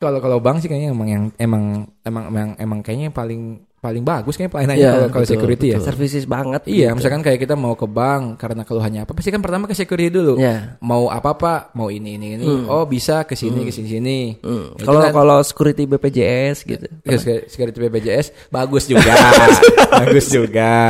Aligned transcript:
Kalau 0.00 0.16
kalau 0.16 0.40
bang 0.40 0.56
sih 0.56 0.64
kayaknya 0.64 0.90
emang 0.90 1.06
yang 1.06 1.22
emang 1.36 1.62
emang 2.00 2.22
emang 2.26 2.48
emang 2.56 2.78
kayaknya 2.80 3.06
yang 3.06 3.14
paling 3.14 3.40
paling 3.76 4.00
bagus 4.00 4.32
kayaknya 4.32 4.50
pelayanannya 4.50 4.80
Iya, 4.80 4.90
kalau 4.90 5.08
kalau 5.10 5.20
betul, 5.20 5.32
security 5.36 5.66
ya. 5.66 5.72
betul. 5.76 5.86
Services 5.86 6.24
banget. 6.24 6.60
Iya, 6.64 6.82
gitu. 6.82 6.94
misalkan 6.96 7.20
kayak 7.20 7.38
kita 7.38 7.52
mau 7.52 7.72
ke 7.72 7.84
bank 7.84 8.36
karena 8.36 8.62
keluhannya 8.62 9.00
apa, 9.04 9.12
pasti 9.12 9.28
kan 9.28 9.40
pertama 9.40 9.64
ke 9.64 9.74
security 9.74 10.08
dulu. 10.08 10.36
Iya. 10.36 10.76
Mau 10.80 11.06
apa 11.06 11.28
apa, 11.32 11.52
mau 11.74 11.88
ini 11.88 12.16
ini 12.16 12.26
ini. 12.34 12.44
Oh 12.66 12.84
bisa 12.84 13.22
ke 13.24 13.32
sini 13.32 13.60
ke 13.60 13.68
sini 13.68 13.88
sini. 13.90 14.18
Hmm. 14.40 14.72
Kalau 14.74 15.02
kan- 15.02 15.12
kalau 15.12 15.36
security 15.40 15.84
BPJS 15.84 16.56
gitu. 16.64 16.86
Ya, 17.04 17.16
sek- 17.16 17.46
security 17.46 17.76
BPJS 17.78 18.32
bagus 18.48 18.84
juga, 18.84 19.12
bagus 20.00 20.26
juga, 20.28 20.88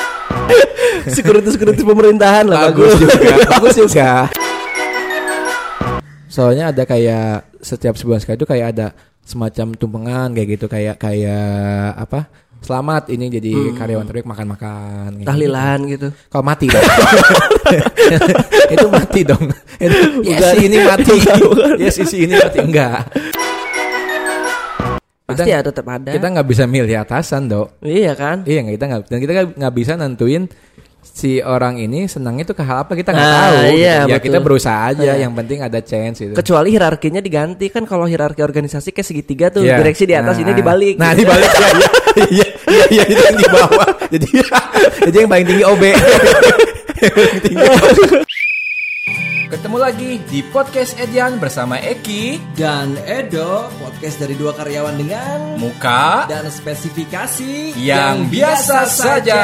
security 1.12 1.48
security 1.50 1.82
pemerintahan 1.82 2.44
lah 2.46 2.68
bagus 2.68 2.94
bagus. 2.96 3.12
juga, 3.12 3.34
bagus 3.50 3.74
juga. 3.76 4.10
Soalnya 6.24 6.72
ada 6.72 6.82
kayak 6.84 7.51
setiap 7.62 7.94
sebulan 7.94 8.18
sekali 8.18 8.36
itu 8.36 8.48
kayak 8.50 8.66
ada 8.74 8.86
semacam 9.22 9.66
tumpengan 9.78 10.28
kayak 10.34 10.48
gitu 10.58 10.66
kayak 10.66 10.98
kayak 10.98 11.94
apa? 11.94 12.26
Selamat 12.62 13.10
ini 13.10 13.26
jadi 13.26 13.74
karyawan 13.74 14.06
terbaik 14.06 14.26
makan-makan. 14.26 15.18
kayak 15.18 15.22
gitu. 15.22 15.26
Tahlilan 15.26 15.78
gitu. 15.90 16.08
Kalau 16.30 16.44
mati 16.46 16.66
dong. 16.70 16.86
itu 18.74 18.86
mati 18.86 19.20
dong. 19.26 19.44
Itu, 19.82 19.98
yes, 20.22 20.38
Bukan. 20.38 20.54
ini 20.62 20.76
mati. 20.86 21.14
Bukan, 21.18 21.38
bukan. 21.42 21.74
yes, 21.82 21.96
isi 21.98 22.16
ini 22.22 22.34
mati. 22.38 22.58
Enggak. 22.62 23.02
Pasti 25.26 25.50
ya 25.50 25.58
tetap 25.58 25.86
ada. 25.90 26.10
Kita 26.14 26.26
nggak 26.30 26.46
bisa 26.46 26.64
milih 26.70 27.02
atasan, 27.02 27.50
dok. 27.50 27.82
Iya 27.82 28.14
kan? 28.14 28.46
Iya, 28.46 28.62
kita 28.78 28.84
nggak 28.90 29.00
dan 29.10 29.18
kita 29.18 29.32
nggak 29.58 29.74
bisa 29.74 29.92
nentuin 29.98 30.46
si 31.02 31.38
orang 31.38 31.76
ini 31.76 32.06
senangnya 32.06 32.46
tuh 32.46 32.54
ke 32.54 32.62
hal 32.62 32.86
apa 32.86 32.94
kita 32.94 33.10
nggak 33.10 33.26
Ah, 33.26 33.34
tahu. 33.34 33.54
gitu. 33.58 33.74
iya, 33.76 33.94
ya 34.00 34.06
betul. 34.08 34.22
kita 34.22 34.38
berusaha 34.38 34.80
aja. 34.88 35.02
Iya. 35.02 35.14
Yang 35.26 35.32
penting 35.34 35.58
ada 35.60 35.78
chance 35.80 36.16
gitu. 36.18 36.32
Kecuali 36.32 36.68
hierarkinya 36.70 37.18
diganti 37.18 37.66
kan 37.68 37.82
kalau 37.82 38.06
hierarki 38.06 38.40
organisasi 38.40 38.90
kayak 38.90 39.04
segitiga 39.04 39.46
tuh 39.50 39.62
Iya. 39.62 39.76
direksi 39.76 40.06
di 40.06 40.14
atas 40.14 40.38
Nah, 40.38 40.42
ini 40.42 40.52
dibalik. 40.54 40.94
Nah, 40.96 41.10
gitu. 41.12 41.26
dibalik 41.26 41.50
ya. 41.50 41.60
Iya, 41.62 41.88
iya, 42.28 42.46
iya, 42.68 42.84
iya, 42.88 43.02
itu 43.08 43.20
yang 43.20 43.36
di 43.36 43.46
bawah. 43.48 43.88
Jadi 44.08 44.26
jadi 45.02 45.16
yang 45.18 45.30
paling 45.30 45.46
tinggi 45.48 45.64
OB. 45.64 45.82
Yang 46.94 47.12
paling 47.12 47.38
tinggi 47.40 47.64
OB. 47.64 47.96
Ketemu 49.52 49.76
lagi 49.76 50.16
di 50.26 50.40
podcast 50.48 50.96
Edian 50.96 51.36
bersama 51.36 51.76
Eki, 51.76 52.40
Dan 52.52 52.96
Edo 53.04 53.68
podcast 53.76 54.16
dari 54.16 54.32
dua 54.32 54.52
karyawan 54.52 54.96
dengan 54.96 55.60
Muka 55.60 56.24
dan 56.24 56.48
spesifikasi 56.48 57.76
yang 57.76 58.28
biasa 58.28 58.88
saja. 58.88 59.42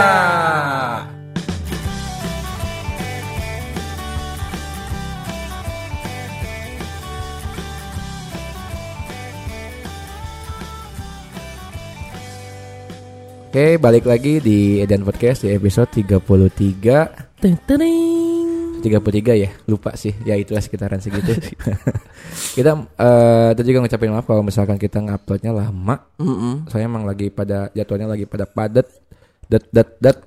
Oke, 13.48 13.80
balik 13.80 14.04
lagi 14.04 14.44
di 14.44 14.77
Edan 14.77 15.08
Podcast 15.08 15.41
di 15.41 15.56
episode 15.56 15.88
33 15.88 16.20
Teng, 17.41 17.56
teng. 17.64 17.80
33 18.84 19.41
ya, 19.41 19.48
lupa 19.64 19.96
sih. 19.96 20.12
Ya 20.28 20.36
itulah 20.36 20.60
sekitaran 20.60 21.00
segitu. 21.00 21.32
kita 22.60 22.76
eh 22.76 23.50
tadi 23.56 23.72
juga 23.72 23.88
ngucapin 23.88 24.12
maaf 24.12 24.28
kalau 24.28 24.44
misalkan 24.44 24.76
kita 24.76 25.00
nguploadnya 25.00 25.56
lama. 25.56 25.96
Mm-mm. 26.20 26.69
Soalnya 26.69 26.92
emang 26.92 27.08
lagi 27.08 27.32
pada 27.32 27.72
jadwalnya 27.72 28.12
lagi 28.12 28.28
pada 28.28 28.44
padat. 28.44 28.84
Dat 29.48 29.64
dat 29.72 29.96
dat. 29.96 30.20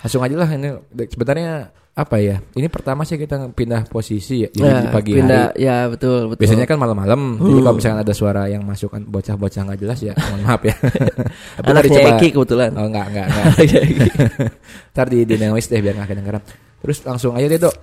Langsung 0.00 0.24
aja 0.24 0.40
lah 0.40 0.48
ini 0.56 0.80
sebenarnya 1.04 1.68
apa 1.90 2.16
ya? 2.16 2.38
Ini 2.50 2.66
pertama 2.66 3.02
sih 3.02 3.14
kita 3.14 3.50
pindah 3.50 3.84
posisi 3.84 4.42
ya. 4.42 4.48
Jadi 4.48 4.64
Ya, 4.64 4.80
di 4.80 4.88
pagi 4.88 5.12
pindah, 5.12 5.44
hari. 5.50 5.60
ya 5.60 5.76
betul 5.86 6.18
betul. 6.28 6.40
Biasanya 6.40 6.64
kan 6.64 6.76
malam-malam. 6.76 7.20
Jadi 7.36 7.60
kalau 7.60 7.76
misalkan 7.76 8.00
ada 8.00 8.14
suara 8.14 8.42
yang 8.46 8.62
masuk 8.62 8.88
kan 8.88 9.02
bocah-bocah 9.04 9.62
nggak 9.66 9.80
jelas 9.80 9.98
ya, 10.00 10.14
mohon 10.16 10.40
maaf 10.42 10.62
ya. 10.62 10.74
Tapi 11.58 11.66
anaknya 11.66 11.90
coba- 11.92 12.10
Eki 12.16 12.28
kebetulan. 12.32 12.70
Oh 12.72 12.86
enggak, 12.86 13.06
enggak, 13.06 13.26
enggak. 13.26 13.44
Ntar 14.94 15.06
di 15.08 15.18
di 15.24 15.34
noise 15.36 15.66
deh 15.66 15.80
biar 15.80 15.94
nggak 15.94 16.08
kedengeran. 16.08 16.42
Terus 16.80 16.98
langsung 17.02 17.32
aja 17.34 17.46
deh 17.46 17.60
dok. 17.60 17.76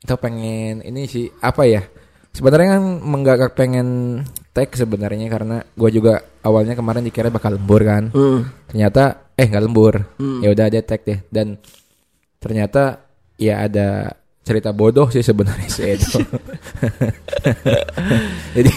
Kita 0.00 0.14
pengen 0.16 0.80
ini 0.80 1.04
sih 1.04 1.28
apa 1.28 1.64
ya? 1.64 1.82
Sebenarnya 2.30 2.76
kan 2.76 2.82
menggak 3.00 3.52
pengen 3.52 4.20
tag 4.50 4.70
sebenarnya 4.70 5.26
karena 5.28 5.62
gue 5.64 5.90
juga 5.92 6.14
awalnya 6.40 6.74
kemarin 6.74 7.02
dikira 7.02 7.28
bakal 7.28 7.54
lembur 7.54 7.82
kan. 7.82 8.10
Hmm. 8.10 8.46
Ternyata 8.66 9.32
eh 9.32 9.44
nggak 9.44 9.64
lembur. 9.64 9.94
Ya 10.40 10.48
udah 10.50 10.64
ada 10.66 10.80
tag 10.80 11.02
deh 11.02 11.20
dan 11.28 11.58
ternyata 12.36 13.03
ya 13.36 13.64
ada 13.64 14.12
cerita 14.44 14.76
bodoh 14.76 15.08
sih 15.08 15.24
sebenarnya 15.24 15.68
si 15.72 15.80
Edo. 15.82 16.20
Jadi 18.56 18.70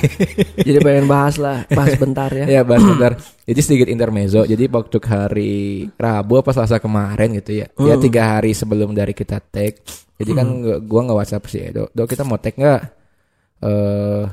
Jadi 0.64 0.78
pengen 0.80 1.06
bahas 1.06 1.36
lah, 1.36 1.68
bahas 1.68 1.94
bentar 2.00 2.32
ya. 2.32 2.46
ya 2.48 2.62
bahas 2.64 2.84
bentar. 2.84 3.12
Jadi 3.44 3.60
sedikit 3.60 3.88
intermezzo. 3.92 4.48
Jadi 4.48 4.64
waktu 4.72 4.98
hari 5.04 5.56
Rabu 5.94 6.40
apa 6.40 6.56
Selasa 6.56 6.80
kemarin 6.80 7.36
gitu 7.36 7.62
ya. 7.64 7.68
Ya 7.84 7.96
tiga 8.00 8.40
hari 8.40 8.56
sebelum 8.56 8.96
dari 8.96 9.12
kita 9.12 9.44
tag. 9.44 9.84
Jadi 10.18 10.32
kan 10.34 10.48
gua- 10.64 10.82
gua 10.82 11.02
nggak 11.06 11.18
WhatsApp 11.20 11.46
sih 11.52 11.62
Edo. 11.68 11.92
Do 11.92 12.08
kita 12.08 12.24
mau 12.24 12.40
tag 12.40 12.56
nggak? 12.56 12.82
Eh 13.62 14.24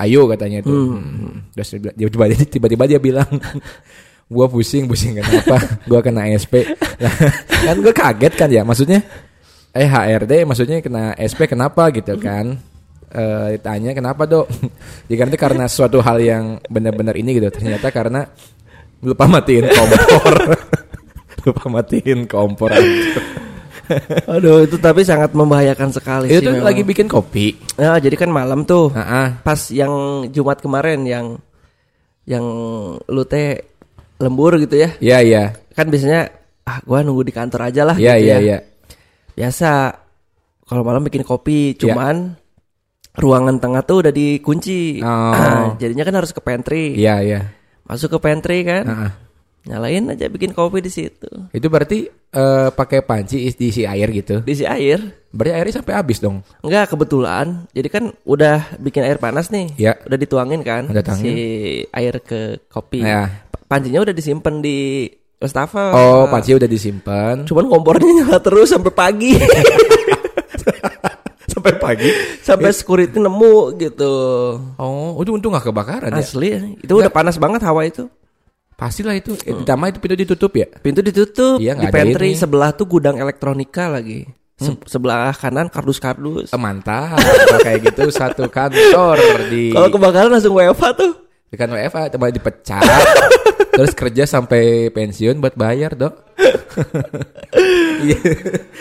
ayo 0.00 0.24
katanya 0.26 0.64
itu. 0.64 0.72
Hmm. 0.72 1.44
Terus 1.54 1.68
dia 1.92 2.08
tiba-tiba 2.48 2.84
dia 2.88 2.96
bilang 2.98 3.28
gua 4.32 4.48
pusing 4.48 4.88
pusing 4.88 5.18
kenapa 5.18 5.58
gua 5.84 6.00
kena 6.00 6.24
SP 6.32 6.62
Lah, 7.02 7.14
kan 7.68 7.76
gua 7.82 7.92
kaget 7.92 8.32
kan 8.32 8.48
ya 8.48 8.62
maksudnya 8.62 9.02
eh 9.70 9.86
HRD 9.86 10.44
maksudnya 10.44 10.78
kena 10.80 11.14
SP 11.14 11.46
kenapa 11.46 11.90
gitu 11.90 12.16
kan 12.16 12.58
eh 13.10 13.46
ditanya 13.54 13.90
kenapa 13.92 14.22
dok 14.24 14.46
ya 15.10 15.14
karena 15.16 15.36
karena 15.36 15.64
suatu 15.66 15.98
hal 15.98 16.18
yang 16.18 16.44
benar-benar 16.66 17.14
ini 17.14 17.38
gitu 17.38 17.50
ternyata 17.50 17.90
karena 17.90 18.26
lupa 19.00 19.24
matiin 19.26 19.66
kompor 19.66 20.34
lupa 21.46 21.64
matiin 21.70 22.20
kompor 22.26 22.70
Aduh, 24.30 24.62
itu 24.62 24.78
tapi 24.78 25.02
sangat 25.02 25.34
membahayakan 25.34 25.90
sekali 25.90 26.30
itu 26.30 26.38
sih. 26.38 26.46
memang. 26.46 26.62
lagi 26.62 26.86
bikin 26.86 27.10
kopi 27.10 27.58
Ya, 27.74 27.98
jadi 27.98 28.14
kan 28.14 28.30
malam 28.30 28.62
tuh. 28.62 28.94
nah, 28.94 29.02
ah. 29.02 29.28
Pas 29.42 29.58
yang 29.74 29.90
Jumat 30.30 30.62
kemarin 30.62 31.02
yang 31.02 31.42
yang 32.22 32.44
lu 33.02 33.22
teh 33.26 33.58
lembur 34.22 34.62
gitu 34.62 34.78
ya. 34.78 34.94
iya 35.02 35.18
iya 35.18 35.44
Kan 35.74 35.90
biasanya 35.90 36.30
ah 36.62 36.78
gua 36.86 37.02
nunggu 37.02 37.26
di 37.26 37.34
kantor 37.34 37.66
aja 37.66 37.82
lah 37.82 37.96
iya 37.98 38.14
gitu 38.14 38.26
iya 38.30 38.30
ya. 38.30 38.38
iya 38.38 38.58
Biasa 39.32 39.70
kalau 40.62 40.82
malam 40.82 41.02
bikin 41.02 41.22
kopi, 41.22 41.72
Iya. 41.72 41.80
cuman 41.88 42.38
ruangan 43.12 43.58
tengah 43.58 43.82
tuh 43.82 44.00
udah 44.00 44.12
dikunci. 44.12 45.02
Oh. 45.02 45.74
Jadinya 45.82 46.04
kan 46.04 46.14
harus 46.14 46.30
ke 46.30 46.38
pantry. 46.38 46.94
iya 46.94 47.18
iya 47.18 47.40
Masuk 47.82 48.14
ke 48.14 48.18
pantry 48.20 48.62
kan. 48.62 48.84
Ah, 48.84 48.94
ah. 49.04 49.12
Nyalain 49.60 50.08
aja 50.08 50.24
bikin 50.26 50.50
kopi 50.50 50.80
di 50.80 50.88
situ. 50.88 51.28
itu 51.50 51.66
berarti 51.66 52.08
eh, 52.08 52.68
pakai 52.70 53.02
panci 53.02 53.44
is- 53.44 53.54
diisi 53.54 53.84
air 53.84 54.08
gitu 54.08 54.40
Diisi 54.40 54.64
air. 54.64 55.20
berarti 55.28 55.52
airnya 55.52 55.74
sampai 55.76 55.94
habis 55.94 56.16
dong 56.16 56.40
Enggak 56.60 56.88
kebetulan. 56.88 57.68
Jadi 57.70 57.88
kan 57.88 58.04
udah 58.24 58.78
bikin 58.78 59.02
air 59.02 59.18
panas 59.18 59.50
nih. 59.50 59.68
Ya. 59.76 60.00
Udah 60.00 60.16
dituangin 60.16 60.62
kan 60.62 60.88
Udah 60.88 61.02
si 61.12 61.34
air 61.86 62.14
ke 62.20 62.56
kopi. 62.66 63.02
Ya. 63.02 63.44
Pa- 63.52 63.76
Pancinya 63.76 64.00
udah 64.00 64.10
disimpan 64.10 64.58
di 64.58 65.10
wastafel. 65.40 65.90
oh 65.90 66.24
panci 66.28 66.52
udah 66.52 66.68
disimpan 66.68 67.42
Cuman 67.42 67.64
kompornya 67.66 68.22
nyala 68.22 68.38
terus 68.38 68.68
sampai 68.68 68.92
pagi. 68.92 69.32
sampai 71.50 71.74
pagi 71.76 72.10
sampai 72.40 72.70
security 72.70 73.18
nemu 73.18 73.74
gitu. 73.76 74.14
oh 74.76 75.18
itu 75.18 75.30
untung 75.34 75.50
nggak 75.50 75.66
kebakaran 75.66 76.10
ya 76.14 76.22
Asli 76.22 76.48
ya. 76.48 76.60
Itu 76.78 77.00
udah 77.00 77.10
panas 77.10 77.36
banget 77.36 77.60
hawa 77.64 77.84
itu. 77.84 78.06
pastilah 78.76 79.12
itu 79.12 79.36
eh, 79.44 79.52
ditambah 79.52 79.92
itu 79.92 79.98
pintu 80.00 80.16
ditutup 80.16 80.52
ya 80.56 80.64
Pintu 80.80 81.04
ditutup. 81.04 81.60
Iya, 81.60 81.76
di 81.76 81.84
nggak 81.84 81.92
pantry 81.92 82.28
ini. 82.28 82.36
Hmm. 82.36 82.40
sebelah 82.40 82.70
tuh 82.72 82.86
gudang 82.86 83.16
elektronika 83.16 83.92
lagi. 83.92 84.24
Se- 84.56 84.76
sebelah 84.88 85.36
kanan 85.36 85.68
kardus-kardus. 85.68 86.48
Eh, 86.48 86.60
mantap 86.60 87.16
kayak 87.60 87.92
gitu 87.92 88.08
satu 88.08 88.48
kantor 88.48 89.20
di 89.52 89.72
Kalau 89.72 89.88
kebakaran 89.88 90.32
langsung 90.32 90.56
WFH 90.56 90.84
tuh. 90.96 91.12
Di 91.50 91.56
kan 91.58 91.68
WFA 91.74 92.06
cuma 92.14 92.30
dipecat. 92.30 92.82
Terus 93.76 93.92
kerja 93.94 94.24
sampai 94.26 94.88
pensiun 94.94 95.42
buat 95.42 95.58
bayar 95.58 95.98
dok. 95.98 96.14
Iya. 98.00 98.16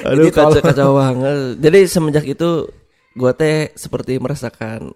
Aduh 0.07 0.31
kacau, 0.31 0.63
kacau 0.63 0.89
banget. 0.95 1.59
Jadi 1.59 1.79
semenjak 1.91 2.23
itu 2.23 2.71
gua 3.17 3.35
teh 3.35 3.67
seperti 3.75 4.15
merasakan 4.15 4.95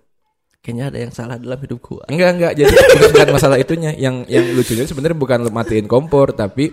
kayaknya 0.63 0.85
ada 0.87 0.97
yang 1.03 1.11
salah 1.11 1.35
dalam 1.35 1.59
hidup 1.59 1.83
gua. 1.83 2.07
enggak 2.07 2.29
enggak. 2.39 2.53
Jadi 2.55 2.71
bukan, 3.11 3.27
masalah 3.35 3.57
itunya. 3.59 3.91
Yang 3.99 4.31
yang 4.31 4.45
lucunya 4.55 4.85
sebenarnya 4.87 5.17
bukan 5.19 5.39
matiin 5.51 5.91
kompor 5.91 6.31
tapi 6.31 6.71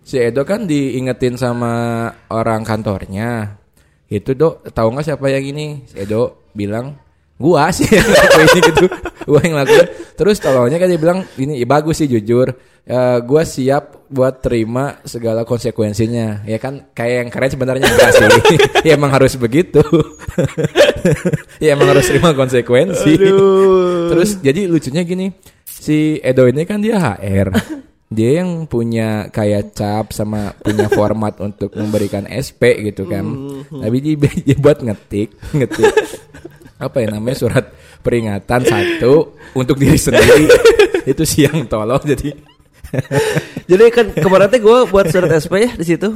si 0.00 0.16
Edo 0.16 0.48
kan 0.48 0.64
diingetin 0.64 1.36
sama 1.36 2.08
orang 2.32 2.64
kantornya. 2.64 3.60
Itu 4.08 4.32
dok 4.32 4.72
tahu 4.72 4.88
nggak 4.96 5.04
siapa 5.04 5.26
yang 5.28 5.44
ini? 5.44 5.84
Si 5.84 6.00
Edo 6.00 6.48
bilang 6.56 6.96
gua 7.40 7.72
sih 7.72 7.88
yang 7.88 8.04
ngelakuin 8.04 8.48
gitu. 8.60 8.86
Gua 9.24 9.40
yang 9.40 9.52
ngelakuin. 9.56 9.86
Terus 10.12 10.36
tolongnya 10.36 10.76
kan 10.76 10.88
dia 10.92 11.00
bilang 11.00 11.18
ini 11.40 11.56
ya 11.56 11.66
bagus 11.66 12.04
sih 12.04 12.08
jujur. 12.12 12.52
Eh, 12.84 13.18
gua 13.24 13.42
siap 13.48 14.04
buat 14.12 14.44
terima 14.44 15.00
segala 15.08 15.48
konsekuensinya. 15.48 16.44
Ya 16.44 16.60
kan 16.60 16.92
kayak 16.92 17.16
yang 17.24 17.28
keren 17.32 17.50
sebenarnya 17.56 17.86
enggak 17.88 18.12
sih. 18.12 18.28
Ya 18.86 19.00
emang 19.00 19.08
harus 19.16 19.40
begitu. 19.40 19.80
Ya 21.64 21.72
emang 21.72 21.96
harus 21.96 22.04
terima 22.04 22.36
konsekuensi. 22.36 23.16
Terus 24.12 24.30
jadi 24.44 24.68
lucunya 24.68 25.00
gini 25.00 25.32
si 25.64 26.20
Edo 26.20 26.44
ini 26.44 26.68
kan 26.68 26.84
dia 26.84 27.00
HR 27.00 27.56
dia 28.10 28.42
yang 28.42 28.66
punya 28.66 29.30
kayak 29.30 29.70
cap 29.70 30.10
sama 30.10 30.50
punya 30.58 30.90
format 30.90 31.38
untuk 31.38 31.70
memberikan 31.78 32.26
SP 32.26 32.90
gitu 32.90 33.06
kan. 33.06 33.22
Tapi 33.70 33.96
dia, 34.02 34.18
dia 34.18 34.56
buat 34.58 34.82
ngetik 34.82 35.30
ngetik 35.54 35.94
apa 36.80 36.96
ya 36.98 37.12
namanya 37.12 37.36
surat 37.36 37.64
peringatan 38.00 38.60
satu 38.64 39.36
untuk 39.52 39.76
diri 39.76 40.00
sendiri 40.00 40.48
itu 41.04 41.22
siang 41.22 41.68
tolong 41.68 42.00
jadi 42.02 42.32
Jadi 43.70 43.84
kan 43.94 44.06
kemarin 44.10 44.50
teh 44.50 44.58
gue 44.58 44.78
buat 44.90 45.06
surat 45.06 45.30
SP 45.30 45.62
ya 45.62 45.70
di 45.78 45.86
situ. 45.86 46.10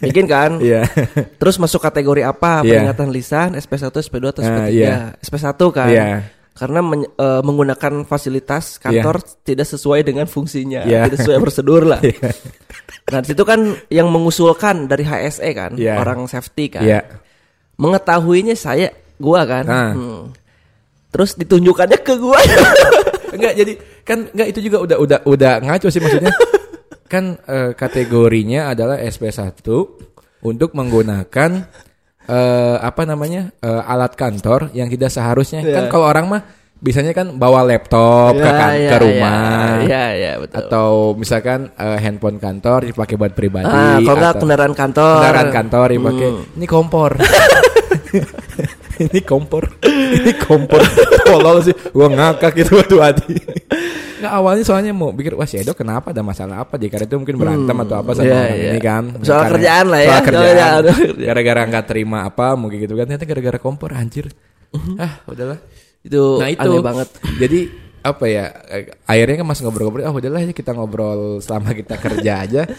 Bikin 0.00 0.24
kan. 0.24 0.56
Iya. 0.56 0.88
Terus 1.36 1.60
masuk 1.60 1.84
kategori 1.84 2.24
apa? 2.24 2.64
Iya. 2.64 2.80
Peringatan 2.80 3.08
lisan, 3.12 3.48
SP1, 3.52 3.92
SP2 3.92 4.24
atau 4.32 4.40
Ah, 4.40 4.64
SP3. 4.64 4.72
iya. 4.72 4.94
SP1 5.20 5.60
kan. 5.68 5.88
Iya. 5.92 6.06
Karena 6.56 6.80
men- 6.80 7.04
eh, 7.04 7.42
menggunakan 7.44 8.08
fasilitas 8.08 8.80
kantor 8.80 9.20
tidak 9.44 9.68
sesuai 9.68 10.00
dengan 10.00 10.24
fungsinya, 10.24 10.88
Iya. 10.88 11.12
tidak 11.12 11.18
sesuai 11.28 11.38
prosedur 11.44 11.82
lah. 11.84 12.00
Iya. 12.00 12.30
Nah, 13.04 13.20
di 13.20 13.28
situ 13.28 13.44
kan 13.44 13.60
yang 13.92 14.08
mengusulkan 14.08 14.88
dari 14.88 15.04
HSE 15.04 15.50
kan, 15.52 15.76
Iya. 15.76 16.00
orang 16.00 16.24
safety 16.24 16.72
kan. 16.72 16.88
Iya. 16.88 17.04
Mengetahuinya 17.76 18.56
saya 18.56 18.88
gua 19.16 19.40
kan. 19.44 19.64
Ah. 19.64 19.92
Hmm. 19.92 20.22
Terus 21.08 21.34
ditunjukkannya 21.34 21.98
ke 22.00 22.14
gua. 22.16 22.38
Enggak 23.34 23.54
jadi 23.54 23.72
kan 24.04 24.18
enggak 24.30 24.48
itu 24.48 24.60
juga 24.62 24.78
udah 24.80 24.96
udah 24.96 25.18
udah 25.24 25.52
ngaco 25.60 25.88
sih 25.88 25.98
maksudnya. 25.98 26.30
kan 27.12 27.34
eh, 27.40 27.70
kategorinya 27.72 28.70
adalah 28.70 28.98
SP1 28.98 29.58
untuk 30.40 30.70
menggunakan 30.72 31.50
eh, 32.24 32.76
apa 32.78 33.02
namanya? 33.04 33.50
eh, 33.56 33.82
alat 33.84 34.14
kantor 34.14 34.70
yang 34.70 34.86
tidak 34.86 35.10
seharusnya. 35.10 35.62
Kan 35.62 35.86
Iya. 35.86 35.90
kalau 35.90 36.06
orang 36.06 36.26
mah 36.26 36.42
biasanya 36.78 37.10
kan 37.10 37.34
bawa 37.34 37.64
laptop 37.64 38.36
ke, 38.36 38.44
Ya, 38.44 38.52
kan- 38.52 38.74
ya, 38.76 38.90
ke 38.90 38.96
rumah. 39.00 39.42
Iya, 39.82 40.04
iya, 40.12 40.32
betul. 40.36 40.56
Atau 40.60 40.88
misalkan 41.14 41.60
eh, 41.72 41.98
handphone 41.98 42.38
kantor 42.38 42.86
dipakai 42.86 43.14
buat 43.14 43.32
pribadi. 43.32 43.66
Ah, 43.66 43.98
kalau 43.98 44.14
nggak 44.14 44.30
atau- 44.30 44.42
kendaraan 44.46 44.74
kantor. 44.74 45.14
kendaraan 45.18 45.50
kantor 45.50 45.86
dipakai. 45.90 46.28
Hmm. 46.28 46.42
Ini 46.54 46.66
kompor. 46.68 47.10
ini 49.04 49.20
kompor. 49.20 49.64
ini 49.84 50.32
kompor. 50.36 50.80
Tolol 51.22 51.62
sih. 51.62 51.74
Gua 51.90 52.08
ngakak 52.08 52.52
gitu 52.54 52.76
waktu 52.76 52.96
Adi. 52.98 53.34
Nggak 54.14 54.32
awalnya 54.32 54.64
soalnya 54.64 54.92
mau 54.92 55.10
pikir 55.10 55.34
wah 55.34 55.44
si 55.44 55.58
Edo 55.58 55.72
kenapa 55.72 56.10
ada 56.10 56.22
masalah 56.22 56.62
apa 56.62 56.74
di 56.76 56.88
karena 56.88 57.04
itu 57.04 57.16
mungkin 57.16 57.36
berantem 57.36 57.76
atau 57.76 57.96
apa 57.98 58.10
sama 58.12 58.24
Iya, 58.24 58.34
orang 58.34 58.56
iya. 58.56 58.70
ini 58.70 58.80
kan. 58.80 59.04
Soal 59.20 59.36
Karena- 59.36 59.50
kerjaan 59.52 59.86
lah 59.86 60.00
ya. 60.00 60.08
Soal 60.08 60.22
kerjaan. 60.22 60.82
Gara-gara 61.18 61.60
nggak 61.66 61.84
terima 61.84 62.18
apa 62.24 62.46
mungkin 62.54 62.78
gitu 62.78 62.94
kan. 62.94 63.04
Ternyata 63.04 63.26
gara-gara 63.26 63.58
kompor 63.58 63.90
anjir. 63.92 64.32
Ah, 64.96 65.20
udahlah. 65.24 65.58
Itu, 66.00 66.36
Nah 66.36 66.48
itu 66.48 66.66
aneh 66.66 66.80
banget. 66.80 67.08
Jadi 67.36 67.60
apa 68.00 68.24
ya? 68.26 68.44
eh, 68.68 68.92
Akhirnya 69.04 69.40
kan 69.40 69.46
masih 69.46 69.62
ngobrol-ngobrol. 69.64 70.04
Ah 70.04 70.12
udahlah 70.12 70.40
ya 70.40 70.52
kita 70.52 70.72
ngobrol 70.72 71.40
selama 71.40 71.72
kita 71.72 71.94
kerja 71.96 72.32
aja. 72.42 72.62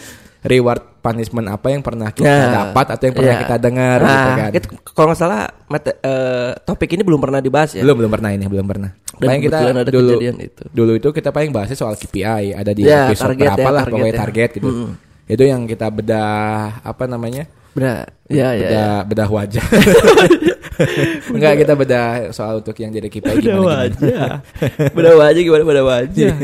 Reward 0.46 0.82
punishment 0.98 1.46
apa 1.46 1.66
yang 1.68 1.82
pernah 1.82 2.08
kita 2.08 2.22
Nah, 2.24 2.50
dapat 2.70 2.86
atau 2.88 3.04
yang 3.04 3.14
pernah 3.14 3.34
iya. 3.34 3.42
kita 3.42 3.56
dengar 3.58 3.98
Nah, 3.98 4.08
gitu 4.08 4.30
kan? 4.32 4.50
itu 4.52 4.66
kalau 4.88 5.06
nggak 5.08 5.18
salah 5.18 5.40
mate- 5.66 5.98
eh, 5.98 6.50
topik 6.62 6.88
ini 6.88 7.02
belum 7.02 7.18
pernah 7.18 7.38
dibahas 7.38 7.70
ya. 7.72 7.82
Belum 7.82 7.96
belum 7.98 8.10
pernah 8.10 8.30
ini 8.30 8.44
belum 8.44 8.64
pernah. 8.64 8.90
Dan 9.12 9.26
paling 9.26 9.42
kita 9.42 9.56
ada 9.64 9.82
dulu 9.86 10.12
itu. 10.20 10.62
dulu 10.70 10.92
itu 10.94 11.08
kita 11.10 11.30
paling 11.30 11.50
bahasnya 11.50 11.74
soal 11.74 11.94
KPI 11.94 12.52
ada 12.52 12.70
di 12.70 12.84
Ya, 12.84 13.08
episode 13.08 13.32
target 13.32 13.48
berapa 13.48 13.58
ya, 13.58 13.66
lah 13.66 13.82
target 13.82 13.92
pokoknya 13.92 14.12
ya. 14.12 14.20
target 14.20 14.48
gitu. 14.52 14.68
Mm. 14.68 14.90
Itu 15.26 15.42
yang 15.42 15.62
kita 15.64 15.86
bedah 15.88 16.38
apa 16.80 17.04
namanya? 17.04 17.44
Benar. 17.76 18.08
Ya, 18.26 18.56
ya. 18.56 18.64
bedah 18.64 18.96
bedah 19.04 19.28
wajah. 19.28 19.64
Enggak 21.34 21.54
kita 21.60 21.72
bedah 21.76 22.06
soal 22.32 22.60
untuk 22.60 22.76
yang 22.76 22.92
jadi 22.92 23.08
KPI 23.08 23.40
gimana 23.40 23.40
gimana. 23.40 23.68
wajah. 23.84 24.28
Beda 24.96 25.10
wajah 25.16 25.40
gimana 25.40 25.62
beda 25.64 25.82
wajah. 25.84 26.34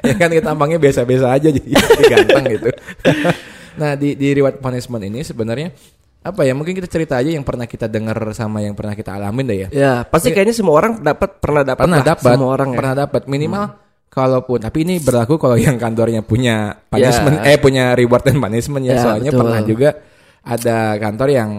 ya 0.00 0.14
kan 0.16 0.28
kita 0.32 0.44
tampangnya 0.48 0.78
biasa-biasa 0.80 1.26
aja 1.36 1.48
jadi, 1.52 1.70
ganteng 2.08 2.44
gitu. 2.56 2.68
nah 3.76 3.92
di 3.96 4.16
di 4.16 4.32
reward 4.32 4.56
punishment 4.56 5.04
ini 5.04 5.20
sebenarnya 5.20 5.76
apa 6.20 6.44
ya 6.44 6.52
mungkin 6.56 6.72
kita 6.76 6.88
cerita 6.88 7.16
aja 7.20 7.32
yang 7.32 7.44
pernah 7.44 7.64
kita 7.64 7.88
dengar 7.88 8.16
sama 8.32 8.60
yang 8.60 8.72
pernah 8.76 8.92
kita 8.96 9.16
alamin 9.16 9.44
deh 9.44 9.58
ya. 9.64 9.68
Ya, 9.72 9.92
pasti 10.04 10.32
kayaknya 10.32 10.56
semua 10.56 10.76
orang 10.76 11.00
dapat 11.00 11.36
pernah 11.40 11.64
dapat 11.64 11.84
pernah 11.84 12.00
dapat 12.00 12.32
semua 12.36 12.50
orang 12.52 12.68
ya. 12.72 12.76
pernah 12.76 12.94
dapat 12.96 13.22
minimal 13.28 13.64
kalaupun 14.10 14.58
tapi 14.60 14.78
ini 14.84 15.00
berlaku 15.00 15.36
kalau 15.40 15.56
yang 15.56 15.76
kantornya 15.80 16.20
punya 16.20 16.76
punishment 16.92 17.40
Ya. 17.40 17.54
eh 17.54 17.58
punya 17.60 17.84
reward 17.96 18.24
dan 18.26 18.36
punishment 18.36 18.84
ya, 18.84 18.96
Ya, 18.96 19.02
soalnya 19.04 19.30
betul. 19.32 19.40
pernah 19.44 19.60
juga 19.64 19.88
ada 20.42 20.96
kantor 20.96 21.28
yang 21.30 21.50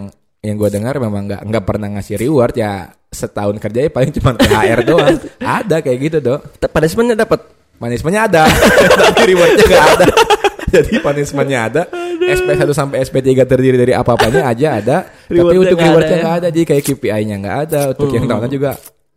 yang 0.41 0.55
gue 0.57 0.69
dengar 0.69 0.97
memang 0.97 1.29
nggak 1.29 1.41
nggak 1.45 1.63
pernah 1.63 1.87
ngasih 1.93 2.17
reward 2.17 2.57
ya 2.57 2.89
setahun 3.07 3.59
kerja 3.59 3.85
ya 3.85 3.89
paling 3.89 4.09
cuma 4.15 4.33
THR 4.33 4.79
doang. 4.89 5.17
Ada 5.37 5.77
kayak 5.79 5.99
gitu 6.01 6.17
dok. 6.17 6.39
Punishmentnya 6.63 7.15
dapat. 7.15 7.45
punishmentnya 7.77 8.21
ada. 8.25 8.43
Tapi 9.11 9.23
rewardnya 9.27 9.65
nggak 9.65 9.85
ada. 9.95 10.05
Jadi 10.73 10.93
punishmentnya 10.97 11.59
ada. 11.67 11.81
SP1 12.21 12.63
sampai 12.71 13.01
SP3 13.03 13.43
terdiri 13.43 13.75
dari 13.75 13.91
apa-apanya 13.91 14.47
aja 14.47 14.67
ada. 14.79 14.97
Tapi 15.03 15.35
Rewardnya 15.35 15.59
untuk 15.61 15.77
nggak 15.77 15.89
rewardnya 15.89 16.07
ada 16.07 16.15
ya. 16.15 16.21
nggak 16.23 16.35
ada. 16.37 16.47
Jadi 16.47 16.61
kayak 16.63 16.83
KPI-nya 16.87 17.35
nggak 17.37 17.57
ada. 17.67 17.81
Untuk 17.91 18.09
yang 18.09 18.25
tahunan 18.25 18.51
juga 18.51 18.71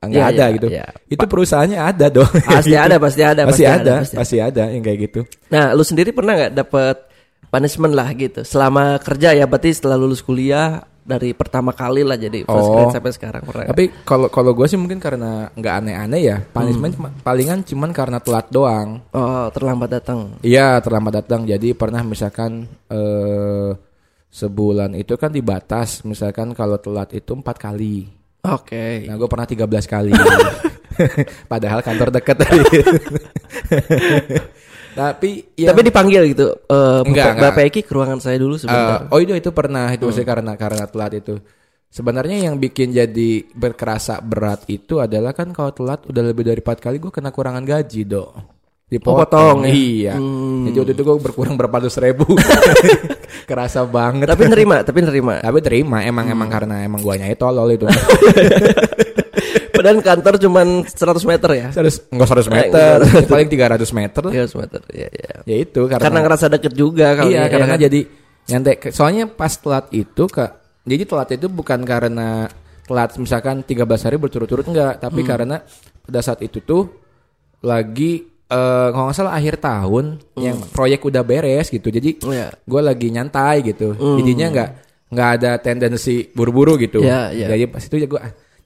nggak 0.04 0.20
Ya, 0.20 0.28
ada 0.28 0.44
ya, 0.44 0.52
gitu. 0.52 0.68
ya. 0.68 0.86
itu 1.08 1.24
perusahaannya 1.24 1.78
ada 1.80 2.06
dong 2.12 2.28
Pasti 2.28 2.76
ada, 2.76 2.96
pasti 3.00 3.22
ada, 3.24 3.42
pasti 3.48 3.48
pasti 3.48 3.64
ada 3.64 3.72
ada, 3.80 3.94
pasti 4.04 4.14
pasti 4.20 4.36
ada. 4.36 4.64
yang 4.68 4.84
kayak 4.84 4.98
gitu. 5.08 5.20
Nah, 5.48 5.72
lu 5.72 5.80
sendiri 5.80 6.12
pernah 6.12 6.32
nggak 6.36 6.52
dapat 6.52 6.96
punishment 7.54 7.94
lah 7.94 8.10
gitu 8.12 8.42
selama 8.42 8.98
kerja 8.98 9.30
ya 9.30 9.46
berarti 9.46 9.70
setelah 9.70 9.94
lulus 9.94 10.20
kuliah 10.20 10.82
dari 10.98 11.30
pertama 11.30 11.70
kali 11.70 12.00
lah 12.00 12.16
jadi 12.16 12.42
first 12.42 12.64
Oh. 12.64 12.74
grade 12.74 12.90
sampai 12.90 13.12
sekarang 13.12 13.42
pernah. 13.42 13.62
nggak? 13.62 13.70
tapi 13.70 13.84
kalau 14.02 14.26
kalau 14.26 14.50
gue 14.50 14.64
sih 14.64 14.74
mungkin 14.74 14.96
karena 14.98 15.52
nggak 15.52 15.74
aneh-aneh 15.78 16.20
ya 16.24 16.36
punishment 16.42 16.90
Hmm. 16.90 17.04
cuma- 17.06 17.14
palingan 17.20 17.60
cuman 17.60 17.90
karena 17.92 18.18
telat 18.18 18.48
doang 18.48 19.04
oh 19.08 19.46
terlambat 19.48 19.92
datang. 19.92 20.34
Iya 20.40 20.80
terlambat 20.80 21.12
datang. 21.14 21.44
Jadi 21.44 21.70
pernah 21.72 22.00
misalkan 22.02 22.64
eh, 22.88 23.70
sebulan 24.26 24.96
itu 24.96 25.14
kan 25.14 25.28
dibatas. 25.28 26.02
Misalkan 26.02 26.50
kalau 26.50 26.74
telat 26.76 27.12
itu 27.12 27.30
empat 27.30 27.54
kali. 27.54 28.08
Oke. 28.42 29.04
Nah 29.04 29.14
gue 29.14 29.28
pernah 29.28 29.44
13 29.44 29.60
kali. 29.84 30.10
Padahal 31.52 31.80
kantor 31.80 32.08
dekat 32.10 32.36
tadi. 32.38 32.58
Tapi 34.94 35.30
ya, 35.54 35.70
Tapi 35.70 35.80
dipanggil 35.82 36.22
gitu. 36.30 36.46
Eh 36.64 37.00
Enggak, 37.02 37.04
Bapak- 37.04 37.34
enggak. 37.34 37.52
Bapak 37.52 37.62
Eki 37.66 37.80
ke 37.82 37.90
ruangan 37.90 38.18
saya 38.18 38.36
dulu 38.36 38.54
eh, 38.54 38.60
sebentar. 38.60 38.98
oh 39.06 39.18
itu 39.18 39.32
itu 39.34 39.50
pernah 39.50 39.86
itu 39.88 40.06
Hmm. 40.06 40.22
karena 40.22 40.52
karena 40.54 40.84
telat 40.86 41.12
itu. 41.14 41.34
Sebenarnya 41.88 42.36
yang 42.44 42.56
bikin 42.56 42.90
jadi 42.90 43.30
berkerasa 43.50 44.18
berat 44.18 44.66
itu 44.66 44.98
adalah 44.98 45.30
kan 45.30 45.50
kalau 45.50 45.70
telat 45.70 46.02
udah 46.04 46.22
lebih 46.24 46.42
dari 46.42 46.58
empat 46.58 46.78
kali 46.78 46.98
gue 46.98 47.10
kena 47.10 47.30
kurangan 47.30 47.62
gaji 47.62 48.02
dok. 48.04 48.30
Oh, 49.00 49.16
potong 49.16 49.62
ya? 49.62 49.70
Iya. 49.70 50.14
Hmm. 50.14 50.66
Jadi 50.66 50.76
waktu 50.76 50.92
itu 50.92 51.02
gue 51.02 51.16
berkurang 51.20 51.54
berapa 51.54 51.74
ratus 51.76 51.98
ribu. 51.98 52.26
Kerasa 53.50 53.82
banget. 53.84 54.26
tapi 54.26 54.46
nerima, 54.46 54.82
tapi 54.82 55.02
nerima. 55.02 55.38
Tapi 55.38 55.58
terima 55.58 55.98
emang 56.00 56.26
Hmm. 56.26 56.34
emang 56.34 56.48
karena 56.48 56.76
emang 56.80 57.00
guanya 57.00 57.26
itu 57.26 57.36
tolol 57.36 57.70
itu. 57.70 57.86
Padahal 59.84 60.00
kantor 60.00 60.34
cuman 60.40 60.66
100 60.82 61.28
meter 61.28 61.50
ya. 61.52 61.68
100 61.68 62.08
enggak 62.08 62.28
100 62.32 62.40
Eh, 62.40 62.48
meter, 62.48 62.96
enggak. 63.04 63.28
paling 63.36 63.48
300 63.52 63.92
meter. 63.92 64.22
300 64.48 64.56
meter. 64.56 64.80
Iya, 64.88 65.08
iya. 65.12 65.32
Ya 65.44 65.56
itu 65.60 65.80
karena, 65.84 66.00
Karena 66.00 66.18
ngerasa 66.24 66.46
deket 66.48 66.72
juga 66.72 67.12
kali 67.12 67.30
iya 67.30 67.44
ya, 67.44 67.52
karena 67.52 67.76
kan? 67.76 67.84
jadi 67.84 68.00
nyantai. 68.48 68.74
Soalnya 68.88 69.28
pas 69.28 69.52
telat 69.52 69.92
itu 69.92 70.24
ke 70.24 70.44
jadi 70.82 71.04
telat 71.04 71.28
itu 71.30 71.46
bukan 71.46 71.84
karena 71.84 72.48
telat 72.82 73.12
misalkan 73.16 73.60
13 73.60 73.76
hari 74.00 74.16
berturut-turut 74.16 74.64
enggak, 74.64 74.96
tapi 74.98 75.20
Hmm. 75.20 75.28
karena 75.28 75.56
pada 76.00 76.20
saat 76.20 76.40
itu 76.40 76.60
tuh 76.60 76.88
lagi 77.60 78.24
eh 78.44 78.88
kalau 78.88 79.08
nggak 79.08 79.16
salah 79.18 79.34
akhir 79.34 79.56
tahun 79.58 80.04
yang 80.36 80.56
proyek 80.70 81.00
udah 81.02 81.20
beres 81.20 81.68
gitu. 81.68 81.88
Jadi 81.88 82.20
Hmm. 82.20 82.32
Iya. 82.32 82.48
gue 82.58 82.80
lagi 82.80 83.08
nyantai 83.08 83.56
gitu. 83.62 83.92
Jadinya 83.92 84.48
nggak 84.48 84.70
nggak 85.08 85.28
ada 85.36 85.50
tendensi 85.58 86.28
buru-buru 86.28 86.76
gitu. 86.76 87.00
Iya, 87.00 87.32
iya. 87.32 87.46
Jadi 87.48 87.64
pas 87.66 87.80
itu 87.80 87.96
ya 87.96 88.06
gue 88.06 88.20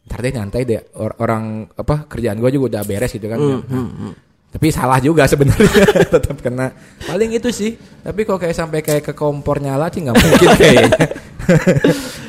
ntar 0.08 0.18
deh 0.18 0.32
nyantai 0.32 0.62
deh 0.64 0.80
Or- 0.96 1.14
orang 1.18 1.68
apa 1.70 2.08
kerjaan 2.08 2.36
gue 2.36 2.50
juga 2.50 2.66
udah 2.74 2.82
beres 2.82 3.12
gitu 3.12 3.28
kan. 3.28 3.36
Hmm, 3.36 3.60
Nah, 3.62 4.16
Tapi 4.48 4.72
salah 4.72 4.96
juga 4.96 5.28
sebenarnya 5.28 5.68
tetap 6.16 6.40
kena. 6.40 6.72
Paling 7.04 7.30
itu 7.30 7.52
sih. 7.52 7.76
Tapi 7.76 8.24
kalau 8.24 8.40
kayak 8.40 8.56
sampai 8.56 8.80
kayak 8.80 9.04
ke 9.04 9.12
kompor 9.12 9.60
nyala 9.60 9.92
sih 9.92 10.00
nggak 10.00 10.16
mungkin 10.16 10.48
kayaknya. 10.56 10.88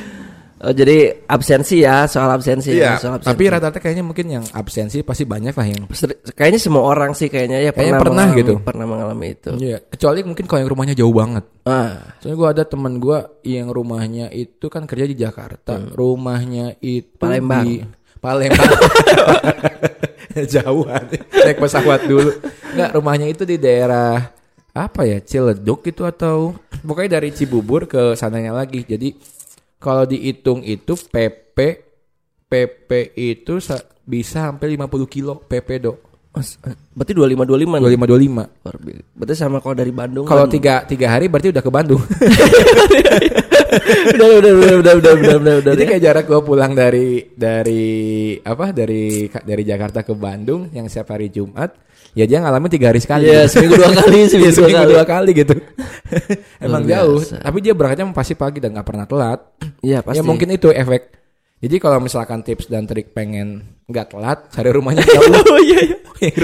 Oh, 0.59 0.75
jadi 0.75 1.23
absensi 1.23 1.79
ya, 1.79 2.03
soal 2.03 2.27
absensi 2.29 2.75
Iya. 2.75 2.83
ya, 2.83 2.99
soal 2.99 3.13
absensi. 3.15 3.31
Tapi 3.31 3.43
rata-rata 3.47 3.79
kayaknya 3.79 4.03
mungkin 4.03 4.27
yang 4.27 4.43
absensi 4.51 4.99
pasti 5.01 5.23
banyak 5.23 5.55
lah 5.55 5.63
yang. 5.63 5.87
Kayaknya 6.35 6.59
semua 6.59 6.83
orang 6.83 7.15
sih 7.15 7.31
kayaknya 7.31 7.63
ya 7.63 7.71
Kayaknya 7.71 7.95
pernah, 7.95 8.03
pernah 8.03 8.23
mengalami, 8.27 8.39
gitu. 8.43 8.53
Pernah 8.59 8.85
mengalami 8.85 9.27
itu. 9.31 9.51
Iya. 9.55 9.77
Kecuali 9.87 10.19
mungkin 10.21 10.43
kalau 10.43 10.59
yang 10.59 10.71
rumahnya 10.71 10.95
jauh 10.95 11.15
banget. 11.15 11.43
Ah, 11.63 12.11
Soalnya 12.19 12.35
gue 12.35 12.49
ada 12.59 12.63
teman 12.67 12.99
gue 12.99 13.19
yang 13.47 13.71
rumahnya 13.71 14.27
itu 14.29 14.67
kan 14.67 14.83
kerja 14.83 15.07
di 15.07 15.15
Jakarta, 15.15 15.79
rumahnya 15.95 16.75
itu 16.79 17.07
Hmm. 17.07 17.19
Palembang. 17.23 17.63
di 17.63 17.73
Palembang. 18.19 18.67
Jauhan. 20.53 21.03
Naik 21.33 21.57
pesawat 21.57 22.03
dulu. 22.03 22.31
Enggak, 22.71 22.89
rumahnya 22.93 23.27
itu 23.27 23.43
di 23.43 23.55
daerah 23.55 24.29
apa 24.71 25.01
ya? 25.03 25.19
Ciledug 25.19 25.81
itu 25.83 26.03
atau 26.03 26.51
pokoknya 26.83 27.15
dari 27.15 27.31
Cibubur 27.31 27.87
ke 27.87 28.13
sananya 28.13 28.53
lagi. 28.53 28.83
Jadi 28.83 29.15
kalau 29.79 30.03
dihitung 30.03 30.61
itu 30.67 30.93
PP 30.93 31.57
PP 32.49 32.89
itu 33.15 33.63
bisa 34.03 34.49
sampai 34.51 34.75
50 34.75 35.05
kilo 35.07 35.39
PP 35.47 35.69
do. 35.79 35.93
Mas, 36.29 36.61
eh, 36.61 36.77
berarti 36.93 37.13
25 37.17 37.41
25 37.41 37.81
25 37.81 38.05
25. 38.05 39.17
Berarti 39.17 39.33
sama 39.33 39.57
kalau 39.61 39.73
dari 39.73 39.89
Bandung. 39.89 40.25
Kalau 40.29 40.45
kan? 40.45 40.53
tiga, 40.53 40.85
tiga 40.85 41.09
hari 41.09 41.25
berarti 41.25 41.49
udah 41.49 41.63
ke 41.65 41.71
Bandung. 41.73 42.01
udah, 44.13 44.27
udah, 44.37 44.51
udah, 44.53 44.73
udah, 44.77 44.93
udah, 44.93 44.93
udah, 45.17 45.35
udah, 45.41 45.55
udah. 45.61 45.71
Jadi 45.73 45.83
ya? 45.85 45.89
kayak 45.89 46.03
jarak 46.05 46.25
gue 46.29 46.41
pulang 46.45 46.73
dari 46.77 47.33
dari 47.33 47.85
apa 48.45 48.69
dari 48.73 49.25
dari 49.29 49.63
Jakarta 49.65 50.05
ke 50.05 50.13
Bandung 50.13 50.69
yang 50.69 50.85
setiap 50.85 51.17
hari 51.17 51.33
Jumat 51.33 51.73
ya 52.17 52.25
dia 52.25 52.37
ngalamin 52.41 52.69
tiga 52.71 52.89
hari 52.93 53.01
sekali. 53.01 53.29
Iya, 53.29 53.45
seminggu 53.45 53.75
dua 53.77 53.91
kali, 53.93 54.15
Iya, 54.21 54.27
seminggu 54.29 54.49
dua 54.49 54.55
seminggu 54.57 54.81
kali. 54.81 54.93
dua 54.93 55.05
kali 55.05 55.31
gitu. 55.37 55.53
Emang 56.65 56.81
Luar 56.85 56.91
jauh, 56.91 57.19
biasa. 57.21 57.35
tapi 57.45 57.57
dia 57.61 57.73
berangkatnya 57.77 58.05
pasti 58.15 58.33
pagi 58.33 58.57
dan 58.61 58.69
nggak 58.73 58.87
pernah 58.87 59.05
telat. 59.05 59.39
Iya 59.85 59.99
pasti. 60.03 60.19
Ya 60.19 60.23
mungkin 60.25 60.47
itu 60.51 60.69
efek. 60.73 61.15
Jadi 61.59 61.75
kalau 61.79 61.99
misalkan 61.99 62.39
tips 62.39 62.71
dan 62.71 62.87
trik 62.87 63.11
pengen 63.11 63.75
nggak 63.87 64.15
telat, 64.15 64.47
cari 64.51 64.69
rumahnya 64.71 65.03
jauh. 65.15 65.33
oh 65.33 65.59
iya 65.59 65.79
iya. 65.91 65.97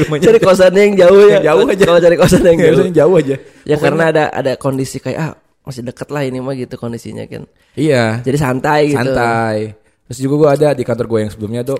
rumahnya 0.03 0.23
Cari 0.27 0.39
kosan 0.43 0.75
yang 0.75 0.93
jauh 0.95 1.19
ya. 1.27 1.39
Yang 1.39 1.45
jauh 1.47 1.65
aja. 1.71 1.83
Kalau 1.87 1.99
cari 2.03 2.15
kosan 2.19 2.41
yang 2.43 2.57
jauh. 2.59 2.75
jauh. 2.75 2.91
jauh 2.91 3.15
aja. 3.19 3.35
Ya 3.63 3.75
karena 3.79 4.03
ada 4.11 4.23
ada 4.31 4.51
kondisi 4.59 4.99
kayak 4.99 5.19
ah 5.19 5.31
masih 5.65 5.81
deket 5.81 6.07
lah 6.11 6.21
ini 6.23 6.43
mah 6.43 6.53
gitu 6.55 6.75
kondisinya 6.75 7.23
kan. 7.25 7.47
Iya. 7.79 8.21
Jadi 8.23 8.37
santai 8.37 8.81
gitu. 8.91 8.99
santai. 9.01 9.75
Terus 10.05 10.19
juga 10.21 10.35
gue 10.37 10.49
ada 10.61 10.67
di 10.77 10.83
kantor 10.85 11.05
gue 11.09 11.19
yang 11.25 11.31
sebelumnya 11.33 11.61
tuh 11.65 11.79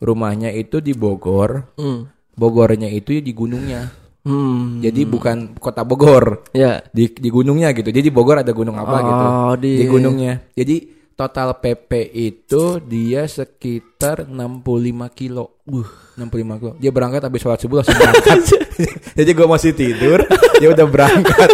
rumahnya 0.00 0.52
itu 0.52 0.78
di 0.78 0.92
Bogor. 0.92 1.74
Hmm. 1.80 2.06
Bogornya 2.36 2.86
itu 2.86 3.16
di 3.18 3.32
gunungnya. 3.32 3.88
Hmm. 4.22 4.82
Jadi 4.82 5.06
bukan 5.06 5.56
kota 5.56 5.82
Bogor. 5.82 6.50
Ya. 6.52 6.82
Di 6.90 7.08
di 7.08 7.28
gunungnya 7.28 7.72
gitu. 7.72 7.88
Jadi 7.88 8.08
Bogor 8.10 8.44
ada 8.44 8.52
gunung 8.52 8.76
apa 8.76 8.96
gitu. 9.00 9.24
Oh, 9.24 9.54
di- 9.56 9.78
Di 9.80 9.86
gunungnya. 9.86 10.44
Jadi 10.52 10.76
total 11.16 11.56
PP 11.56 11.90
itu 12.12 12.76
dia 12.84 13.24
sekitar 13.24 14.28
65 14.28 15.08
kilo. 15.16 15.64
Uh, 15.64 15.88
65 16.18 16.60
kilo. 16.60 16.72
Dia 16.76 16.92
berangkat 16.92 17.24
habis 17.24 17.40
sholat 17.40 17.56
subuh 17.56 17.80
langsung 17.80 17.96
berangkat. 17.96 18.38
Jadi 19.18 19.30
gue 19.32 19.46
masih 19.48 19.72
tidur, 19.72 20.20
dia 20.60 20.68
udah 20.68 20.84
berangkat. 20.84 21.50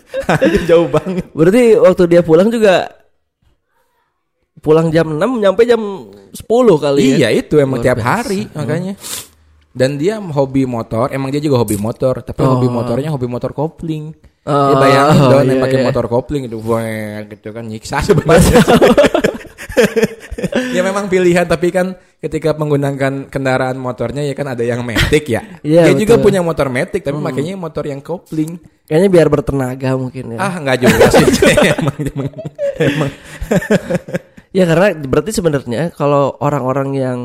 Jauh 0.70 0.86
banget. 0.86 1.26
Berarti 1.34 1.74
waktu 1.74 2.02
dia 2.06 2.22
pulang 2.22 2.46
juga 2.46 2.86
pulang 4.60 4.92
jam 4.92 5.08
6 5.08 5.18
nyampe 5.42 5.64
jam 5.64 5.80
10 6.30 6.36
kali 6.78 7.00
ya. 7.00 7.16
Iya 7.26 7.28
itu 7.42 7.56
emang 7.58 7.80
Luar 7.80 7.86
tiap 7.90 7.98
biasa. 7.98 8.10
hari 8.22 8.40
makanya. 8.52 8.94
Dan 9.70 10.02
dia 10.02 10.18
hobi 10.18 10.66
motor, 10.66 11.14
emang 11.14 11.30
dia 11.30 11.38
juga 11.38 11.62
hobi 11.62 11.78
motor, 11.78 12.26
tapi 12.26 12.42
Oh. 12.42 12.58
hobi 12.58 12.66
motornya 12.66 13.14
hobi 13.14 13.30
motor 13.30 13.54
kopling. 13.54 14.10
Oh, 14.42 14.72
Dia 14.72 14.76
bayangin 14.82 15.20
dong 15.20 15.44
iya, 15.44 15.50
yang 15.52 15.62
pakai 15.62 15.78
iya. 15.78 15.86
motor 15.86 16.04
kopling 16.10 16.42
itu, 16.48 16.58
wah 16.64 17.22
gitu 17.28 17.48
kan 17.54 17.64
nyiksa 17.68 18.02
sebenarnya. 18.02 18.62
ya 20.74 20.82
memang 20.82 21.06
pilihan 21.06 21.46
tapi 21.46 21.70
kan 21.70 21.94
ketika 22.18 22.56
menggunakan 22.56 23.30
kendaraan 23.30 23.78
motornya 23.78 24.24
ya 24.24 24.34
kan 24.34 24.50
ada 24.50 24.64
yang 24.64 24.82
matic 24.82 25.28
ya. 25.28 25.42
Iya, 25.62 25.90
dia 25.90 25.94
juga 25.94 26.02
betul. 26.02 26.16
Hmm. 26.16 26.26
punya 26.26 26.40
motor 26.42 26.66
matic 26.72 27.02
tapi 27.04 27.18
makanya 27.20 27.54
motor 27.54 27.84
yang 27.86 28.00
kopling. 28.02 28.58
Kayaknya 28.90 29.08
biar 29.12 29.26
bertenaga 29.30 29.90
mungkin 29.94 30.24
ya. 30.34 30.38
Ah 30.42 30.54
nggak 30.58 30.76
juga 30.82 31.04
sih. 31.14 31.26
emang, 31.78 31.98
emang, 32.00 32.30
emang. 32.80 33.10
Ya 34.50 34.64
karena 34.66 34.88
berarti 34.98 35.30
sebenarnya 35.30 35.94
kalau 35.94 36.34
orang-orang 36.42 36.88
yang 36.98 37.18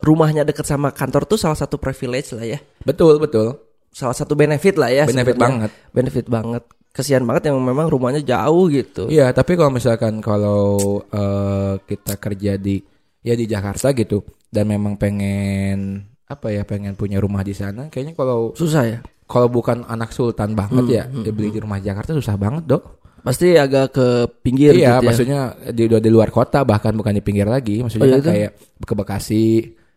rumahnya 0.00 0.42
dekat 0.44 0.64
sama 0.64 0.90
kantor 0.90 1.28
tuh 1.28 1.38
salah 1.38 1.56
satu 1.56 1.76
privilege 1.76 2.32
lah 2.32 2.44
ya. 2.44 2.58
betul 2.84 3.20
betul. 3.20 3.56
Salah 3.90 4.14
satu 4.14 4.38
benefit 4.38 4.78
lah 4.78 4.90
ya. 4.90 5.04
Benefit 5.04 5.34
sebenarnya. 5.34 5.42
banget. 5.42 5.70
Benefit 5.90 6.26
banget. 6.30 6.62
Kesian 6.90 7.22
banget 7.26 7.50
yang 7.50 7.58
memang 7.62 7.86
rumahnya 7.86 8.22
jauh 8.22 8.66
gitu. 8.70 9.06
Iya, 9.10 9.30
tapi 9.30 9.54
kalau 9.54 9.70
misalkan 9.70 10.18
kalau 10.22 11.02
eh, 11.10 11.74
kita 11.86 12.18
kerja 12.18 12.58
di 12.58 12.82
ya 13.20 13.34
di 13.36 13.44
Jakarta 13.46 13.92
gitu 13.92 14.24
dan 14.50 14.66
memang 14.66 14.96
pengen 14.96 16.02
apa 16.30 16.54
ya 16.54 16.62
pengen 16.62 16.94
punya 16.94 17.18
rumah 17.18 17.42
di 17.42 17.50
sana, 17.50 17.90
kayaknya 17.90 18.14
kalau 18.14 18.54
Susah 18.54 18.86
ya. 18.86 18.98
kalau 19.26 19.50
bukan 19.50 19.82
anak 19.90 20.14
sultan 20.14 20.54
banget 20.54 20.86
ya, 20.86 21.04
dia 21.10 21.34
beli 21.34 21.50
di 21.50 21.58
rumah 21.58 21.82
Jakarta 21.82 22.14
susah 22.14 22.38
banget 22.38 22.70
dok. 22.70 23.02
Pasti 23.20 23.52
agak 23.58 23.92
ke 23.92 24.06
pinggir 24.40 24.72
iya, 24.72 24.96
gitu 24.96 25.04
ya. 25.04 25.08
maksudnya 25.10 25.40
di 25.74 25.82
udah 25.90 26.00
di 26.00 26.08
luar 26.08 26.30
kota 26.32 26.64
bahkan 26.64 26.94
bukan 26.94 27.18
di 27.18 27.22
pinggir 27.22 27.44
lagi, 27.50 27.82
maksudnya 27.82 28.06
Oh, 28.06 28.10
iya 28.14 28.22
kan 28.22 28.32
kayak 28.32 28.50
ke 28.86 28.94
Bekasi, 28.94 29.46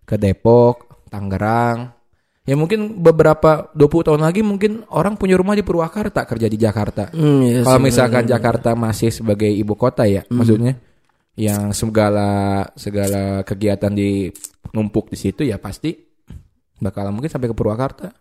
ke 0.03 0.15
Depok, 0.15 1.03
Tangerang. 1.07 1.91
Ya 2.43 2.59
mungkin 2.59 2.99
beberapa 2.99 3.71
20 3.71 4.03
tahun 4.03 4.19
lagi 4.19 4.43
mungkin 4.43 4.83
orang 4.91 5.15
punya 5.15 5.39
rumah 5.39 5.55
di 5.55 5.63
Purwakarta 5.63 6.27
kerja 6.27 6.51
di 6.51 6.59
Jakarta. 6.59 7.07
Hmm, 7.15 7.39
iya 7.39 7.63
Kalau 7.63 7.79
misalkan. 7.79 8.27
Jakarta 8.27 8.75
masih 8.75 9.15
sebagai 9.15 9.47
ibu 9.47 9.79
kota 9.79 10.03
ya, 10.03 10.27
Hmm. 10.27 10.43
maksudnya 10.43 10.75
yang 11.33 11.71
segala 11.71 12.61
segala 12.75 13.41
kegiatan 13.41 13.89
di 13.89 14.27
numpuk 14.69 15.07
di 15.07 15.17
situ 15.17 15.41
ya 15.41 15.55
pasti 15.55 15.95
bakal 16.77 17.07
mungkin 17.09 17.31
sampai 17.31 17.47
ke 17.47 17.55
Purwakarta. 17.55 18.11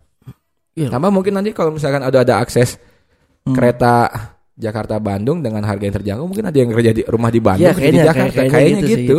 Iya. 0.72 0.88
Tambah 0.88 1.10
mungkin 1.10 1.34
nanti 1.34 1.50
kalau 1.50 1.74
misalkan 1.74 2.00
ada 2.00 2.22
ada 2.22 2.38
akses 2.38 2.78
Hmm. 3.42 3.58
kereta 3.58 4.06
Jakarta 4.54 5.02
Bandung 5.02 5.42
dengan 5.42 5.66
harga 5.66 5.82
yang 5.82 5.96
terjangkau, 5.98 6.30
mungkin 6.30 6.46
ada 6.46 6.54
yang 6.54 6.70
kerja 6.70 6.94
di 6.94 7.02
rumah 7.02 7.26
di 7.26 7.42
Bandung, 7.42 7.68
di 7.68 7.74
kayaknya, 7.74 8.04
Jakarta, 8.06 8.38
kayak- 8.38 8.52
kayaknya, 8.54 8.78
sih, 8.78 8.90
gitu. 8.94 9.16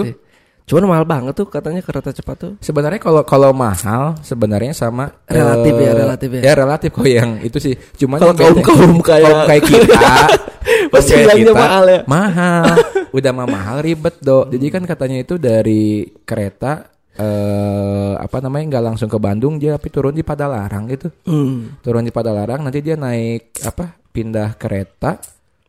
Cuman 0.63 0.87
mahal 0.87 1.03
banget 1.03 1.33
tuh 1.33 1.45
katanya 1.45 1.79
kereta 1.79 2.09
cepat 2.09 2.35
tuh. 2.35 2.53
Sebenarnya 2.57 2.95
kalau 2.97 3.21
kalau 3.23 3.51
mahal 3.51 4.15
sebenarnya 4.19 4.71
sama 4.71 5.11
Relatif 5.25 5.73
eh, 5.73 5.81
ya, 5.81 5.91
relatif 5.93 6.29
ya. 6.29 6.41
Ya 6.41 6.53
relatif 6.55 6.89
kok 6.89 7.03
yang 7.03 7.31
itu 7.39 7.57
sih. 7.59 7.75
Cuman 7.97 8.17
Kalau 8.17 8.31
yang 8.31 8.39
beda- 8.39 8.63
kaum-kaum 8.63 8.93
kayak- 8.99 9.27
kaum 9.27 9.39
kayak 9.45 9.63
kita 9.65 10.11
Pasti 10.93 11.11
kaum 11.11 11.21
bilangnya 11.21 11.53
mahal 11.53 11.83
ya. 11.85 11.99
Mahal. 12.05 12.63
Udah 13.17 13.31
mah 13.31 13.45
mahal 13.45 13.77
ribet, 13.81 14.15
Dok. 14.17 14.49
Jadi 14.49 14.65
kan 14.69 14.83
katanya 14.83 15.17
itu 15.19 15.35
dari 15.35 15.83
kereta 16.23 16.87
eh 17.13 18.13
apa 18.15 18.41
namanya 18.41 18.73
nggak 18.73 18.85
langsung 18.87 19.05
ke 19.05 19.17
Bandung 19.17 19.61
dia 19.61 19.77
tapi 19.77 19.87
turun 19.87 20.11
di 20.11 20.23
Padalarang 20.23 20.87
gitu. 20.87 21.11
Hmm. 21.23 21.77
Turun 21.79 22.01
di 22.01 22.09
Padalarang 22.09 22.63
nanti 22.63 22.79
dia 22.79 22.95
naik 22.95 23.53
apa? 23.61 23.99
Pindah 24.09 24.55
kereta 24.55 25.19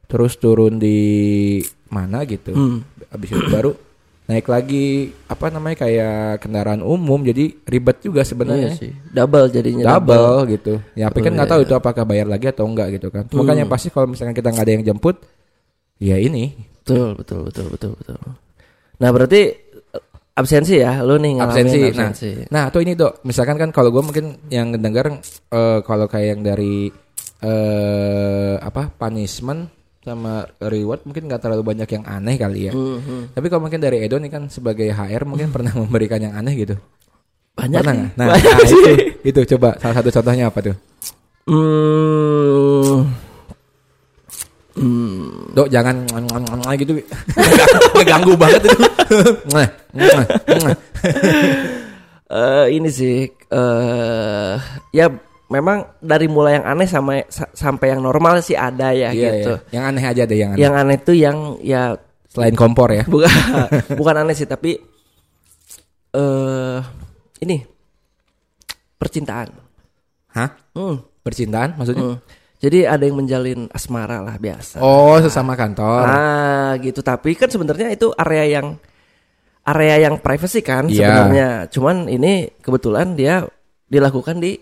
terus 0.05 0.39
turun 0.39 0.79
di 0.79 1.59
mana 1.89 2.23
gitu. 2.23 2.53
Hmm. 2.53 2.79
Habis 3.11 3.29
itu 3.31 3.45
baru 3.51 3.71
naik 4.25 4.49
lagi 4.49 5.13
apa 5.29 5.53
namanya 5.53 5.85
kayak 5.85 6.41
kendaraan 6.41 6.81
umum 6.81 7.21
jadi 7.21 7.53
ribet 7.69 8.01
juga 8.01 8.25
Iya 8.25 8.29
sebenarnya 8.33 8.71
sih. 8.73 8.89
Double 9.13 9.53
jadinya. 9.53 9.85
double 9.85 10.49
gitu 10.49 10.81
ya 10.97 11.13
tapi 11.13 11.21
kan 11.21 11.33
nggak 11.37 11.45
iya, 11.45 11.53
tahu 11.53 11.61
itu 11.69 11.75
apakah 11.77 12.05
bayar 12.09 12.25
lagi 12.25 12.49
atau 12.49 12.65
enggak 12.65 12.89
gitu 12.97 13.13
kan 13.13 13.29
cuma 13.29 13.45
kan 13.45 13.57
yang 13.61 13.69
pasti 13.69 13.93
kalau 13.93 14.09
misalkan 14.09 14.33
kita 14.33 14.49
nggak 14.49 14.65
ada 14.65 14.73
yang 14.73 14.85
jemput 14.85 15.17
ya 16.01 16.17
ini 16.17 16.73
Betul, 16.85 17.17
betul, 17.17 17.49
betul, 17.49 17.67
betul, 17.73 17.91
betul. 17.97 18.17
Nah 19.01 19.09
berarti 19.09 19.41
eh, 19.93 20.05
absensi 20.37 20.77
ya, 20.77 21.01
lu 21.01 21.17
nih 21.17 21.41
ngalamin 21.41 21.49
absensi 21.49 21.81
nah 21.81 22.09
absensi. 22.13 22.31
nah 22.53 22.63
atau 22.69 22.81
ini 22.85 22.93
dok 22.93 23.25
misalkan 23.25 23.57
kan 23.57 23.73
kalau 23.73 23.89
gue 23.89 24.05
mungkin 24.05 24.37
yang 24.53 24.73
dengar 24.77 25.09
eh, 25.53 25.81
kalau 25.81 26.05
kayak 26.05 26.29
yang 26.37 26.41
dari 26.45 26.89
eh 27.45 28.55
apa 28.57 28.89
punishment 28.89 29.69
sama 30.05 30.33
reward 30.61 31.03
mungkin 31.03 31.25
nggak 31.25 31.41
terlalu 31.41 31.65
banyak 31.65 31.89
yang 31.89 32.05
aneh 32.05 32.37
kali 32.37 32.69
ya 32.69 32.73
Mhm. 32.73 33.33
tapi 33.33 33.47
kalau 33.49 33.65
mungkin 33.65 33.81
dari 33.81 34.05
Edo 34.05 34.21
nih 34.21 34.29
kan 34.29 34.47
sebagai 34.47 34.87
HR 34.87 35.25
mungkin 35.25 35.49
pernah 35.49 35.73
memberikan 35.81 36.21
yang 36.21 36.37
aneh 36.37 36.55
gitu 36.55 36.77
Banyak 37.55 37.81
pernah 37.81 37.97
sih. 37.97 38.19
nah, 38.19 38.27
Banyak 38.31 38.53
nah, 38.53 38.67
sih. 38.67 38.77
itu 38.77 38.91
itu 39.25 39.41
coba 39.57 39.79
salah 39.79 39.95
satu 39.97 40.11
contohnya 40.13 40.47
apa 40.49 40.61
tuh 40.61 40.77
Hmm. 41.45 43.05
Hmm. 44.75 45.53
Dok 45.53 45.69
jangan 45.69 46.03
gitu 46.75 46.99
ngeganggu 47.95 48.33
banget 48.35 48.65
itu. 48.65 48.79
Eh, 52.25 52.67
ini 52.73 52.89
sih 52.89 53.29
eh 53.31 54.55
ya 54.91 55.07
memang 55.55 55.79
dari 55.99 56.27
mulai 56.27 56.59
yang 56.59 56.67
aneh 56.69 56.85
sama 56.85 57.23
sa- 57.29 57.49
sampai 57.49 57.95
yang 57.95 58.03
normal 58.03 58.39
sih 58.41 58.53
ada 58.53 58.91
ya 58.91 59.09
Iya, 59.09 59.15
gitu. 59.15 59.53
iya. 59.63 59.71
Yang 59.73 59.85
aneh 59.87 60.05
aja 60.05 60.23
deh 60.25 60.37
yang 60.37 60.51
aneh. 60.51 60.61
Yang 60.61 60.75
aneh 60.75 60.97
tuh 60.99 61.17
yang 61.17 61.39
ya 61.63 61.83
Selain 62.27 62.55
kompor 62.55 62.91
ya. 62.91 63.07
bukan 63.07 63.31
bukan 64.01 64.15
aneh 64.19 64.35
sih 64.35 64.45
tapi 64.45 64.75
eh 66.11 66.79
ini 67.41 67.57
percintaan. 68.95 69.49
Hah? 70.31 70.51
Hmm. 70.73 70.99
Percintaan 71.21 71.75
maksudnya? 71.75 72.05
Hmm. 72.05 72.19
Jadi 72.59 72.83
ada 72.83 73.05
yang 73.05 73.15
menjalin 73.15 73.69
asmara 73.71 74.19
lah 74.19 74.35
biasa. 74.35 74.81
Oh, 74.81 75.21
sesama 75.21 75.53
kantor. 75.53 76.03
Ah 76.03 76.73
gitu 76.81 77.01
tapi 77.01 77.37
kan 77.37 77.47
sebenarnya 77.47 77.93
itu 77.93 78.09
area 78.15 78.59
yang 78.59 78.81
area 79.63 79.97
yang 80.03 80.17
privacy 80.19 80.61
kan 80.61 80.87
Iya. 80.87 80.97
sebenarnya. 80.99 81.49
Cuman 81.69 81.97
ini 82.07 82.51
kebetulan 82.57 83.15
dia 83.15 83.45
dilakukan 83.85 84.41
di 84.41 84.57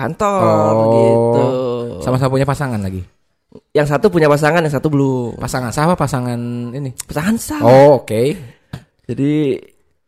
kantor 0.00 0.40
Oh. 0.40 0.72
gitu. 0.80 1.44
Sama-sama 2.00 2.32
punya 2.32 2.48
pasangan 2.48 2.80
lagi. 2.80 3.04
Yang 3.76 3.86
satu 3.92 4.06
punya 4.08 4.24
pasangan, 4.24 4.62
yang 4.62 4.72
satu 4.72 4.88
belum. 4.88 5.36
Pasangan 5.36 5.68
sama 5.68 5.92
pasangan 5.94 6.38
ini. 6.72 6.96
Pasangan 7.04 7.34
sah. 7.36 7.60
Oh, 7.60 8.00
oke. 8.00 8.22
Jadi 9.04 9.58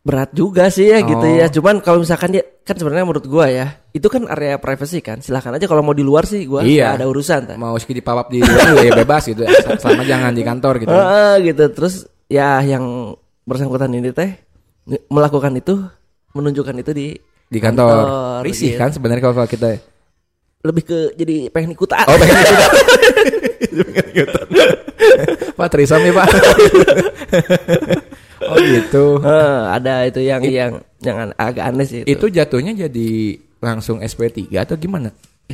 berat 0.03 0.35
juga 0.35 0.67
sih 0.67 0.91
ya 0.91 0.99
gitu 1.03 1.23
Oh. 1.23 1.39
ya. 1.39 1.47
Cuman 1.47 1.79
kalau 1.79 2.01
misalkan 2.01 2.33
dia 2.33 2.43
kan 2.63 2.75
sebenarnya 2.75 3.03
menurut 3.03 3.27
gua 3.27 3.51
ya, 3.51 3.83
itu 3.91 4.07
kan 4.07 4.25
area 4.27 4.59
privacy 4.59 5.03
kan. 5.03 5.19
Silahkan 5.19 5.55
aja 5.55 5.67
kalau 5.67 5.83
mau 5.83 5.93
di 5.93 6.03
luar 6.03 6.23
sih 6.25 6.47
gua 6.47 6.63
Iya. 6.63 6.95
ada 6.97 7.07
urusan. 7.07 7.51
Tan. 7.51 7.57
Mau 7.59 7.75
sekali 7.77 7.99
dipapap 7.99 8.31
di 8.31 8.39
luar 8.41 8.79
ya 8.79 8.93
bebas 8.97 9.23
gitu. 9.27 9.43
Selama 9.83 10.03
jangan 10.03 10.33
di 10.33 10.43
kantor 10.43 10.75
gitu. 10.79 10.91
Heeh, 10.91 11.35
gitu. 11.51 11.65
Terus 11.75 11.95
ya 12.27 12.63
yang 12.63 13.15
bersangkutan 13.43 13.91
ini 13.91 14.15
teh 14.15 14.31
melakukan 15.11 15.55
itu, 15.55 15.83
menunjukkan 16.33 16.77
itu 16.79 16.91
di 16.95 17.07
Di 17.53 17.59
kantor. 17.61 17.93
Kantor, 17.93 18.41
Risih 18.49 18.73
gitu. 18.73 18.81
kan 18.81 18.89
sebenarnya 18.89 19.23
kalau 19.23 19.45
kita 19.45 19.69
lebih 20.63 20.83
ke 20.87 20.99
jadi 21.13 21.51
pengen 21.53 21.75
ikutan. 21.75 22.07
Oh 22.07 22.17
pengen 22.17 22.39
ikutan 22.39 22.71
Pengen 23.83 24.07
ikutan 24.15 24.47
Pak 25.53 25.69
Trisam 25.69 26.01
ya 26.01 26.13
Pak 26.15 26.27
Oh 28.43 28.57
gitu 28.59 29.05
Heeh, 29.23 29.59
ada 29.71 29.95
itu 30.05 30.21
yang 30.21 30.43
yang 30.43 30.73
yang 30.99 31.17
an- 31.19 31.37
agak 31.37 31.65
aneh 31.67 31.87
sih 31.87 31.99
itu. 32.03 32.09
Itu 32.11 32.27
jatuhnya 32.29 32.75
jadi 32.75 33.39
langsung 33.63 34.03
SP3 34.03 34.51
atau 34.59 34.75
gimana? 34.75 35.11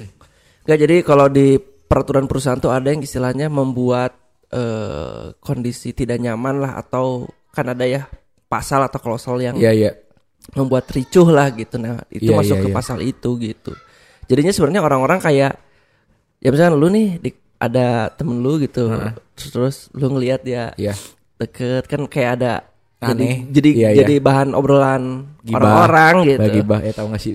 Nggak, 0.64 0.78
jadi 0.80 0.96
kalau 1.04 1.28
di 1.28 1.56
peraturan 1.60 2.24
perusahaan 2.24 2.60
tuh 2.60 2.72
ada 2.72 2.88
yang 2.88 3.00
istilahnya 3.00 3.48
membuat 3.48 4.16
eh, 4.48 5.32
kondisi 5.40 5.92
tidak 5.92 6.20
nyaman 6.20 6.64
lah 6.64 6.72
atau 6.80 7.28
kan 7.52 7.68
ada 7.68 7.84
ya 7.84 8.08
pasal 8.48 8.84
atau 8.84 9.00
klausul 9.00 9.40
yang 9.40 9.56
Iya 9.56 9.72
iya 9.72 9.90
membuat 10.52 10.88
ricuh 10.88 11.28
lah 11.28 11.50
gitu. 11.50 11.76
Nah, 11.76 12.00
itu 12.08 12.30
Iya, 12.30 12.36
masuk 12.36 12.56
iya, 12.56 12.64
ke 12.64 12.68
iya. 12.70 12.76
pasal 12.76 12.98
itu 13.00 13.30
gitu. 13.36 13.72
Jadinya 14.24 14.52
sebenarnya 14.52 14.80
orang-orang 14.80 15.18
kayak 15.18 15.52
ya 16.38 16.48
misalnya 16.48 16.72
lu 16.72 16.88
nih 16.88 17.08
di- 17.18 17.40
ada 17.58 18.08
temen 18.12 18.38
lu 18.38 18.56
gitu. 18.58 18.88
Terus, 19.34 19.48
terus 19.50 19.76
lu 19.92 20.08
ngelihat 20.10 20.40
dia 20.42 20.70
Iya 20.74 20.94
deket 21.36 21.86
kan 21.86 22.02
kayak 22.04 22.30
ada 22.34 22.52
Aneh. 22.98 23.46
jadi 23.46 23.54
jadi, 23.54 23.70
Iya, 23.70 23.88
iya. 23.88 23.98
jadi 24.02 24.14
bahan 24.18 24.48
obrolan 24.52 25.30
orang-orang 25.48 26.14
gitu. 26.26 26.40
Bagi 26.40 26.60
bah 26.62 26.80
ya 26.82 26.92
tahu 26.92 27.06
gak 27.10 27.22
sih? 27.22 27.32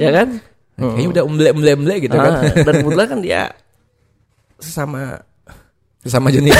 Ya 0.00 0.10
kan? 0.10 0.28
Kayaknya 0.74 1.08
udah 1.12 1.22
umble-umble 1.22 1.94
gitu 2.00 2.16
kan 2.16 2.32
Ah, 2.34 2.42
dan 2.50 2.74
kebetulan 2.80 3.06
kan 3.06 3.20
dia 3.20 3.42
sesama 4.58 5.20
Sesama 6.00 6.28
jenis 6.28 6.52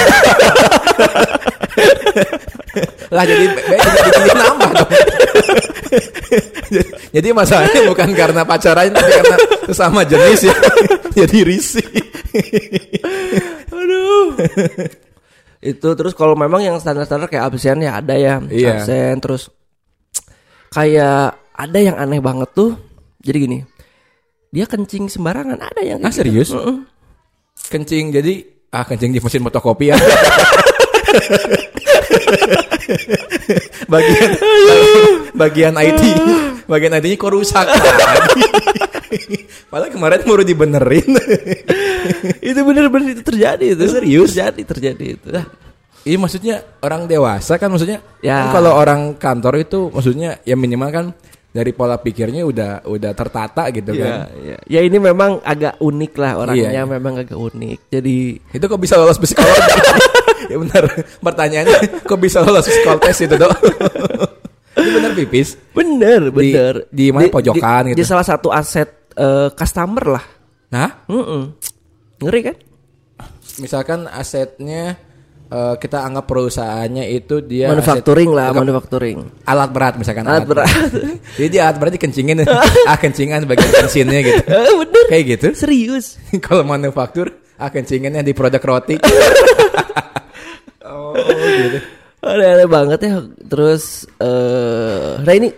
Lah 3.11 3.25
jadi 3.25 3.45
jadi 3.49 4.31
nambah 4.35 4.71
dong 4.73 4.91
Jadi- 7.15 7.33
masalahnya 7.33 7.81
bukan 7.87 8.11
karena 8.13 8.43
pacaran 8.43 8.91
Tapi 8.91 9.11
karena 9.11 9.37
sesama 9.65 10.01
jenis 10.03 10.41
ya 10.45 10.55
Jadi 11.23 11.39
risih 11.43 11.87
Aduh. 13.71 14.35
itu 15.61 15.89
terus 15.95 16.13
kalau 16.13 16.35
memang 16.35 16.61
yang 16.61 16.77
standar-standar 16.77 17.27
kayak 17.27 17.49
absen 17.49 17.81
ya 17.81 17.97
ada 17.97 18.15
ya 18.15 18.37
Iya. 18.45 18.83
absen 18.83 19.15
terus 19.19 19.49
kayak 20.69 21.39
ada 21.55 21.79
yang 21.79 21.95
aneh 21.95 22.19
banget 22.19 22.51
tuh. 22.51 22.75
Jadi 23.23 23.37
gini. 23.41 23.59
Dia 24.51 24.67
kencing 24.67 25.07
sembarangan 25.07 25.57
ada 25.57 25.81
yang 25.81 26.03
Ah 26.03 26.11
serius? 26.11 26.51
gitu. 26.51 26.59
Heeh. 26.59 26.77
Kencing 27.71 28.11
jadi 28.11 28.35
Ah 28.69 28.83
kencing 28.83 29.15
di 29.15 29.23
mesin 29.23 29.41
fotokopi 29.41 29.89
ya 29.89 29.97
Bagian 33.87 34.31
Bagian 35.35 35.75
IT 35.77 36.03
Bagian 36.65 36.93
IT-nya 36.95 37.17
kok 37.17 37.33
rusak 37.33 37.67
Padahal 39.69 39.91
kemarin 39.91 40.21
baru 40.23 40.43
dibenerin 40.43 41.07
itu 42.41 42.61
bener-bener 42.61 43.17
itu 43.17 43.23
terjadi 43.25 43.65
itu. 43.75 43.85
Serius? 43.89 44.29
Terjadi 44.33 44.63
terjadi 44.67 45.05
itu. 45.17 45.29
Iya 46.05 46.17
maksudnya 46.21 46.57
orang 46.79 47.09
dewasa 47.09 47.57
kan 47.57 47.73
maksudnya 47.73 48.05
Ya. 48.21 48.45
kan 48.49 48.61
kalau 48.61 48.77
orang 48.77 49.17
kantor 49.17 49.57
itu 49.59 49.89
maksudnya 49.89 50.37
ya 50.45 50.53
minimal 50.53 50.91
kan 50.93 51.07
dari 51.49 51.71
pola 51.71 51.97
pikirnya 51.97 52.43
udah 52.45 52.85
udah 52.85 53.13
tertata 53.15 53.71
gitu 53.71 53.95
Ya, 53.95 54.03
kan. 54.03 54.19
ya. 54.43 54.57
ya 54.69 54.81
ini 54.83 54.99
memang 54.99 55.41
agak 55.41 55.79
unik 55.79 56.13
lah 56.19 56.33
orangnya 56.37 56.71
Iya, 56.71 56.83
iya. 56.83 56.85
memang 56.85 57.15
agak 57.17 57.39
unik. 57.39 57.79
Jadi 57.89 58.17
Itu 58.53 58.65
kok 58.67 58.81
bisa 58.83 58.99
lolos 59.01 59.17
psikologi? 59.17 59.55
ya 60.47 60.57
benar. 60.57 60.83
Pertanyaannya 61.19 61.79
kok 62.03 62.19
bisa 62.19 62.41
lolos 62.41 62.65
psikotes 62.65 63.19
itu, 63.21 63.35
Dok? 63.35 63.53
Ini 64.75 64.91
benar 64.93 65.13
pipis. 65.13 65.55
bener 65.71 66.29
bener 66.29 66.75
di 66.89 67.09
mana 67.09 67.29
pojokan 67.29 67.93
gitu? 67.93 67.99
Di 67.99 68.05
salah 68.05 68.23
satu 68.23 68.49
aset 68.49 69.13
eh, 69.13 69.49
customer 69.51 70.05
lah. 70.11 70.25
Nah, 70.69 71.07
Mm-mm. 71.07 71.43
Ngeri 72.19 72.43
kan? 72.43 72.57
misalkan 73.55 74.11
asetnya 74.11 74.99
eh, 75.47 75.75
kita 75.79 76.03
anggap 76.03 76.27
perusahaannya 76.27 77.07
itu 77.09 77.39
dia 77.39 77.71
manufacturing 77.71 78.27
aset- 78.27 78.35
lah, 78.37 78.49
manufacturing. 78.51 79.19
alat 79.45 79.71
berat 79.71 79.95
misalkan 79.95 80.27
Alat 80.27 80.43
berat. 80.45 80.67
Jadi 81.39 81.49
dia 81.49 81.71
alat 81.71 81.79
berat 81.79 81.93
dikencingin 81.95 82.43
ah 82.91 82.99
kencingan 82.99 83.47
bagian 83.47 83.71
bensinnya 83.71 84.21
gitu. 84.21 84.43
Eh, 84.51 84.75
bener. 84.75 85.05
Kayak 85.07 85.25
gitu. 85.39 85.47
Serius. 85.55 86.19
Kalau 86.43 86.67
manufaktur 86.67 87.31
ah 87.55 87.71
kencingannya 87.71 88.21
di 88.21 88.35
produk 88.35 88.59
roti. 88.61 88.99
Oh, 90.85 91.13
gitu. 91.17 91.79
Aneh-aneh 92.25 92.69
banget 92.69 92.99
ya. 93.05 93.15
Terus 93.45 94.09
eh 94.17 95.21
nah 95.21 95.35
ini 95.37 95.53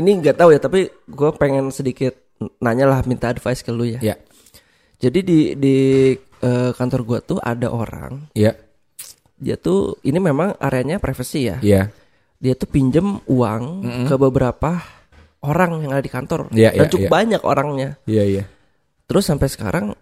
ini 0.00 0.10
nggak 0.24 0.36
tahu 0.40 0.56
ya, 0.56 0.60
tapi 0.60 0.88
gue 0.88 1.30
pengen 1.36 1.68
sedikit 1.68 2.16
nanya 2.62 2.88
lah 2.88 3.00
minta 3.04 3.28
advice 3.28 3.60
ke 3.60 3.68
lu 3.68 3.84
ya. 3.84 4.00
Ya, 4.00 4.16
Jadi 4.98 5.20
di 5.20 5.40
di 5.58 5.76
eh, 6.16 6.70
kantor 6.72 7.00
gua 7.04 7.18
tuh 7.20 7.38
ada 7.42 7.68
orang, 7.68 8.32
ya, 8.32 8.56
dia 9.38 9.54
tuh 9.54 9.98
ini 10.02 10.18
memang 10.18 10.58
areanya 10.58 10.98
privacy 10.98 11.50
ya. 11.50 11.56
ya. 11.62 11.90
Dia 12.38 12.54
tuh 12.54 12.70
pinjem 12.70 13.18
uang 13.26 13.62
ke 14.06 14.14
beberapa 14.14 14.78
orang 15.42 15.82
yang 15.82 15.90
ada 15.94 16.02
di 16.02 16.10
kantor 16.10 16.50
Iya, 16.54 16.70
dan 16.74 16.86
iya, 16.86 16.90
cukup 16.90 17.10
iya. 17.10 17.14
banyak 17.14 17.42
orangnya. 17.42 17.90
Iya, 18.06 18.24
iya. 18.26 18.44
Terus 19.10 19.26
sampai 19.26 19.50
sekarang 19.50 19.94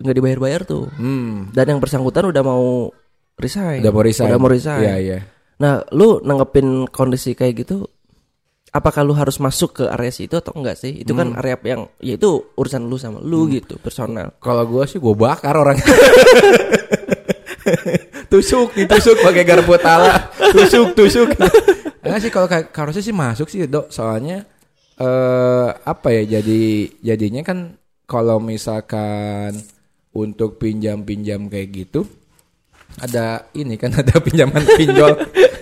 nggak 0.00 0.16
dibayar-bayar 0.16 0.64
tuh. 0.64 0.88
Hmm. 0.96 1.52
Dan 1.52 1.76
yang 1.76 1.80
bersangkutan 1.80 2.32
udah 2.32 2.42
mau 2.44 2.88
resign. 3.40 3.80
Udah 3.80 3.92
mau 3.92 4.04
resign. 4.04 4.28
Udah 4.28 4.38
mau 4.38 4.50
resign. 4.52 4.84
Iya, 4.84 4.94
iya. 5.00 5.18
Nah, 5.60 5.84
lu 5.92 6.20
nanggepin 6.20 6.88
kondisi 6.88 7.32
kayak 7.32 7.54
gitu, 7.58 7.84
apakah 8.70 9.02
lu 9.02 9.12
harus 9.12 9.36
masuk 9.36 9.82
ke 9.82 9.84
area 9.88 10.08
situ 10.08 10.36
atau 10.36 10.56
enggak 10.56 10.76
sih? 10.76 11.02
Itu 11.02 11.12
Hmm. 11.12 11.20
kan 11.34 11.42
area 11.42 11.56
yang 11.66 11.82
ya 12.00 12.16
itu 12.16 12.52
urusan 12.54 12.86
lu 12.86 12.96
sama 12.96 13.20
lu 13.20 13.48
gitu, 13.48 13.76
personal. 13.76 14.32
Kalau 14.38 14.64
gua 14.64 14.84
sih 14.84 14.96
gua 14.96 15.12
bakar 15.12 15.56
orangnya. 15.56 15.84
tusuk, 18.30 18.72
ditusuk 18.74 19.16
pakai 19.20 19.44
garpu 19.44 19.74
tala. 19.76 20.30
Tusuk, 20.52 20.94
tusuk. 20.94 21.28
Enggak 22.00 22.20
sih 22.22 22.30
kalau 22.32 22.48
kayak 22.48 22.72
harusnya 22.72 23.04
sih 23.04 23.14
masuk 23.14 23.46
sih, 23.48 23.66
Dok. 23.66 23.92
Soalnya 23.92 24.44
eh 24.96 25.68
apa 25.76 26.08
ya? 26.12 26.40
Jadi 26.40 26.88
jadinya 27.00 27.42
kan 27.44 27.76
kalau 28.08 28.40
misalkan 28.40 29.54
untuk 30.10 30.58
pinjam-pinjam 30.58 31.46
kayak 31.46 31.68
gitu 31.70 32.02
ada 32.98 33.46
ini 33.52 33.74
kan 33.74 33.94
ada 34.00 34.18
pinjaman 34.18 34.66
pinjol. 34.66 35.14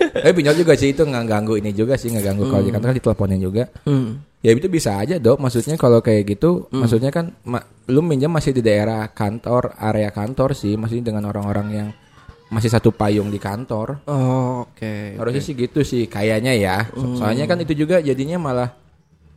Tapi 0.09 0.31
pinjol 0.33 0.55
juga 0.57 0.73
sih 0.73 0.89
itu 0.89 1.01
nggak 1.01 1.25
ganggu 1.25 1.53
ini 1.55 1.71
juga 1.71 1.93
sih 1.93 2.09
nggak 2.09 2.25
ganggu 2.25 2.43
kalau 2.45 2.61
di 2.61 2.71
kantor 2.71 2.87
kan 2.87 2.97
diteleponin 2.97 3.39
juga. 3.39 3.63
Hmm. 3.83 4.25
Ya 4.39 4.51
itu 4.51 4.65
bisa 4.65 4.95
aja 4.95 5.15
dok. 5.15 5.37
Maksudnya 5.37 5.75
kalau 5.75 5.99
kayak 5.99 6.23
gitu, 6.29 6.65
maksudnya 6.73 7.09
kan 7.09 7.35
ma- 7.43 7.61
lu 7.85 7.99
minjam 7.99 8.29
masih 8.29 8.49
di 8.49 8.59
daerah 8.59 9.05
kantor, 9.07 9.75
area 9.75 10.09
kantor 10.09 10.51
sih, 10.53 10.73
masih 10.73 10.99
dengan 10.99 11.25
orang-orang 11.25 11.67
yang 11.69 11.87
masih 12.47 12.67
satu 12.67 12.89
payung 12.89 13.27
di 13.27 13.37
kantor. 13.37 13.99
Oh, 14.05 14.63
oke. 14.65 15.13
Harusnya 15.13 15.43
sih 15.43 15.53
gitu 15.53 15.83
sih, 15.83 16.07
kayaknya 16.07 16.55
ya. 16.55 16.87
So- 16.89 17.19
Soalnya 17.19 17.45
kan 17.45 17.59
itu 17.59 17.75
juga 17.75 17.99
jadinya 17.99 18.39
malah 18.39 18.69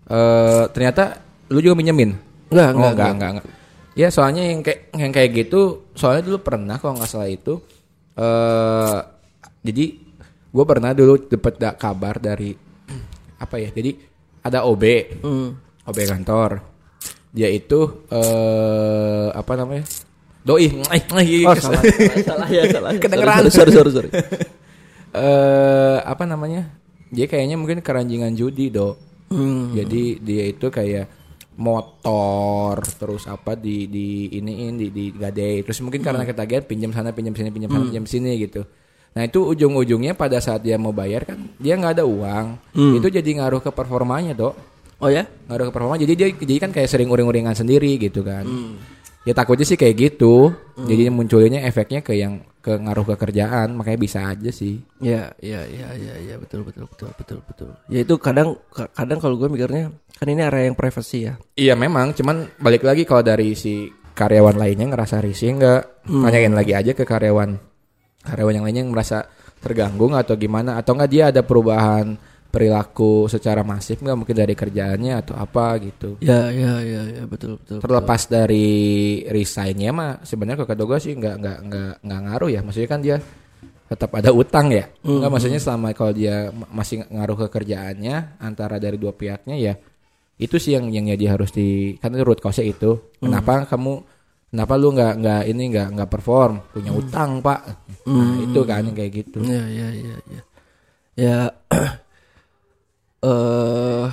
eh 0.04 0.64
ternyata 0.70 1.18
lu 1.48 1.58
juga 1.58 1.74
minjemin. 1.74 2.14
Enggak, 2.48 2.68
oh, 2.68 2.72
enggak, 2.72 2.90
enggak, 2.90 3.10
enggak, 3.10 3.30
enggak. 3.32 3.46
Ya 3.92 4.08
soalnya 4.08 4.42
yang 4.44 4.60
kayak 4.62 4.80
yang 4.94 5.12
kayak 5.12 5.30
gitu, 5.36 5.60
soalnya 5.92 6.22
dulu 6.22 6.38
pernah 6.40 6.76
kalau 6.76 6.96
nggak 6.96 7.10
salah 7.10 7.28
itu, 7.28 7.60
eh 8.12 8.98
jadi 9.62 9.84
gue 10.52 10.64
pernah 10.66 10.92
dulu 10.92 11.16
dapat 11.26 11.54
da- 11.56 11.76
kabar 11.76 12.18
dari 12.18 12.52
apa 13.44 13.56
ya? 13.56 13.70
Jadi 13.70 13.90
ada 14.42 14.66
OB, 14.66 14.84
Hmm. 15.22 15.50
OB 15.86 15.98
kantor. 16.02 16.50
Dia 17.32 17.48
itu 17.48 18.04
eh 18.08 19.28
apa 19.30 19.52
namanya? 19.54 19.86
Doi. 20.42 20.66
Oh, 20.68 21.54
salah, 21.54 21.80
salah, 21.80 22.16
salah 22.20 22.48
ya, 22.50 22.62
salah. 22.68 22.90
Kedengeran. 23.02 23.46
Sorry, 23.46 23.70
sorry, 23.70 23.90
sorry. 23.94 24.10
sorry. 24.10 24.10
eh 25.22 25.98
apa 26.02 26.24
namanya? 26.26 26.68
Dia 27.12 27.28
kayaknya 27.28 27.56
mungkin 27.56 27.80
keranjingan 27.80 28.34
judi, 28.34 28.68
Dok. 28.68 28.96
Hmm. 29.30 29.72
Jadi 29.72 30.20
dia 30.20 30.50
itu 30.50 30.66
kayak 30.68 31.21
motor 31.60 32.80
terus 32.96 33.28
apa 33.28 33.52
di 33.52 33.84
di 33.88 34.32
iniin 34.40 34.80
di 34.80 34.88
di 34.88 35.04
gadai 35.12 35.60
terus 35.60 35.84
mungkin 35.84 36.00
karena 36.00 36.24
ketagihan 36.24 36.64
pinjam 36.64 36.92
sana 36.96 37.12
pinjam 37.12 37.36
sini 37.36 37.52
pinjam 37.52 37.68
sana 37.68 37.84
pinjam 37.88 38.06
sini 38.08 38.32
gitu. 38.40 38.64
Nah 39.12 39.28
itu 39.28 39.44
ujung-ujungnya 39.44 40.16
pada 40.16 40.40
saat 40.40 40.64
dia 40.64 40.80
mau 40.80 40.96
bayar 40.96 41.28
kan 41.28 41.36
dia 41.60 41.76
nggak 41.76 42.00
ada 42.00 42.04
uang. 42.08 42.46
Itu 42.96 43.12
jadi 43.12 43.30
ngaruh 43.36 43.60
ke 43.60 43.68
performanya, 43.68 44.32
Dok. 44.32 44.54
Oh 45.02 45.10
ya? 45.12 45.28
Ngaruh 45.50 45.68
ke 45.68 45.72
performa 45.74 46.00
jadi 46.00 46.12
dia 46.16 46.28
jadi 46.32 46.54
kan 46.62 46.70
kayak 46.72 46.88
sering 46.88 47.12
uring-uringan 47.12 47.52
sendiri 47.52 48.00
gitu 48.00 48.24
kan. 48.24 48.48
Ya 49.28 49.36
takutnya 49.36 49.68
sih 49.68 49.76
kayak 49.76 49.94
gitu. 50.00 50.56
Jadi 50.80 51.12
munculnya 51.12 51.60
efeknya 51.68 52.00
ke 52.00 52.16
yang 52.16 52.40
ke 52.62 52.72
ngaruh 52.72 53.04
ke 53.04 53.16
kerjaan 53.18 53.74
makanya 53.74 53.98
bisa 53.98 54.18
aja 54.24 54.48
sih 54.48 54.78
Ya, 54.96 55.34
ya, 55.36 55.66
ya, 55.66 55.90
ya, 55.92 56.14
ya, 56.16 56.34
betul, 56.38 56.62
betul, 56.62 56.86
betul, 56.86 57.10
betul, 57.12 57.38
betul. 57.42 57.70
Ya 57.86 58.00
itu 58.00 58.14
kadang, 58.16 58.54
ka- 58.70 58.86
kadang 58.88 59.18
kalau 59.18 59.34
gue 59.34 59.50
mikirnya 59.50 59.90
kan 60.14 60.26
ini 60.26 60.40
area 60.40 60.70
yang 60.70 60.78
privacy 60.78 61.26
ya. 61.26 61.34
iya 61.52 61.74
memang 61.74 62.14
cuman 62.14 62.46
balik 62.56 62.86
lagi 62.86 63.02
kalau 63.02 63.20
dari 63.20 63.52
si 63.52 63.90
karyawan 64.14 64.54
lainnya 64.54 64.86
ngerasa 64.86 65.18
risih 65.18 65.58
nggak 65.58 65.82
tanyain 66.06 66.52
lagi 66.52 66.72
aja 66.72 66.92
ke 66.92 67.02
karyawan 67.02 67.58
karyawan 68.22 68.54
yang 68.54 68.64
lainnya 68.64 68.82
yang 68.82 68.92
merasa 68.92 69.26
terganggu 69.58 70.06
atau 70.12 70.34
gimana 70.34 70.78
atau 70.78 70.94
nggak 70.94 71.10
dia 71.10 71.24
ada 71.28 71.42
perubahan 71.42 72.14
perilaku 72.52 73.32
secara 73.32 73.64
masif 73.64 74.04
nggak 74.04 74.18
mungkin 74.18 74.36
dari 74.36 74.52
kerjaannya 74.52 75.12
atau 75.24 75.34
apa 75.40 75.80
gitu. 75.80 76.20
Ya, 76.20 76.52
ya, 76.52 76.84
ya, 76.84 77.02
ya, 77.08 77.22
betul, 77.24 77.56
betul. 77.56 77.80
terlepas 77.80 78.28
dari 78.28 78.68
resignnya 79.24 79.90
mah 79.90 80.20
sebenarnya 80.20 80.68
kata 80.68 80.84
gue 80.84 80.98
sih 81.00 81.16
nggak 81.16 81.34
nggak 81.40 81.58
nggak 81.64 81.92
nggak 82.04 82.20
ngaruh 82.28 82.50
ya. 82.52 82.60
Maksudnya 82.60 82.90
kan 82.92 83.00
dia 83.00 83.16
tetap 83.88 84.12
ada 84.12 84.30
utang 84.36 84.68
ya. 84.68 84.84
Nggak 85.00 85.30
maksudnya 85.32 85.60
selama 85.64 85.96
kalau 85.96 86.12
dia 86.12 86.52
ma- 86.52 86.68
masih 86.84 87.08
ngaruh 87.08 87.36
ke 87.40 87.46
kerjaannya 87.48 88.36
antara 88.36 88.76
dari 88.76 89.00
dua 89.00 89.16
pihaknya 89.16 89.56
ya 89.56 89.74
itu 90.42 90.58
sih 90.58 90.74
yang 90.74 90.90
yang 90.90 91.06
jadi 91.14 91.38
harus 91.38 91.54
di 91.54 91.94
kan 92.02 92.10
itu 92.12 92.20
root 92.26 92.42
cause 92.42 92.60
itu. 92.60 93.14
Kenapa 93.22 93.62
kamu 93.64 93.92
kenapa 94.50 94.74
lu 94.74 94.90
nggak 94.92 95.14
nggak 95.22 95.42
ini 95.48 95.62
nggak 95.70 95.88
nggak 95.96 96.10
perform? 96.10 96.52
Punya 96.74 96.90
utang 96.90 97.38
pak. 97.40 97.60
Nah 98.10 98.42
itu 98.42 98.60
kan 98.66 98.82
yang 98.82 98.96
kayak 98.96 99.12
gitu. 99.22 99.38
Ya, 99.46 99.62
ya, 99.70 99.88
ya, 99.94 100.16
ya. 100.26 100.40
Ya, 101.12 101.36
eh 103.22 104.06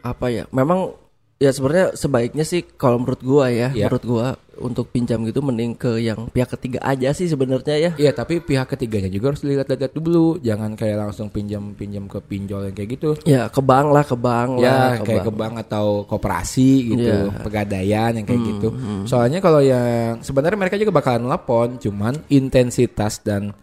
apa 0.00 0.26
ya? 0.28 0.44
Memang 0.50 0.96
ya 1.36 1.48
sebenarnya 1.48 1.92
sebaiknya 1.94 2.44
sih 2.44 2.62
kalau 2.70 3.00
menurut 3.00 3.20
gua 3.20 3.48
ya, 3.48 3.72
Iya. 3.72 3.88
menurut 3.88 4.04
gua 4.04 4.26
untuk 4.60 4.88
pinjam 4.88 5.24
gitu 5.24 5.40
mending 5.40 5.72
ke 5.72 5.96
yang 5.98 6.28
pihak 6.28 6.52
ketiga 6.52 6.84
aja 6.84 7.08
sih 7.10 7.24
sebenarnya 7.24 7.76
ya. 7.78 7.90
Iya 7.96 8.12
tapi 8.12 8.38
pihak 8.38 8.68
ketiganya 8.68 9.08
juga 9.08 9.32
harus 9.32 9.40
dilihat-lihat 9.40 9.88
dulu 9.90 10.36
jangan 10.38 10.76
kayak 10.76 11.00
langsung 11.00 11.32
pinjam 11.32 11.72
pinjam 11.72 12.04
ke 12.04 12.20
pinjol 12.20 12.68
yang 12.68 12.76
kayak 12.76 12.90
gitu 12.92 13.16
Ya 13.24 13.48
ke 13.48 13.56
bank 13.58 13.88
lah, 13.88 14.04
ke 14.04 14.12
bank 14.12 14.60
lah, 14.60 15.00
ya 15.00 15.02
kayak 15.02 15.24
ke 15.24 15.32
bank 15.32 15.54
atau 15.58 16.04
koperasi 16.04 16.92
gitu 16.92 17.08
Iya. 17.26 17.40
pegadaian 17.40 18.12
yang 18.12 18.26
kayak 18.26 18.42
gitu 18.46 18.68
soalnya 19.04 19.40
kalau 19.40 19.64
yang 19.64 20.20
sebenarnya 20.20 20.60
mereka 20.60 20.76
juga 20.76 20.92
bakalan 20.92 21.24
nelpon 21.24 21.80
cuman 21.80 22.20
intensitas 22.28 23.16
dan 23.18 23.56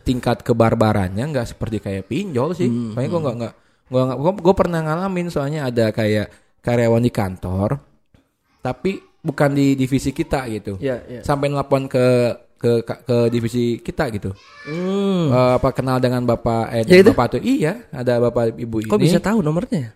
tingkat 0.00 0.40
kebarbarannya 0.40 1.20
nggak 1.22 1.44
seperti 1.46 1.76
kayak 1.78 2.08
pinjol 2.08 2.56
sih 2.56 2.72
soalnya 2.88 3.10
gue 3.10 3.20
nggak 3.20 3.36
nggak 3.36 3.54
nggak 3.90 4.18
gue 4.38 4.54
pernah 4.54 4.80
ngalamin 4.80 5.28
soalnya 5.28 5.64
ada 5.64 5.88
kayak 5.88 6.28
karyawan 6.60 7.00
di 7.00 7.08
kantor 7.08 7.80
tapi 8.58 8.96
bukan 9.18 9.50
di 9.50 9.72
divisi 9.74 10.10
kita 10.10 10.44
gitu 10.48 10.76
Ya, 10.78 11.00
ya. 11.02 11.20
sampai 11.22 11.48
nelpon 11.48 11.86
ke 11.86 12.06
ke 12.58 12.82
ke, 12.82 13.30
divisi 13.30 13.78
kita 13.78 14.10
gitu 14.10 14.34
Hmm. 14.66 15.30
Eh, 15.30 15.52
apa 15.56 15.70
kenal 15.70 15.96
dengan 15.96 16.20
bapak 16.22 16.64
eh 16.70 16.82
Ya 16.84 17.00
itu? 17.00 17.08
bapak 17.08 17.26
tuh 17.32 17.40
iya 17.40 17.86
ada 17.88 18.18
bapak 18.20 18.52
ibu 18.54 18.82
ini 18.82 18.90
Kok 18.90 18.98
bisa 18.98 19.18
tahu 19.18 19.40
nomornya? 19.40 19.94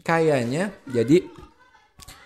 kayaknya 0.00 0.68
jadi 0.84 1.24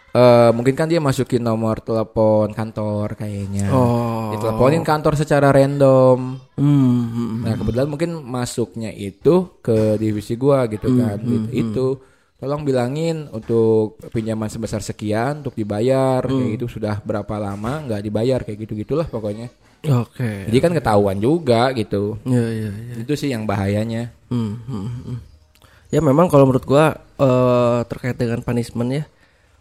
eh 0.08 0.50
mungkin 0.56 0.72
kan 0.72 0.88
dia 0.88 1.00
masukin 1.00 1.44
nomor 1.44 1.84
telepon 1.84 2.52
kantor 2.56 3.12
kayaknya. 3.12 3.68
Oh. 3.68 4.32
Diteleponin 4.32 4.80
kantor 4.80 5.14
secara 5.20 5.52
random. 5.52 6.40
Hmm, 6.56 7.00
hmm, 7.12 7.34
Nah, 7.44 7.54
kebetulan 7.56 7.88
mungkin 7.88 8.10
masuknya 8.24 8.90
itu 8.92 9.60
ke 9.60 10.00
divisi 10.00 10.34
gua 10.34 10.64
gitu 10.68 10.88
kan. 10.96 11.20
Gitu. 11.20 11.48
Itu 11.52 11.86
tolong 12.38 12.62
bilangin 12.62 13.26
untuk 13.34 13.98
pinjaman 14.14 14.46
sebesar 14.46 14.78
sekian 14.78 15.42
untuk 15.42 15.58
dibayar 15.58 16.22
kayak 16.22 16.54
gitu 16.54 16.78
sudah 16.78 17.02
berapa 17.02 17.34
lama 17.34 17.82
nggak 17.82 18.02
dibayar 18.02 18.40
kayak 18.46 18.58
gitu 18.64 18.72
gitulah 18.78 19.06
pokoknya. 19.10 19.50
Oke. 19.86 20.50
Jadi 20.50 20.58
kan 20.58 20.72
ketahuan 20.74 21.18
juga 21.22 21.70
gitu. 21.74 22.18
Ya, 22.26 22.42
ya, 22.42 22.70
ya. 22.70 22.94
Itu 23.02 23.14
sih 23.14 23.30
yang 23.30 23.46
bahayanya. 23.46 24.10
Hmm, 24.30 24.58
hmm, 24.66 24.88
hmm. 25.06 25.18
Ya 25.88 26.00
memang 26.02 26.26
kalau 26.30 26.46
menurut 26.46 26.66
gua 26.66 26.98
eh, 27.18 27.80
terkait 27.86 28.18
dengan 28.18 28.42
punishment 28.42 28.90
ya, 28.90 29.04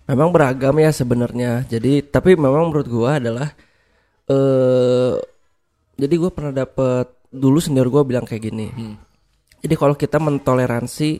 memang 0.07 0.31
beragam 0.31 0.75
ya 0.75 0.89
sebenarnya. 0.89 1.67
Jadi 1.67 2.01
tapi 2.01 2.33
memang 2.33 2.71
menurut 2.71 2.87
gua 2.87 3.19
adalah 3.19 3.51
eh 4.27 5.13
jadi 5.97 6.13
gua 6.15 6.31
pernah 6.31 6.53
dapet 6.55 7.07
dulu 7.27 7.59
senior 7.59 7.87
gua 7.87 8.03
bilang 8.03 8.23
kayak 8.23 8.43
gini. 8.43 8.67
Jadi 9.57 9.75
kalau 9.75 9.93
kita 9.93 10.17
mentoleransi 10.17 11.19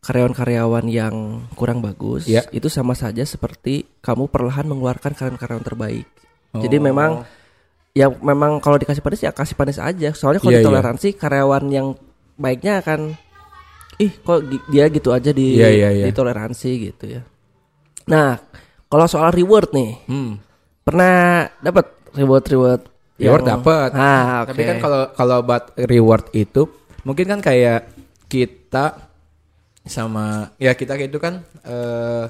karyawan-karyawan 0.00 0.84
yang 0.86 1.14
kurang 1.56 1.80
bagus, 1.80 2.28
Ya. 2.28 2.44
itu 2.52 2.68
sama 2.68 2.92
saja 2.92 3.24
seperti 3.24 3.88
kamu 4.00 4.28
perlahan 4.28 4.68
mengeluarkan 4.68 5.16
karyawan-karyawan 5.16 5.64
terbaik. 5.64 6.06
Jadi 6.54 6.76
memang 6.78 7.24
ya 7.90 8.06
memang 8.10 8.58
kalau 8.58 8.76
dikasih 8.76 9.02
panis 9.02 9.22
ya 9.22 9.30
kasih 9.30 9.56
panis 9.56 9.78
aja. 9.78 10.10
Soalnya 10.12 10.38
kalau 10.42 10.52
Iya, 10.54 10.60
iya. 10.60 10.64
ditoleransi 10.66 11.08
karyawan 11.14 11.64
yang 11.70 11.86
baiknya 12.36 12.82
akan 12.82 13.14
ih 13.96 14.10
kok 14.10 14.42
dia 14.68 14.90
gitu 14.90 15.10
aja 15.10 15.30
di 15.30 15.58
Iya, 15.58 15.68
iya, 15.70 15.88
iya. 15.90 16.04
ditoleransi 16.10 16.70
gitu 16.90 17.04
ya. 17.10 17.22
Nah, 18.04 18.36
kalau 18.86 19.06
soal 19.08 19.30
reward 19.32 19.72
nih, 19.72 19.92
Hmm. 20.06 20.36
pernah 20.84 21.48
dapat 21.60 21.86
reward 22.12 22.44
reward 22.48 22.82
Reward 23.14 23.46
dapat. 23.46 23.94
Ah, 23.94 24.42
oke. 24.42 24.50
Tapi 24.50 24.62
kan 24.66 24.76
kalau 24.82 25.02
kalau 25.14 25.38
buat 25.46 25.70
reward 25.86 26.34
itu 26.34 26.66
mungkin 27.06 27.30
kan 27.30 27.38
kayak 27.38 27.86
kita 28.26 29.06
sama 29.86 30.50
ya 30.58 30.74
kita 30.74 30.98
itu 30.98 31.22
kan 31.22 31.46
eh 31.62 32.26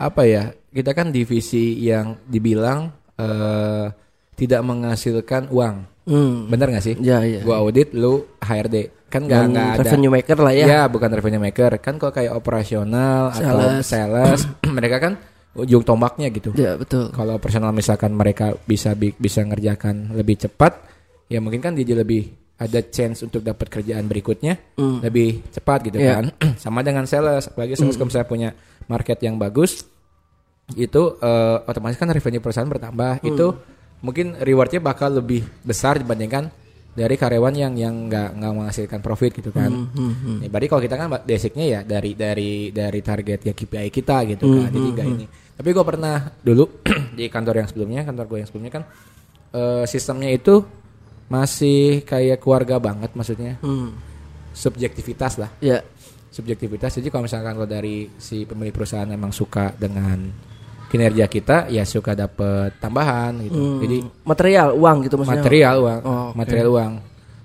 apa 0.00 0.22
ya? 0.24 0.56
Kita 0.72 0.96
kan 0.96 1.12
divisi 1.12 1.76
yang 1.84 2.16
dibilang 2.24 2.88
eh 3.20 3.92
tidak 4.32 4.64
menghasilkan 4.64 5.52
uang. 5.52 5.84
Hmm. 6.02 6.50
Bener 6.50 6.66
gak 6.70 6.82
sih? 6.82 6.94
Ya, 6.98 7.22
ya. 7.22 7.42
Gua 7.42 7.62
audit, 7.62 7.94
lu 7.94 8.26
HRD. 8.38 8.90
Kan 9.06 9.28
Yang 9.28 9.44
nggak 9.52 9.68
ada 9.68 9.80
revenue 9.84 10.08
maker 10.10 10.38
lah 10.40 10.52
ya. 10.52 10.64
Ya, 10.66 10.82
bukan 10.88 11.10
revenue 11.12 11.38
maker. 11.38 11.76
Kan 11.78 12.00
kalau 12.00 12.10
kayak 12.10 12.32
operasional 12.32 13.28
atau 13.28 13.84
Sales. 13.84 14.48
mereka 14.76 14.96
kan 14.98 15.12
ujung 15.52 15.84
tombaknya 15.84 16.32
gitu. 16.32 16.48
Ya, 16.56 16.74
betul. 16.74 17.12
Kalau 17.12 17.36
personal 17.36 17.70
misalkan 17.70 18.10
mereka 18.10 18.56
bisa 18.64 18.96
bi- 18.96 19.12
bisa 19.12 19.44
ngerjakan 19.44 20.16
lebih 20.16 20.40
cepat, 20.40 20.80
ya 21.28 21.44
mungkin 21.44 21.60
kan 21.60 21.76
dia 21.76 21.84
lebih 21.92 22.32
ada 22.56 22.80
chance 22.80 23.20
untuk 23.20 23.42
dapat 23.42 23.68
kerjaan 23.68 24.06
berikutnya 24.06 24.54
lebih 24.78 25.44
cepat 25.50 25.92
gitu 25.92 26.00
Iya. 26.00 26.12
kan. 26.16 26.24
Sama 26.64 26.80
dengan 26.80 27.04
sales, 27.04 27.46
apalagi 27.46 27.76
sales 27.76 27.94
kalau 27.94 28.08
misalnya 28.08 28.26
punya 28.26 28.50
market 28.88 29.20
yang 29.20 29.36
bagus, 29.36 29.84
itu 30.72 31.02
eh, 31.20 31.56
otomatis 31.62 32.00
kan 32.00 32.08
revenue 32.08 32.40
perusahaan 32.40 32.66
bertambah. 32.66 33.20
Itu 33.22 33.60
mungkin 34.02 34.34
rewardnya 34.36 34.82
bakal 34.82 35.22
lebih 35.22 35.46
besar 35.62 35.96
dibandingkan 35.96 36.50
dari 36.92 37.16
karyawan 37.16 37.54
yang 37.56 37.72
yang 37.72 37.94
nggak 38.10 38.36
nggak 38.36 38.52
menghasilkan 38.52 39.00
profit 39.00 39.32
gitu 39.32 39.48
kan. 39.48 39.72
Ya, 40.44 40.48
berarti 40.52 40.68
kalau 40.68 40.82
kita 40.84 40.94
kan 41.00 41.08
basicnya 41.08 41.64
ya 41.64 41.80
dari 41.80 42.12
dari 42.12 42.68
dari 42.68 43.00
target 43.00 43.40
ya 43.48 43.54
KPI 43.56 43.88
kita 43.88 44.16
gitu 44.28 44.44
kan. 44.44 44.68
Jadi 44.68 44.88
nggak 44.92 45.06
ini. 45.08 45.26
Tapi 45.56 45.68
gue 45.72 45.84
pernah 45.86 46.28
dulu 46.42 46.68
di 47.18 47.32
kantor 47.32 47.64
yang 47.64 47.68
sebelumnya, 47.70 48.04
kantor 48.04 48.26
gue 48.28 48.38
yang 48.44 48.48
sebelumnya 48.50 48.72
kan 48.76 48.84
eh, 49.56 49.84
sistemnya 49.88 50.28
itu 50.28 50.60
masih 51.32 52.04
kayak 52.04 52.44
keluarga 52.44 52.76
banget 52.76 53.16
maksudnya. 53.16 53.56
Hmm. 53.64 53.96
Subjektivitas 54.52 55.40
lah 55.40 55.48
Ya. 55.64 55.80
subjektivitas. 56.28 56.96
Jadi 56.96 57.08
kalau 57.08 57.24
misalkan 57.24 57.56
kalau 57.56 57.68
dari 57.68 58.08
si 58.16 58.44
pemilik 58.44 58.72
perusahaan 58.72 59.08
memang 59.08 59.32
suka 59.32 59.72
dengan 59.76 60.28
kinerja 60.92 61.24
kita, 61.24 61.56
ya 61.66 61.82
suka 61.82 62.12
dapat 62.12 62.76
tambahan 62.76 63.40
gitu. 63.40 63.56
Hmm. 63.56 63.80
Jadi 63.80 63.96
material 64.22 64.76
uang 64.76 64.96
gitu 65.02 65.16
maksudnya. 65.16 65.40
material 65.40 65.74
uang, 65.80 66.00
Oh, 66.04 66.12
oke. 66.28 66.36
material 66.36 66.68
uang. 66.68 66.92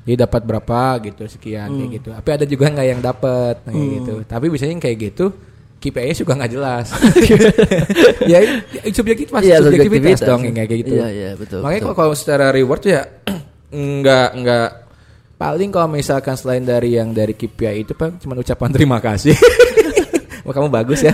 Jadi 0.04 0.16
dapat 0.18 0.42
berapa 0.44 0.80
gitu 1.02 1.24
sekian 1.26 1.68
kayak 1.70 1.88
Hmm. 1.88 1.96
gitu. 1.96 2.10
Tapi 2.12 2.30
ada 2.30 2.46
juga 2.46 2.66
nggak 2.70 2.88
yang 2.88 3.00
dapat 3.00 3.56
kayak 3.64 3.88
gitu. 3.96 4.14
Tapi 4.24 4.46
biasanya 4.48 4.76
kayak 4.78 4.98
gitu 5.02 5.26
KPI 5.78 6.12
juga 6.18 6.34
nggak 6.36 6.52
jelas. 6.52 6.86
ya, 8.32 8.40
ya 8.44 8.82
subjektif 8.92 9.30
pasti 9.30 9.48
Iya, 9.48 9.62
subjektivitas 9.62 10.20
dong 10.22 10.42
yang 10.44 10.56
kayak 10.58 10.80
gitu. 10.82 10.94
Iya, 10.96 11.08
iya, 11.08 11.32
betul. 11.36 11.60
Makanya 11.64 11.80
betul. 11.80 11.94
kalau, 11.96 12.12
kalau 12.12 12.14
secara 12.16 12.46
reward 12.52 12.82
tuh 12.82 12.92
ya 12.96 13.04
nggak 13.72 14.30
nggak 14.38 14.70
paling 15.38 15.70
kalau 15.70 15.88
misalkan 15.88 16.34
selain 16.34 16.66
dari 16.66 16.98
yang 16.98 17.14
dari 17.14 17.32
KPI 17.32 17.86
itu 17.86 17.94
pak 17.94 18.18
cuma 18.20 18.34
ucapan 18.36 18.70
terima 18.72 18.98
kasih. 18.98 19.36
Wah 20.48 20.54
kamu 20.56 20.72
bagus 20.72 21.04
ya. 21.04 21.12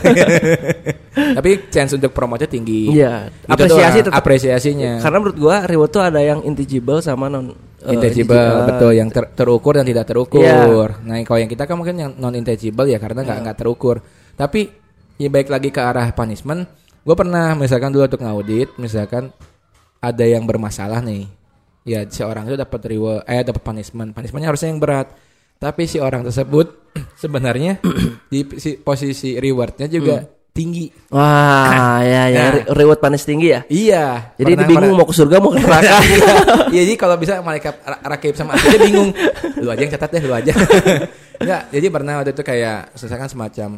Tapi 1.41 1.73
chance 1.73 1.97
untuk 1.97 2.13
promote 2.13 2.45
tinggi. 2.45 2.93
Iya, 2.93 3.33
apresiasi 3.49 4.05
tetap 4.05 4.21
apresiasinya. 4.21 5.01
Karena 5.01 5.17
menurut 5.17 5.37
gua 5.41 5.65
reward 5.65 5.89
tuh 5.89 6.05
ada 6.05 6.21
yang 6.21 6.45
intangible 6.45 7.01
sama 7.01 7.33
non 7.33 7.49
eh, 7.81 7.97
intangible 7.97 8.69
betul 8.69 8.91
yang 8.93 9.09
ter- 9.09 9.33
terukur 9.33 9.73
dan 9.81 9.89
tidak 9.89 10.05
terukur. 10.05 10.45
Iya. 10.45 11.01
Nah 11.01 11.17
kalau 11.25 11.39
yang 11.41 11.49
kita 11.49 11.65
kan 11.65 11.75
mungkin 11.81 11.97
yang 11.97 12.11
non 12.21 12.37
intangible 12.37 12.85
ya 12.85 13.01
karena 13.01 13.25
nggak 13.25 13.39
nggak 13.41 13.57
terukur. 13.57 14.05
Tapi 14.37 14.69
ya 15.17 15.29
baik 15.33 15.49
lagi 15.49 15.73
ke 15.73 15.81
arah 15.81 16.13
punishment. 16.13 16.69
Gue 17.03 17.15
pernah 17.17 17.57
misalkan 17.57 17.91
dulu 17.91 18.05
untuk 18.05 18.21
ngaudit, 18.21 18.77
misalkan 18.79 19.33
ada 19.99 20.23
yang 20.23 20.47
bermasalah 20.47 21.03
nih, 21.03 21.27
ya 21.83 22.07
si 22.07 22.23
orang 22.23 22.47
itu 22.47 22.55
dapat 22.55 22.79
reward, 22.87 23.27
eh 23.27 23.43
dapat 23.43 23.59
punishment. 23.59 24.15
Punishmentnya 24.15 24.53
harusnya 24.53 24.69
yang 24.71 24.79
berat. 24.79 25.11
Tapi 25.63 25.87
si 25.87 25.95
orang 25.97 26.21
tersebut 26.21 26.91
sebenarnya 27.15 27.79
di 28.31 28.43
si 28.59 28.75
posisi 28.75 29.39
rewardnya 29.39 29.87
juga 29.87 30.19
tinggi. 30.51 30.85
Wah, 31.09 31.97
ya 32.03 32.23
ya 32.27 32.37
Nah. 32.37 32.51
re- 32.53 32.67
reward 32.75 32.99
panis 32.99 33.23
tinggi 33.23 33.49
ya. 33.49 33.63
Iya. 33.65 34.35
Jadi 34.35 34.43
pernah- 34.45 34.59
dia 34.59 34.69
bingung 34.69 34.85
pernah- 34.91 34.99
mau 34.99 35.07
ke 35.07 35.15
surga 35.15 35.35
mau 35.39 35.49
ke 35.49 35.59
neraka. 35.59 35.95
Iya, 36.73 36.81
jadi 36.83 36.95
kalau 36.95 37.15
bisa 37.15 37.39
malaikat 37.39 37.73
Ra- 37.79 38.03
Rakib 38.05 38.35
sama 38.35 38.53
Atid 38.53 38.69
dia 38.69 38.79
bingung. 38.83 39.09
Lu 39.57 39.69
aja 39.69 39.81
yang 39.81 39.89
catat 39.89 40.09
deh, 40.11 40.21
lu 40.21 40.33
aja. 40.33 40.53
Enggak, 41.41 41.61
jadi 41.71 41.85
pernah 41.87 42.13
waktu 42.19 42.31
itu 42.31 42.43
kayak 42.43 42.93
misalkan 42.93 43.29
semacam 43.29 43.69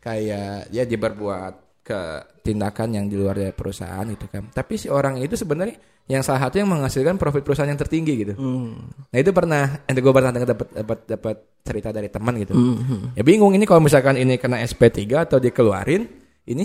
kayak 0.00 0.68
ya 0.68 0.82
dia 0.82 0.98
berbuat 0.98 1.52
ke 1.84 2.00
tindakan 2.40 2.96
yang 2.96 3.04
di 3.12 3.20
luar 3.20 3.36
dari 3.36 3.52
perusahaan 3.52 4.02
gitu 4.08 4.24
kan. 4.32 4.48
Tapi 4.48 4.80
si 4.80 4.88
orang 4.88 5.20
itu 5.20 5.36
sebenarnya 5.36 5.76
yang 6.08 6.24
salah 6.24 6.48
satu 6.48 6.60
yang 6.60 6.68
menghasilkan 6.68 7.16
profit 7.20 7.44
perusahaan 7.44 7.68
yang 7.68 7.80
tertinggi 7.80 8.12
gitu. 8.24 8.34
Hmm. 8.36 8.92
Nah 9.12 9.18
itu 9.20 9.30
pernah, 9.36 9.84
ente 9.84 10.00
gue 10.00 10.12
pernah 10.12 10.32
dapat 10.32 10.68
dapat 10.72 10.98
dapat 11.08 11.36
cerita 11.64 11.88
dari 11.92 12.08
teman 12.08 12.34
gitu. 12.40 12.52
Hmm. 12.56 13.12
Ya 13.16 13.22
bingung 13.24 13.52
ini 13.52 13.68
kalau 13.68 13.84
misalkan 13.84 14.16
ini 14.16 14.40
kena 14.40 14.60
SP3 14.64 15.28
atau 15.28 15.36
dikeluarin, 15.40 16.08
ini 16.48 16.64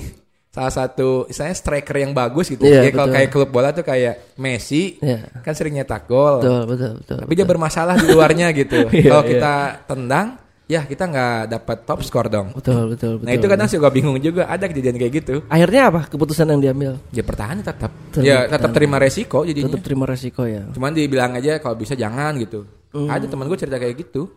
salah 0.49 0.73
satu 0.73 1.29
misalnya 1.29 1.55
striker 1.55 1.95
yang 1.95 2.11
bagus 2.11 2.49
gitu. 2.51 2.65
Iya, 2.65 2.89
ya 2.89 2.91
kalau 2.91 3.07
betul. 3.07 3.15
kayak 3.15 3.29
klub 3.29 3.49
bola 3.53 3.69
tuh 3.69 3.85
kayak 3.85 4.35
Messi 4.41 4.97
Iya. 4.97 5.45
kan 5.45 5.53
sering 5.53 5.77
nyetak 5.77 6.09
gol. 6.09 6.41
Betul, 6.41 6.61
betul, 6.65 6.91
betul. 6.99 7.17
Tapi 7.21 7.33
dia 7.37 7.47
bermasalah 7.47 7.95
di 8.01 8.07
luarnya 8.09 8.51
gitu. 8.51 8.79
Iya, 8.89 9.07
kalau 9.13 9.23
iya. 9.23 9.31
kita 9.31 9.53
tendang, 9.87 10.27
ya 10.69 10.85
kita 10.85 11.09
nggak 11.09 11.49
dapat 11.49 11.77
top 11.81 12.05
skor 12.05 12.29
dong. 12.29 12.53
betul, 12.53 12.93
betul, 12.93 13.17
betul. 13.17 13.25
Nah 13.25 13.33
itu 13.33 13.45
kadang 13.49 13.65
suka 13.65 13.89
bingung 13.89 14.21
juga 14.21 14.45
ada 14.45 14.69
kejadian 14.69 15.01
kayak 15.01 15.13
gitu. 15.25 15.35
akhirnya 15.49 15.89
apa 15.89 16.01
keputusan 16.05 16.45
yang 16.45 16.61
diambil? 16.61 16.91
Ya 17.09 17.25
pertahanan 17.25 17.65
tetap. 17.65 17.89
Tetap 18.13 18.21
ya 18.21 18.45
tetap 18.45 18.69
terima 18.69 19.01
resiko 19.01 19.41
jadinya. 19.41 19.73
Tetap 19.73 19.81
terima 19.81 20.05
resiko 20.05 20.45
ya. 20.45 20.69
Cuman 20.69 20.93
dibilang 20.93 21.33
aja 21.33 21.57
kalau 21.57 21.73
bisa 21.73 21.97
jangan 21.97 22.37
gitu. 22.37 22.69
Hmm. 22.93 23.09
Ada 23.09 23.25
teman 23.25 23.49
gue 23.49 23.57
cerita 23.57 23.81
kayak 23.81 23.97
gitu. 23.97 24.29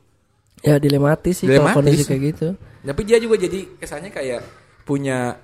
Ya 0.65 0.81
dilematis 0.81 1.37
sih 1.37 1.47
kalau 1.47 1.69
Dilematis. 1.69 1.77
kondisi 1.77 2.03
kayak 2.09 2.23
gitu. 2.33 2.49
Tapi 2.81 3.01
dia 3.05 3.19
juga 3.21 3.37
jadi 3.37 3.61
kesannya 3.77 4.11
kayak 4.11 4.41
punya 4.89 5.37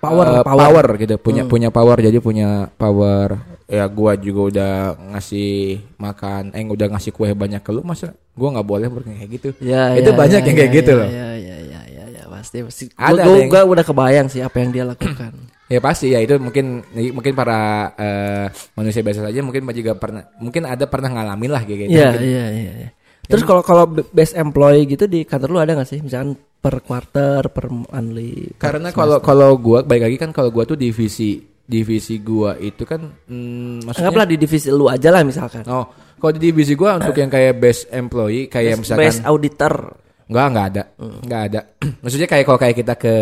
Power, 0.00 0.24
eh, 0.24 0.40
power. 0.40 0.64
power. 0.64 0.86
gitu, 0.96 1.14
punya 1.20 1.44
punya 1.44 1.68
power 1.68 2.00
jadi 2.00 2.16
punya 2.24 2.72
power. 2.80 3.36
Ya 3.70 3.86
gua 3.86 4.18
juga 4.18 4.40
udah 4.50 4.72
ngasih 5.14 5.78
makan, 5.94 6.50
eh 6.50 6.66
udah 6.66 6.90
ngasih 6.90 7.14
kue 7.14 7.30
banyak 7.30 7.62
ke 7.62 7.70
lu, 7.70 7.86
masa 7.86 8.10
gua 8.34 8.50
nggak 8.58 8.66
boleh 8.66 8.88
berkayak 8.90 9.30
gitu. 9.30 9.48
Ya, 9.62 9.94
itu 9.94 10.10
ya, 10.10 10.16
banyak 10.18 10.42
ya, 10.42 10.46
yang 10.50 10.56
ya, 10.56 10.58
kayak 10.58 10.72
gitu 10.74 10.90
ya, 10.90 10.98
loh. 10.98 11.06
Ya, 11.06 11.28
ya, 11.38 11.56
ya, 11.62 11.80
ya, 11.86 12.04
ya, 12.10 12.22
pasti 12.26 12.56
pasti. 12.66 12.84
Ada, 12.98 13.22
Gue 13.22 13.22
ada 13.22 13.38
yang- 13.38 13.50
gua 13.54 13.62
udah 13.70 13.84
kebayang 13.86 14.26
sih 14.26 14.42
apa 14.42 14.56
yang 14.58 14.70
dia 14.74 14.82
lakukan. 14.82 15.32
Ya 15.70 15.78
pasti 15.78 16.10
ya 16.10 16.18
itu 16.18 16.34
mungkin 16.42 16.82
mungkin 17.14 17.30
para 17.38 17.94
eh, 17.94 18.46
manusia 18.74 19.06
biasa 19.06 19.22
saja 19.22 19.38
mungkin 19.38 19.62
juga 19.70 19.94
pernah 19.94 20.26
mungkin 20.42 20.66
ada 20.66 20.82
pernah 20.90 21.14
ngalamin 21.14 21.50
lah 21.54 21.62
kayak 21.62 21.78
gitu. 21.86 21.94
Iya, 21.94 22.10
Mungkin- 22.10 22.26
iya, 22.26 22.46
iya. 22.50 22.72
iya. 22.74 22.90
Terus 23.30 23.46
kalau 23.46 23.62
kalau 23.62 23.86
best 24.10 24.34
employee 24.34 24.90
gitu 24.90 25.06
di 25.06 25.22
kantor 25.22 25.48
lu 25.54 25.62
ada 25.62 25.78
gak 25.78 25.86
sih? 25.86 26.02
Misalkan 26.02 26.34
per 26.58 26.82
quarter, 26.82 27.46
per 27.54 27.70
monthly. 27.70 28.50
Karena 28.58 28.90
kalau 28.90 29.22
kalau 29.22 29.54
gua 29.54 29.86
baik 29.86 30.10
lagi 30.10 30.16
kan 30.18 30.34
kalau 30.34 30.50
gua 30.50 30.66
tuh 30.66 30.74
divisi 30.74 31.38
divisi 31.70 32.18
gua 32.18 32.58
itu 32.58 32.82
kan 32.82 32.98
mm, 33.30 33.86
maksudnya 33.86 34.10
anggaplah 34.10 34.26
di 34.26 34.36
divisi 34.36 34.68
lu 34.74 34.90
aja 34.90 35.14
lah 35.14 35.22
misalkan. 35.22 35.62
Oh, 35.70 35.86
kalau 36.18 36.32
di 36.34 36.50
divisi 36.50 36.74
gua 36.74 36.98
untuk 36.98 37.14
yang 37.14 37.30
kayak 37.30 37.54
best 37.62 37.86
employee 37.94 38.50
kayak 38.50 38.82
misalkan 38.82 39.06
best 39.06 39.22
auditor. 39.22 39.94
enggak 40.26 40.46
enggak 40.50 40.66
ada. 40.74 40.82
Enggak 40.98 41.42
ada. 41.46 41.60
Maksudnya 42.02 42.26
kayak 42.26 42.44
kalau 42.46 42.58
kayak 42.58 42.76
kita 42.82 42.94
ke 42.98 43.14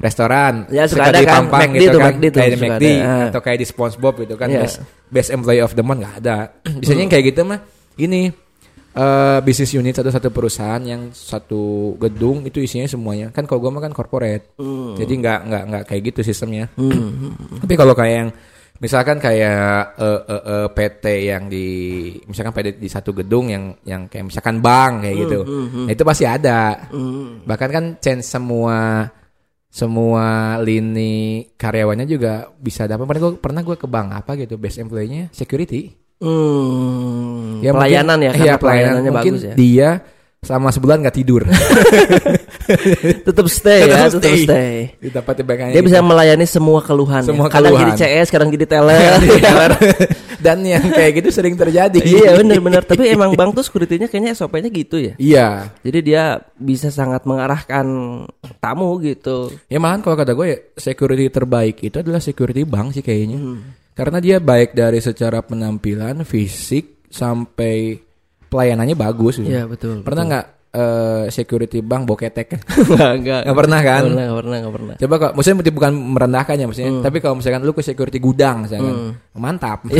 restoran, 0.00 0.64
Ya, 0.72 0.88
suka 0.88 1.12
ada 1.12 1.20
di 1.20 1.28
kan, 1.28 1.44
Pampang 1.44 1.76
McD 1.76 1.76
gitu 1.76 1.92
tuh, 1.92 2.00
kan, 2.00 2.12
McD 2.16 2.24
kayak 2.32 2.50
di 2.50 2.58
McD. 2.60 2.84
Ah. 3.04 3.28
atau 3.28 3.40
kayak 3.44 3.58
di 3.60 3.66
SpongeBob 3.68 4.14
gitu 4.24 4.34
kan, 4.40 4.48
Iya. 4.48 4.60
best, 4.64 4.76
best 5.12 5.28
employee 5.28 5.60
of 5.60 5.72
the 5.76 5.84
month 5.84 6.00
enggak 6.00 6.16
ada. 6.24 6.36
Biasanya 6.80 7.02
yang 7.04 7.12
kayak 7.12 7.24
gitu 7.32 7.40
mah 7.44 7.60
ini 8.00 8.32
eh 8.90 9.38
bisnis 9.46 9.70
unit 9.78 9.94
satu 9.94 10.10
satu 10.10 10.28
perusahaan 10.34 10.82
yang 10.82 11.14
satu 11.14 11.94
gedung 11.98 12.42
itu 12.42 12.58
isinya 12.58 12.90
semuanya. 12.90 13.30
Kan 13.30 13.46
kalau 13.46 13.62
gua 13.62 13.70
mah 13.78 13.82
kan 13.86 13.94
corporate. 13.94 14.58
Jadi 14.98 15.12
nggak 15.22 15.38
nggak 15.46 15.62
nggak 15.70 15.82
kayak 15.86 16.02
gitu 16.10 16.20
sistemnya. 16.26 16.66
Tapi 17.62 17.74
kalau 17.78 17.94
kayak 17.94 18.14
yang 18.14 18.30
misalkan 18.80 19.20
kayak 19.20 19.94
eh, 20.00 20.20
eh, 20.26 20.42
eh, 20.42 20.68
PT 20.72 21.04
yang 21.30 21.46
di 21.46 21.68
misalkan 22.26 22.50
PT 22.56 22.80
di 22.80 22.88
satu 22.88 23.12
gedung 23.12 23.52
yang 23.52 23.76
yang 23.84 24.08
kayak 24.08 24.32
misalkan 24.32 24.58
bank 24.58 25.06
kayak 25.06 25.16
gitu. 25.28 25.40
Nah, 25.86 25.92
itu 25.92 26.02
pasti 26.02 26.24
ada. 26.26 26.90
Bahkan 27.46 27.70
kan 27.70 27.84
change 28.02 28.26
semua 28.26 29.06
semua 29.70 30.58
lini 30.66 31.46
karyawannya 31.54 32.10
juga 32.10 32.50
bisa 32.58 32.90
dapat. 32.90 33.06
Pernah 33.06 33.22
gue 33.22 33.32
pernah 33.38 33.62
gue 33.62 33.76
ke 33.78 33.86
bank 33.86 34.08
apa 34.18 34.34
gitu 34.34 34.58
best 34.58 34.82
employee-nya 34.82 35.30
security 35.30 35.94
Hmm, 36.20 37.60
Ya, 37.60 37.72
pelayanan 37.72 38.16
mungkin- 38.16 38.28
ya, 38.28 38.32
karena 38.36 38.46
iya, 38.46 38.54
pelayanannya 38.56 39.10
mungkin 39.10 39.34
bagus 39.34 39.42
ya. 39.42 39.54
Dia 39.54 39.90
selama 40.40 40.68
sebulan 40.68 40.96
nggak 41.00 41.16
tidur. 41.16 41.42
Tetap 43.28 43.46
stay 43.46 43.80
ya, 43.82 44.08
Tetap 44.08 44.10
tetap 44.16 44.36
stay. 44.38 44.76
Dapat 45.02 45.34
tebakannya 45.36 45.74
Dia 45.74 45.82
bisa 45.82 46.00
melayani 46.00 46.46
semua 46.46 46.80
keluhan. 46.80 47.20
Semua 47.20 47.48
ya. 47.48 47.52
Kadang 47.52 47.72
keluhan. 47.74 47.92
jadi 47.92 48.22
CS, 48.22 48.28
kadang 48.30 48.48
jadi 48.48 48.66
teller. 48.66 49.20
Dan 50.44 50.64
yang 50.64 50.80
kayak 50.88 51.20
gitu 51.20 51.28
sering 51.30 51.52
terjadi. 51.52 52.00
iya 52.00 52.32
benar-benar. 52.32 52.80
Tapi 52.80 53.12
emang 53.12 53.36
bank 53.36 53.52
tuh 53.52 53.60
security-nya 53.60 54.08
kayaknya 54.08 54.32
SOP-nya 54.32 54.72
gitu 54.72 54.96
ya. 54.96 55.12
Iya. 55.20 55.48
Jadi 55.84 55.98
dia 56.00 56.22
bisa 56.56 56.88
sangat 56.88 57.28
mengarahkan 57.28 57.84
tamu 58.56 58.96
gitu. 59.00 59.52
Ya 59.68 59.76
malahan 59.76 60.00
kalau 60.00 60.16
kata 60.16 60.32
gue 60.32 60.46
ya 60.46 60.58
security 60.74 61.28
terbaik 61.28 61.84
itu 61.84 62.00
adalah 62.00 62.24
security 62.24 62.64
bank 62.64 62.96
sih 62.96 63.04
kayaknya. 63.04 63.36
Hmm. 63.36 63.60
Karena 64.00 64.18
dia 64.18 64.40
baik 64.40 64.72
dari 64.72 64.96
secara 64.98 65.38
penampilan, 65.40 66.24
fisik 66.24 67.04
sampai 67.06 68.00
pelayanannya 68.48 68.96
bagus. 68.96 69.36
gitu. 69.36 69.46
Iya 69.46 69.68
betul. 69.68 70.00
Pernah 70.00 70.22
nggak 70.24 70.46
eh, 70.70 71.24
security 71.28 71.78
bank 71.80 72.08
boketek? 72.08 72.48
Enggak, 72.88 73.12
enggak. 73.14 73.40
Nggak 73.44 73.58
pernah 73.58 73.80
kan? 73.80 74.00
Nggak 74.00 74.08
pernah, 74.08 74.24
nggak 74.24 74.38
pernah, 74.40 74.56
nggak 74.56 74.74
pernah. 74.74 74.94
Coba 74.96 75.14
kok, 75.18 75.32
maksudnya 75.36 75.56
bukan 75.70 75.92
merendahkan 75.92 76.54
ya 76.54 76.64
maksudnya. 76.64 76.92
Hmm. 76.92 77.04
Tapi 77.04 77.16
kalau 77.18 77.34
misalkan 77.36 77.60
lu 77.60 77.72
ke 77.72 77.82
security 77.82 78.18
gudang 78.18 78.64
misalkan, 78.64 78.94
mantap. 79.34 79.84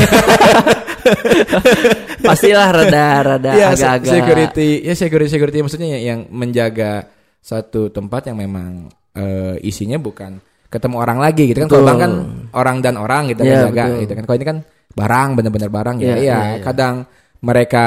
Pastilah 2.20 2.68
rada-rada 2.70 3.50
Iya, 3.50 3.68
se- 3.72 3.82
agak-agak. 3.82 4.12
security, 4.12 4.68
ya 4.82 4.94
security 4.94 5.30
security 5.30 5.58
maksudnya 5.60 5.88
ya- 5.90 6.02
yang 6.06 6.28
menjaga 6.28 7.08
satu 7.40 7.88
tempat 7.88 8.28
yang 8.28 8.36
memang 8.38 8.86
eh, 9.10 9.56
isinya 9.60 9.96
bukan 9.96 10.38
ketemu 10.70 10.96
orang 10.96 11.18
lagi 11.18 11.50
gitu 11.50 11.58
kan. 11.60 11.68
Kalau 11.68 11.84
bank 11.84 11.98
kan 11.98 12.12
orang 12.52 12.76
dan 12.78 12.94
orang 12.94 13.22
gitu 13.26 13.42
Iya, 13.42 13.50
kan 13.52 13.58
jaga 13.68 13.84
betul. 13.84 14.00
gitu 14.00 14.12
kan. 14.14 14.22
Kalau 14.24 14.36
ini 14.36 14.46
kan 14.46 14.58
barang 14.90 15.28
bener-bener 15.34 15.68
barang 15.68 15.96
ya. 15.98 16.04
Iya, 16.04 16.14
Iya, 16.14 16.22
iya, 16.22 16.38
iya. 16.56 16.62
kadang 16.62 16.94
mereka 17.40 17.86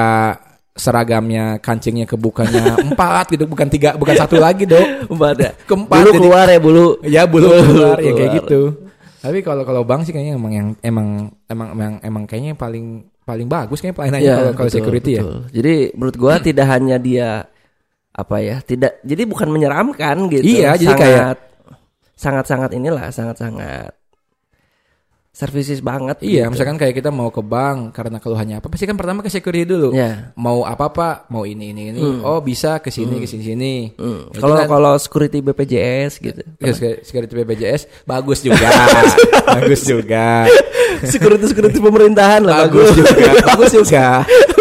seragamnya 0.73 1.57
kancingnya 1.59 2.03
kebukanya 2.03 2.73
empat 2.89 3.29
gitu 3.29 3.45
bukan 3.45 3.69
tiga 3.69 3.93
bukan 3.93 4.17
satu 4.17 4.41
lagi 4.41 4.65
dok 4.65 5.05
Empat 5.05 5.35
ya. 5.37 5.51
Keempat, 5.63 5.95
Bulu 5.95 6.09
jadi- 6.09 6.17
keluar 6.17 6.45
ya 6.45 6.59
bulu. 6.59 6.85
ya 7.03 7.23
bulu 7.23 7.45
Bulu 7.47 7.61
keluar 7.63 7.97
ya 7.99 8.11
kayak 8.11 8.31
gitu 8.41 8.61
tapi 9.21 9.39
kalau 9.39 9.63
kalau 9.63 9.87
bank 9.87 10.03
sih 10.03 10.11
kayaknya 10.11 10.35
emang 10.35 10.51
yang 10.51 10.67
emang 10.81 11.07
emang 11.47 11.67
emang 11.71 11.93
emang 12.01 12.23
kayaknya 12.25 12.49
yang 12.51 12.59
paling 12.59 12.85
paling 13.23 13.47
bagus 13.47 13.79
kayaknya 13.79 13.95
pelayanannya 13.95 14.25
Iya, 14.25 14.35
kalau 14.35 14.51
kalau 14.51 14.67
betul, 14.67 14.77
security 14.81 15.11
ya 15.13 15.21
betul. 15.23 15.39
Jadi 15.53 15.73
menurut 15.93 16.15
gua 16.17 16.33
tidak 16.43 16.67
hanya 16.67 16.97
dia 16.97 17.29
apa 18.11 18.35
ya, 18.37 18.55
tidak 18.59 18.99
jadi 18.99 19.23
bukan 19.23 19.47
menyeramkan 19.47 20.15
gitu. 20.27 20.43
Iya, 20.43 20.75
jadi 20.75 20.85
sangat, 20.85 20.99
kayak- 20.99 21.39
sangat-sangat 22.23 22.71
inilah, 22.71 23.12
sangat-sangat 23.12 23.91
services 25.33 25.81
banget. 25.81 26.21
Iya, 26.21 26.45
gitu. 26.45 26.53
misalkan 26.53 26.77
kayak 26.77 26.93
kita 26.93 27.09
mau 27.09 27.27
ke 27.27 27.41
bank 27.41 27.89
karena 27.91 28.21
keluhannya 28.21 28.61
apa, 28.61 28.69
pasti 28.69 28.85
kan 28.85 28.93
pertama 28.93 29.19
ke 29.19 29.33
security 29.33 29.65
dulu. 29.65 29.89
Iya. 29.89 30.29
Mau 30.35 30.61
apa 30.61 30.87
apa, 30.87 31.07
mau 31.27 31.41
ini 31.41 31.73
ini 31.73 31.89
ini. 31.89 32.01
Oh 32.21 32.37
bisa 32.37 32.77
ke 32.77 32.87
sini 32.87 33.17
ke 33.17 33.25
sini 33.25 33.41
sini. 33.43 33.73
Hmm. 33.97 34.29
Kalau 34.29 34.53
kan- 34.55 34.69
kalau 34.69 34.93
security 34.95 35.41
BPJS 35.41 36.21
gitu. 36.21 36.37
ya, 36.37 36.71
security 37.01 37.33
BPJS 37.33 38.05
bagus 38.05 38.39
juga, 38.39 38.69
bagus 39.57 39.81
juga, 39.83 40.45
security 41.01 41.49
security 41.49 41.81
pemerintahan 41.81 42.45
lah 42.45 42.69
bagus 42.69 42.93
bagus. 42.93 42.97
juga, 43.01 43.31
bagus 43.43 43.71
juga. 43.73 44.05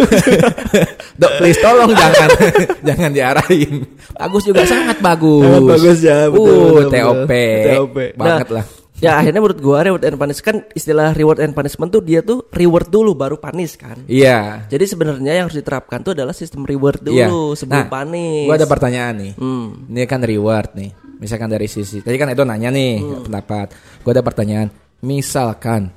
Dok, 1.21 1.33
please 1.37 1.61
tolong 1.61 1.93
jangan 1.93 2.29
jangan 2.89 3.11
diarahin. 3.13 3.85
Bagus 4.17 4.43
juga, 4.43 4.65
sangat 4.65 4.99
bagus. 4.99 5.45
Sangat 5.45 5.63
bagus 5.69 5.99
ya, 6.01 6.19
betul, 6.33 6.49
Uh, 6.49 6.73
betul, 6.81 6.91
TOP, 6.91 7.29
betul. 7.29 7.69
TOP. 7.69 7.97
banget 8.17 8.49
Nah, 8.49 8.57
lah. 8.57 8.67
Ya 9.03 9.19
akhirnya 9.19 9.43
menurut 9.43 9.59
gua 9.59 9.83
reward 9.83 10.07
and 10.07 10.15
punishment 10.15 10.47
kan 10.47 10.57
istilah 10.79 11.11
reward 11.11 11.43
and 11.43 11.51
punishment 11.53 11.91
tuh 11.91 11.99
dia 11.99 12.23
tuh 12.23 12.47
reward 12.55 12.87
dulu 12.87 13.19
baru 13.19 13.35
punish 13.35 13.75
kan. 13.75 13.99
Iya. 14.07 14.71
Jadi 14.71 14.85
sebenarnya 14.87 15.43
yang 15.43 15.51
harus 15.51 15.59
diterapkan 15.59 16.07
tuh 16.07 16.15
adalah 16.15 16.31
sistem 16.31 16.63
reward 16.63 17.03
dulu 17.03 17.19
Iya. 17.19 17.59
sebelum 17.59 17.83
Nah, 17.83 17.91
punish. 17.91 18.47
Gua 18.47 18.55
ada 18.55 18.69
pertanyaan 18.71 19.15
nih. 19.19 19.33
Hmm. 19.35 19.91
Ini 19.91 20.07
kan 20.07 20.23
reward 20.23 20.71
nih. 20.79 20.91
Misalkan 21.19 21.51
dari 21.51 21.67
sisi 21.67 21.99
tadi 21.99 22.15
kan 22.15 22.31
Edo 22.31 22.47
nanya 22.47 22.71
nih 22.71 23.03
Hmm. 23.03 23.23
pendapat. 23.27 23.67
Gue 24.07 24.11
ada 24.15 24.23
pertanyaan. 24.23 24.71
Misalkan 25.03 25.91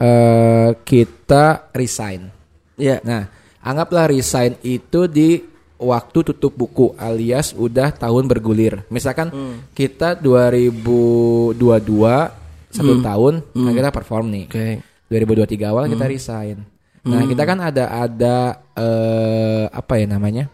eh 0.00 0.70
kita 0.82 1.70
resign. 1.70 2.26
Iya. 2.74 2.98
Nah, 3.04 3.22
anggaplah 3.60 4.08
resign 4.08 4.56
itu 4.64 5.04
di 5.06 5.36
waktu 5.80 6.22
tutup 6.22 6.54
buku 6.54 6.94
alias 6.94 7.50
udah 7.52 7.90
tahun 7.90 8.26
bergulir. 8.26 8.86
Misalkan 8.86 9.28
Hmm. 9.28 9.54
kita 9.72 10.14
2022 10.14 12.30
satu 12.70 13.00
tahun 13.00 13.34
nah 13.56 13.72
kita 13.72 13.88
perform 13.90 14.28
nih. 14.28 14.44
Hmm. 14.46 14.54
Oke. 14.54 14.68
2023 15.10 15.66
awal 15.66 15.88
kita 15.88 16.04
resign. 16.06 16.56
Nah, 17.00 17.24
kita 17.24 17.42
kan 17.42 17.58
ada 17.58 17.84
ada 17.90 18.34
eh 18.72 19.64
apa 19.66 19.92
ya 19.96 20.06
namanya? 20.06 20.46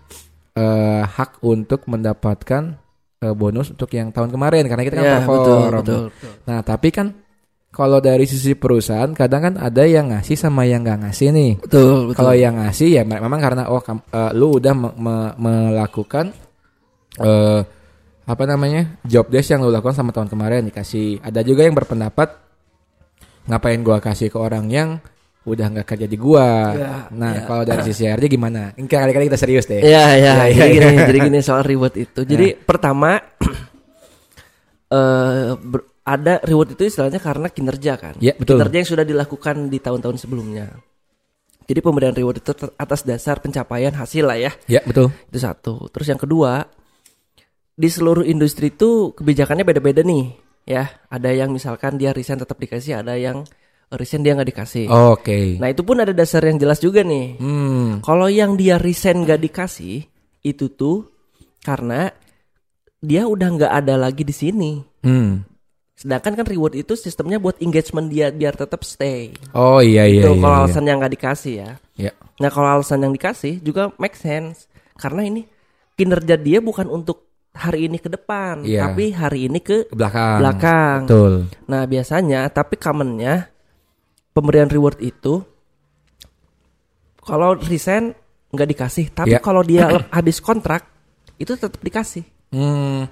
eh 0.55 1.03
hak 1.05 1.43
untuk 1.43 1.85
mendapatkan 1.85 2.79
eh, 3.19 3.33
bonus 3.33 3.69
untuk 3.69 3.91
yang 3.91 4.09
tahun 4.09 4.31
kemarin 4.31 4.65
karena 4.65 4.81
kita 4.81 4.95
kan 4.95 5.05
Ya, 5.05 5.13
perform. 5.19 5.37
betul, 5.37 5.61
betul, 5.69 6.03
betul. 6.09 6.33
Nah, 6.45 6.59
tapi 6.63 6.89
kan 6.89 7.13
kalau 7.77 8.01
dari 8.01 8.25
sisi 8.25 8.57
perusahaan 8.57 9.13
kadang 9.13 9.53
kan 9.53 9.55
ada 9.61 9.85
yang 9.85 10.09
ngasih 10.09 10.33
sama 10.33 10.65
yang 10.65 10.81
nggak 10.81 11.05
ngasih 11.05 11.29
nih. 11.29 11.53
Betul, 11.61 12.09
betul. 12.09 12.17
Kalau 12.17 12.33
yang 12.33 12.57
ngasih 12.57 12.89
ya 12.89 13.03
me- 13.05 13.21
memang 13.21 13.37
karena 13.37 13.69
oh 13.69 13.85
kam- 13.85 14.01
eh, 14.09 14.33
lu 14.33 14.57
udah 14.57 14.73
me- 14.73 14.97
me- 14.97 15.35
melakukan 15.37 16.33
eh 17.21 17.61
apa 18.27 18.43
namanya 18.49 18.97
job 19.05 19.29
desk 19.29 19.53
yang 19.53 19.61
lu 19.61 19.69
lakukan 19.69 19.93
sama 19.93 20.09
tahun 20.17 20.33
kemarin 20.33 20.65
dikasih. 20.65 21.21
Ada 21.21 21.45
juga 21.45 21.69
yang 21.69 21.77
berpendapat 21.77 22.33
ngapain 23.45 23.85
gua 23.85 24.01
kasih 24.01 24.33
ke 24.33 24.41
orang 24.41 24.73
yang 24.73 24.97
udah 25.45 25.67
nggak 25.77 25.85
kerja 25.87 26.09
di 26.09 26.17
gua. 26.17 26.73
Ya, 26.73 27.13
nah 27.13 27.33
ya. 27.37 27.45
kalau 27.45 27.63
dari 27.69 27.85
sisi 27.85 28.09
HRD 28.09 28.25
gimana? 28.33 28.73
Ini 28.73 28.89
kali-kali 28.89 29.29
kita 29.29 29.37
serius 29.39 29.69
deh. 29.69 29.85
Iya, 29.85 30.17
iya. 30.17 30.33
Ya, 30.49 30.49
jadi 30.49 30.59
ya, 30.59 30.67
gini, 30.73 30.89
ya. 30.97 31.07
jadi 31.13 31.19
gini 31.29 31.39
soal 31.45 31.61
reward 31.61 31.93
itu. 32.01 32.25
Jadi 32.25 32.57
pertama 32.73 33.21
eh 34.97 35.53
ber- 35.61 35.96
ada 36.07 36.39
reward 36.47 36.79
itu 36.79 36.87
istilahnya 36.87 37.19
karena 37.19 37.51
kinerja 37.51 37.99
kan. 37.99 38.15
Ya, 38.23 38.39
betul. 38.39 38.63
Kinerja 38.63 38.77
yang 38.79 38.91
sudah 38.95 39.05
dilakukan 39.05 39.67
di 39.67 39.83
tahun-tahun 39.83 40.23
sebelumnya. 40.23 40.71
Jadi 41.67 41.83
pemberian 41.83 42.15
reward 42.15 42.39
itu 42.39 42.55
atas 42.79 43.03
dasar 43.03 43.43
pencapaian 43.43 43.91
hasil 43.91 44.23
lah 44.23 44.39
ya. 44.39 44.55
Ya 44.71 44.87
betul. 44.87 45.11
Itu 45.27 45.39
satu. 45.43 45.91
Terus 45.91 46.07
yang 46.07 46.21
kedua, 46.23 46.63
di 47.75 47.89
seluruh 47.91 48.23
industri 48.23 48.71
itu 48.71 49.11
kebijakannya 49.19 49.67
beda-beda 49.67 50.07
nih, 50.07 50.31
ya. 50.63 50.87
Ada 51.11 51.35
yang 51.35 51.51
misalkan 51.51 51.99
dia 51.99 52.15
resign 52.15 52.39
tetap 52.39 52.55
dikasih, 52.63 53.03
ada 53.03 53.19
yang 53.19 53.43
resign 53.91 54.23
dia 54.23 54.39
nggak 54.39 54.51
dikasih. 54.55 54.87
Oke. 54.87 55.59
Nah 55.59 55.75
itu 55.75 55.83
pun 55.83 55.99
ada 55.99 56.15
dasar 56.15 56.47
yang 56.47 56.63
jelas 56.63 56.79
juga 56.79 57.03
nih. 57.03 57.35
Hmm. 57.43 57.99
Kalau 58.07 58.31
yang 58.31 58.55
dia 58.55 58.79
resign 58.79 59.27
nggak 59.27 59.43
dikasih, 59.51 60.07
itu 60.47 60.71
tuh 60.71 61.11
karena 61.67 62.15
dia 63.03 63.27
udah 63.27 63.49
nggak 63.59 63.73
ada 63.75 63.99
lagi 63.99 64.23
di 64.23 64.35
sini. 64.35 64.79
Hmm. 65.03 65.56
Sedangkan 65.97 66.37
kan 66.37 66.45
reward 66.45 66.77
itu 66.77 66.93
sistemnya 66.93 67.41
buat 67.41 67.57
engagement 67.65 68.13
dia 68.13 68.29
biar 68.29 68.53
tetap 68.53 68.85
stay. 68.85 69.33
Oh 69.57 69.81
iya 69.81 70.05
iya. 70.05 70.29
itu 70.29 70.37
iya, 70.37 70.41
kalau 70.45 70.57
iya. 70.61 70.63
alasan 70.69 70.85
yang 70.85 71.01
nggak 71.01 71.15
dikasih 71.17 71.55
ya. 71.65 71.71
Ya. 71.97 72.13
Nah 72.37 72.53
kalau 72.53 72.69
alasan 72.69 73.01
yang 73.01 73.17
dikasih 73.17 73.65
juga 73.65 73.89
make 73.97 74.13
sense 74.13 74.69
karena 75.01 75.25
ini 75.25 75.49
kinerja 75.97 76.37
dia 76.37 76.61
bukan 76.61 76.93
untuk 76.93 77.25
hari 77.57 77.89
ini 77.89 77.97
ke 77.97 78.13
depan, 78.13 78.69
Iya. 78.69 78.93
tapi 78.93 79.17
hari 79.17 79.49
ini 79.49 79.65
ke 79.65 79.89
belakang. 79.89 80.45
belakang. 80.45 80.99
Betul. 81.09 81.35
Nah 81.65 81.83
biasanya 81.89 82.45
tapi 82.53 82.77
commonnya 82.77 83.49
pemberian 84.37 84.69
reward 84.69 85.01
itu 85.01 85.41
kalau 87.25 87.57
resign 87.57 88.13
nggak 88.53 88.69
dikasih, 88.77 89.07
tapi 89.17 89.33
Iya. 89.33 89.41
kalau 89.41 89.65
dia 89.65 89.89
habis 90.17 90.45
kontrak 90.45 90.85
itu 91.41 91.57
tetap 91.57 91.81
dikasih. 91.81 92.29
Hmm. 92.53 93.09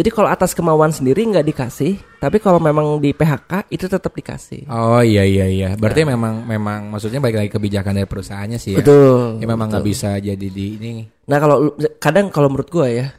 Jadi 0.00 0.08
kalau 0.08 0.32
atas 0.32 0.56
kemauan 0.56 0.96
sendiri 0.96 1.28
nggak 1.28 1.44
dikasih, 1.44 2.00
tapi 2.16 2.40
kalau 2.40 2.56
memang 2.56 2.96
di 2.96 3.12
PHK 3.12 3.68
itu 3.68 3.84
tetap 3.84 4.08
dikasih. 4.08 4.64
Oh 4.64 5.04
iya 5.04 5.28
iya 5.28 5.44
iya. 5.44 5.68
Berarti 5.76 6.08
memang 6.08 6.48
memang 6.48 6.88
maksudnya 6.88 7.20
balik 7.20 7.36
lagi 7.36 7.50
kebijakan 7.52 8.00
dari 8.00 8.08
perusahaannya 8.08 8.56
sih 8.56 8.72
ya. 8.72 8.78
Betul. 8.80 9.36
Ya 9.36 9.46
memang 9.46 9.68
nggak 9.68 9.84
bisa 9.84 10.16
jadi 10.16 10.40
di 10.40 10.80
ini. 10.80 11.04
Nah 11.28 11.36
kalau 11.36 11.76
kadang 12.00 12.32
kalau 12.32 12.48
menurut 12.48 12.72
gua 12.72 12.88
ya, 12.88 13.12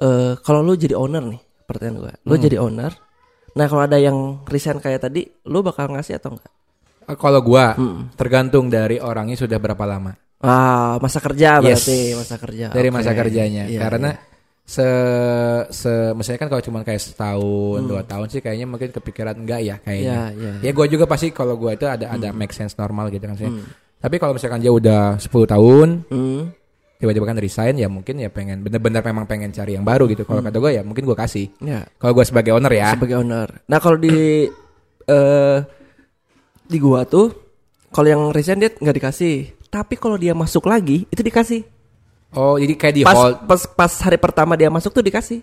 eh 0.00 0.32
kalau 0.40 0.64
lu 0.64 0.72
jadi 0.72 0.96
owner 0.96 1.20
nih, 1.20 1.40
pertanyaan 1.68 1.96
gua, 2.00 2.12
lu 2.24 2.32
Hmm. 2.32 2.44
jadi 2.48 2.56
owner. 2.64 2.92
Nah 3.52 3.66
kalau 3.68 3.84
ada 3.84 4.00
yang 4.00 4.40
resign 4.48 4.80
kayak 4.80 5.04
tadi, 5.04 5.20
lu 5.44 5.60
bakal 5.60 5.92
ngasih 5.92 6.16
atau 6.16 6.32
enggak? 6.32 6.48
Eh, 7.06 7.16
Kalau 7.20 7.44
gua 7.44 7.76
Hmm. 7.76 8.08
tergantung 8.16 8.72
dari 8.72 8.96
orangnya 8.96 9.36
sudah 9.36 9.60
berapa 9.60 9.84
lama. 9.84 10.16
Ah 10.40 10.96
masa 10.96 11.20
kerja 11.20 11.60
Yes. 11.60 11.84
berarti 11.84 11.98
masa 12.16 12.36
kerja. 12.40 12.66
Dari 12.72 12.88
Oke. 12.88 12.96
masa 12.96 13.12
kerjanya. 13.12 13.68
Iya, 13.68 13.80
Karena 13.84 14.10
iya. 14.16 14.35
Se 14.66 14.82
se 15.70 15.92
misalnya 16.12 16.40
kan 16.42 16.50
kalau 16.50 16.58
cuma 16.58 16.82
kayak 16.82 16.98
setahun, 16.98 17.78
Hmm. 17.80 17.88
dua 17.88 18.02
tahun 18.02 18.26
sih 18.26 18.42
kayaknya 18.42 18.66
mungkin 18.66 18.90
kepikiran 18.90 19.38
enggak 19.38 19.62
ya 19.62 19.76
kayaknya. 19.78 20.34
Iya, 20.34 20.50
iya. 20.58 20.66
Ya 20.66 20.70
gua 20.74 20.90
juga 20.90 21.06
pasti 21.06 21.30
kalau 21.30 21.54
gua 21.54 21.72
itu 21.72 21.86
ada 21.86 22.10
ada 22.10 22.34
make 22.34 22.50
sense 22.50 22.74
normal 22.74 23.06
gitu 23.08 23.22
kan 23.22 23.38
sih. 23.38 23.46
Hmm. 23.46 23.62
Tapi 23.96 24.18
kalau 24.18 24.34
misalkan 24.34 24.58
dia 24.58 24.74
udah 24.74 25.22
10 25.22 25.46
tahun, 25.46 26.02
Hmm. 26.10 26.50
tiba-tiba 26.98 27.24
kan 27.24 27.38
resign 27.38 27.78
ya 27.78 27.86
mungkin 27.86 28.18
ya 28.18 28.26
pengen 28.26 28.60
bener-bener 28.60 29.00
memang 29.00 29.24
pengen 29.24 29.54
cari 29.54 29.78
yang 29.78 29.86
baru 29.86 30.10
gitu. 30.10 30.26
Kalau 30.26 30.42
kata 30.42 30.58
gua 30.58 30.74
ya 30.74 30.82
mungkin 30.82 31.06
gua 31.06 31.14
kasih. 31.14 31.46
Ya. 31.62 31.86
Kalau 31.96 32.10
gua 32.12 32.26
sebagai 32.26 32.50
owner 32.50 32.72
ya. 32.74 32.90
sebagai 32.98 33.22
owner. 33.22 33.62
Nah 33.70 33.78
kalau 33.78 33.96
di 33.96 34.50
eh 35.06 35.58
di 36.66 36.78
gua 36.82 37.06
tuh 37.06 37.30
kalau 37.94 38.08
yang 38.10 38.22
resign 38.34 38.58
dia 38.58 38.74
nggak 38.74 38.98
dikasih, 38.98 39.36
tapi 39.70 39.94
kalau 39.94 40.18
dia 40.18 40.34
masuk 40.34 40.66
lagi 40.66 41.06
itu 41.06 41.22
dikasih. 41.22 41.62
Oh, 42.34 42.58
jadi 42.58 42.74
kayak 42.74 42.94
di 42.94 43.02
Pas 43.06 43.14
hold. 43.14 43.46
pas 43.46 43.62
pas 43.70 43.92
hari 44.02 44.18
pertama 44.18 44.58
dia 44.58 44.66
masuk 44.66 44.90
tuh 44.90 45.04
dikasih. 45.04 45.40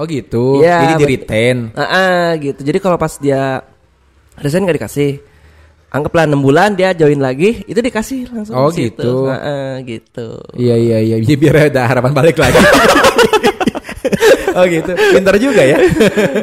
Oh 0.00 0.08
gitu. 0.08 0.64
Iya, 0.64 0.88
jadi 0.88 0.94
di 0.98 1.06
retain. 1.06 1.56
Ah, 1.76 1.84
ah, 1.84 2.26
gitu. 2.40 2.64
Jadi 2.64 2.78
kalau 2.80 2.96
pas 2.96 3.12
dia 3.20 3.60
resign 4.40 4.64
nggak 4.64 4.80
dikasih. 4.80 5.20
Anggaplah 5.92 6.24
6 6.24 6.40
bulan 6.40 6.72
dia 6.72 6.96
join 6.96 7.20
lagi, 7.20 7.60
itu 7.68 7.76
dikasih 7.76 8.32
langsung 8.32 8.56
Oh, 8.56 8.72
di 8.72 8.88
gitu. 8.88 9.28
Ah, 9.28 9.36
ah, 9.36 9.72
gitu. 9.84 10.40
Iya 10.56 10.74
iya 10.80 10.98
iya. 11.04 11.16
Jadi 11.20 11.36
biar 11.36 11.68
ada 11.68 11.84
harapan 11.84 12.16
balik 12.16 12.40
lagi. 12.40 12.56
oh 14.56 14.64
gitu. 14.64 14.92
Pintar 14.96 15.36
juga 15.36 15.60
ya. 15.60 15.76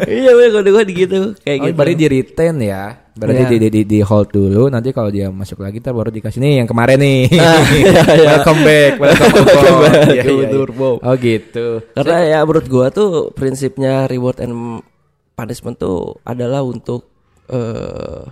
iya, 0.05 0.29
gua 0.53 0.85
di 0.85 0.93
gitu, 0.93 1.33
kayak 1.41 1.57
Oh, 1.57 1.65
gitu. 1.65 1.73
berarti 1.73 1.95
di 1.97 2.07
retain 2.07 2.55
ya. 2.61 3.08
Berarti 3.19 3.43
Iya. 3.43 3.51
di, 3.51 3.57
di, 3.59 3.69
di, 3.69 3.81
di 3.83 3.99
hold 3.99 4.31
dulu. 4.31 4.71
Nanti 4.71 4.95
kalau 4.95 5.11
dia 5.11 5.27
masuk 5.27 5.59
lagi, 5.59 5.83
ntar 5.83 5.91
baru 5.91 6.07
dikasih 6.07 6.39
nih 6.39 6.53
yang 6.63 6.67
kemarin 6.71 6.97
nih. 6.97 7.21
Ah, 7.39 7.59
iya, 7.75 7.91
iya. 8.15 8.27
welcome 8.39 8.61
back. 8.63 8.91
Welcome, 8.95 9.33
Welcome 9.43 9.79
back, 9.83 9.93
Iya, 10.07 10.23
iya, 10.23 10.47
iya. 10.47 10.89
Oh 11.03 11.15
gitu. 11.19 11.67
Karena 11.91 12.17
ya 12.23 12.39
menurut 12.47 12.65
gua 12.71 12.87
tuh 12.89 13.35
prinsipnya 13.35 14.07
reward 14.07 14.39
and 14.39 14.79
punishment 15.35 15.75
tuh 15.75 16.15
adalah 16.23 16.63
untuk 16.63 17.11
eh, 17.51 18.23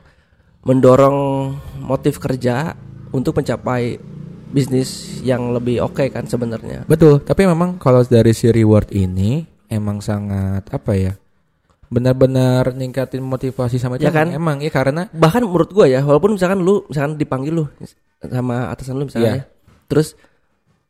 mendorong 0.64 1.52
motif 1.80 2.20
kerja 2.20 2.76
untuk 3.12 3.36
mencapai 3.36 4.00
bisnis 4.48 5.20
yang 5.24 5.52
lebih 5.52 5.84
oke 5.84 6.08
kan 6.12 6.24
sebenarnya. 6.24 6.88
Betul. 6.88 7.20
Tapi 7.24 7.44
memang 7.44 7.76
kalau 7.80 8.04
dari 8.04 8.32
si 8.32 8.48
reward 8.48 8.92
ini 8.92 9.44
emang 9.68 10.00
sangat 10.00 10.68
apa 10.72 10.92
ya? 10.96 11.14
Benar-benar 11.88 12.76
ningkatin 12.76 13.24
motivasi 13.24 13.80
sama 13.80 13.96
Ya 13.96 14.12
kan? 14.12 14.32
Emang 14.32 14.60
ya 14.60 14.68
karena 14.68 15.08
Bahkan 15.12 15.42
menurut 15.48 15.72
gua 15.72 15.88
ya, 15.88 16.04
walaupun 16.04 16.36
misalkan 16.36 16.60
lu 16.60 16.84
misalkan 16.92 17.16
dipanggil 17.16 17.64
lu 17.64 17.66
sama 18.20 18.68
atasan 18.74 19.00
lu 19.00 19.08
misalnya, 19.08 19.40
ya, 19.40 19.44
terus 19.88 20.18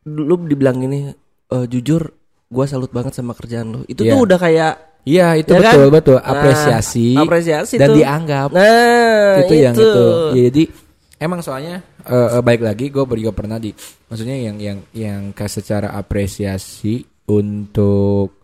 lu 0.08 0.34
dibilang 0.42 0.80
gini, 0.80 1.12
"Eh, 1.52 1.66
jujur 1.70 2.10
gua 2.48 2.64
salut 2.66 2.90
banget 2.90 3.14
sama 3.14 3.36
kerjaan 3.36 3.68
lu. 3.68 3.80
Itu 3.86 4.02
Iya. 4.02 4.16
tuh 4.16 4.20
udah 4.26 4.38
kayak 4.40 4.74
Iya 5.08 5.40
itu 5.40 5.56
Ya 5.56 5.60
kan? 5.64 5.72
betul 5.72 5.88
betul 5.88 6.18
Nah, 6.20 6.26
apresiasi, 6.36 7.16
apresiasi 7.16 7.74
dan 7.80 7.88
tuh. 7.88 7.96
dianggap 7.96 8.48
Nah, 8.52 9.40
itu, 9.40 9.54
yang 9.56 9.72
itu. 9.72 10.04
Ya, 10.36 10.42
jadi 10.52 10.62
emang 11.16 11.40
soalnya 11.40 11.80
eh, 12.04 12.28
eh, 12.36 12.42
baik 12.44 12.60
lagi 12.60 12.92
gue 12.92 13.04
juga 13.16 13.32
pernah 13.32 13.56
di 13.56 13.72
maksudnya 14.10 14.36
yang 14.36 14.60
yang 14.60 14.78
yang 14.92 15.20
secara 15.48 15.96
apresiasi 15.96 17.00
untuk 17.24 18.36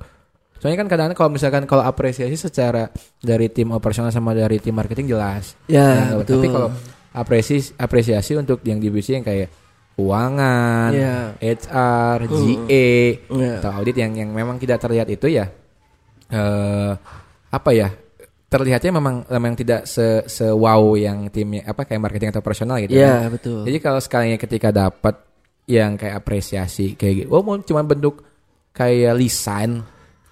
soalnya 0.59 0.79
kan 0.81 0.89
kadang-kadang 0.89 1.19
kalau 1.19 1.31
misalkan 1.31 1.65
kalau 1.65 1.83
apresiasi 1.83 2.35
secara 2.35 2.89
dari 3.19 3.49
tim 3.49 3.71
operasional 3.71 4.09
sama 4.09 4.33
dari 4.33 4.57
tim 4.59 4.73
marketing 4.73 5.11
jelas. 5.11 5.55
Ya, 5.67 6.11
Nah, 6.13 6.21
betul. 6.21 6.41
Tapi 6.41 6.49
kalau 6.49 6.69
apresiasi 7.13 7.73
apresiasi 7.77 8.33
untuk 8.35 8.61
yang 8.63 8.79
divisi 8.79 9.13
yang 9.13 9.23
kayak 9.23 9.49
keuangan, 9.95 10.91
Iya. 10.91 11.17
HR, 11.39 12.19
GA, 12.27 12.89
Iya. 13.31 13.53
atau 13.63 13.71
audit 13.73 13.95
yang 13.95 14.13
yang 14.13 14.31
memang 14.31 14.59
tidak 14.59 14.83
terlihat 14.83 15.07
itu 15.07 15.31
ya 15.31 15.47
eh 16.27 16.93
apa 17.49 17.71
ya 17.71 17.93
terlihatnya 18.49 18.91
memang 18.95 19.27
memang 19.29 19.53
tidak 19.55 19.85
se 19.85 20.25
se 20.27 20.47
wow 20.47 20.95
yang 20.95 21.27
timnya 21.29 21.67
apa 21.67 21.85
kayak 21.85 22.01
marketing 22.01 22.31
atau 22.31 22.41
operasional 22.41 22.79
gitu 22.81 22.95
Iya, 22.95 23.27
kan. 23.27 23.35
betul. 23.35 23.61
Jadi 23.67 23.79
kalau 23.79 24.01
sekalinya 24.01 24.39
ketika 24.39 24.69
dapat 24.71 25.15
yang 25.67 25.95
kayak 25.95 26.19
apresiasi 26.19 26.95
kayak 26.95 27.15
gitu, 27.25 27.29
oh 27.31 27.43
cuma 27.63 27.83
bentuk 27.83 28.23
kayak 28.71 29.15
lisan 29.15 29.83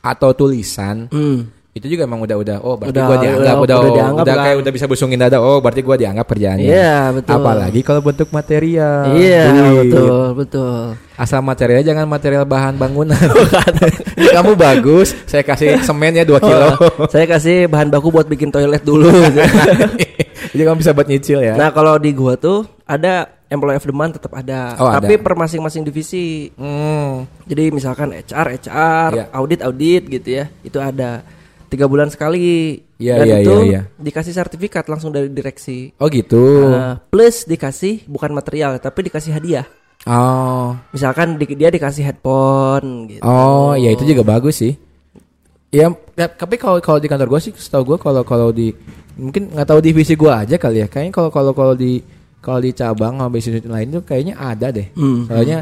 atau 0.03 0.35
tulisan 0.35 1.07
Hmm. 1.09 1.47
itu 1.73 1.87
juga 1.89 2.05
emang 2.05 2.21
udah 2.21 2.37
udah 2.37 2.57
oh 2.61 2.75
berarti 2.75 2.93
Udah- 2.93 3.07
gua 3.07 3.17
dianggap 3.17 3.39
udah- 3.39 3.57
udah 3.57 3.57
udah 3.57 3.79
udah, 3.81 3.97
dianggap 3.97 4.25
kan. 4.27 4.45
kayak 4.45 4.57
udah 4.59 4.73
bisa 4.73 4.85
busungin 4.85 5.17
dada 5.17 5.39
oh 5.39 5.57
berarti 5.57 5.81
gua 5.81 5.95
dianggap 5.95 6.27
kerjaannya. 6.27 6.67
Iya, 6.67 6.95
betul. 7.13 7.33
Apalagi 7.33 7.81
kalau 7.81 8.03
bentuk 8.03 8.29
material. 8.29 9.15
Iya, 9.15 9.45
Duit. 9.49 9.79
betul, 9.89 10.25
betul. 10.37 10.79
Asal 11.15 11.41
materialnya 11.41 11.87
jangan 11.87 12.05
material 12.05 12.45
bahan 12.45 12.75
bangunan. 12.77 13.17
Kamu 14.37 14.53
bagus, 14.55 15.15
saya 15.25 15.41
kasih 15.41 15.81
semen 15.81 16.13
ya 16.13 16.25
2 16.25 16.37
kilo. 16.39 16.69
Oh, 16.75 17.07
saya 17.07 17.25
kasih 17.25 17.65
bahan 17.67 17.89
baku 17.89 18.11
buat 18.11 18.27
bikin 18.27 18.51
toilet 18.51 18.83
dulu. 18.83 19.09
Jadi 20.53 20.63
kamu 20.63 20.77
bisa 20.77 20.93
buat 20.93 21.07
nyicil 21.07 21.41
ya. 21.41 21.55
nah, 21.55 21.71
kalau 21.71 21.97
di 21.97 22.13
gua 22.13 22.37
tuh 22.37 22.69
ada 22.85 23.25
employee 23.53 23.77
of 23.77 23.85
the 23.85 23.93
month 23.93 24.17
tetap 24.17 24.33
ada, 24.33 24.75
Oh, 24.77 24.89
tapi 24.89 25.15
ada. 25.15 25.23
per 25.23 25.37
masing-masing 25.37 25.85
divisi. 25.85 26.49
Hmm. 26.57 27.29
Jadi 27.45 27.69
misalkan 27.69 28.11
HR, 28.11 28.47
HR, 28.59 29.11
Iya. 29.13 29.25
audit, 29.31 29.61
audit 29.61 30.03
gitu 30.09 30.29
ya, 30.33 30.49
itu 30.61 30.77
ada 30.77 31.21
tiga 31.69 31.85
bulan 31.85 32.09
sekali. 32.09 32.81
Iya, 32.97 33.19
Dan 33.19 33.27
iya, 33.27 33.37
itu 33.41 33.53
iya, 33.63 33.69
iya. 33.69 33.83
dikasih 33.95 34.31
sertifikat 34.31 34.87
langsung 34.87 35.11
dari 35.11 35.27
direksi. 35.27 35.91
Oh 35.97 36.07
gitu. 36.07 36.71
Nah, 36.71 37.03
plus 37.05 37.45
dikasih 37.45 38.07
bukan 38.07 38.31
material 38.31 38.79
tapi 38.79 39.07
dikasih 39.07 39.33
hadiah. 39.33 39.67
Oh. 40.03 40.75
Misalkan 40.91 41.35
di- 41.35 41.55
dia 41.55 41.69
dikasih 41.69 42.03
headphone 42.03 43.07
gitu. 43.09 43.23
Oh, 43.23 43.75
ya 43.75 43.91
itu 43.91 44.03
juga 44.03 44.23
bagus 44.25 44.59
sih. 44.59 44.75
Ya, 45.73 45.89
ya, 46.15 46.27
tapi 46.29 46.61
kalau 46.61 46.79
kalau 46.79 47.01
di 47.01 47.09
kantor 47.09 47.33
gue 47.33 47.41
sih, 47.41 47.53
setahu 47.57 47.95
gue 47.95 47.99
kalau 47.99 48.23
kalau 48.23 48.53
di 48.53 48.77
mungkin 49.17 49.49
nggak 49.49 49.65
tahu 49.65 49.81
divisi 49.81 50.13
gue 50.13 50.29
aja 50.29 50.55
kali 50.55 50.85
ya. 50.85 50.87
Kayaknya 50.87 51.13
kalau 51.13 51.31
kalau 51.33 51.53
kalau 51.53 51.75
di 51.75 52.05
kalau 52.43 52.59
di 52.59 52.75
cabang 52.75 53.23
sama 53.23 53.31
bisnis 53.31 53.63
lain 53.63 53.89
tuh 53.95 54.03
kayaknya 54.03 54.35
ada 54.35 54.75
deh. 54.75 54.91
Hmm. 54.99 55.31
Soalnya 55.31 55.59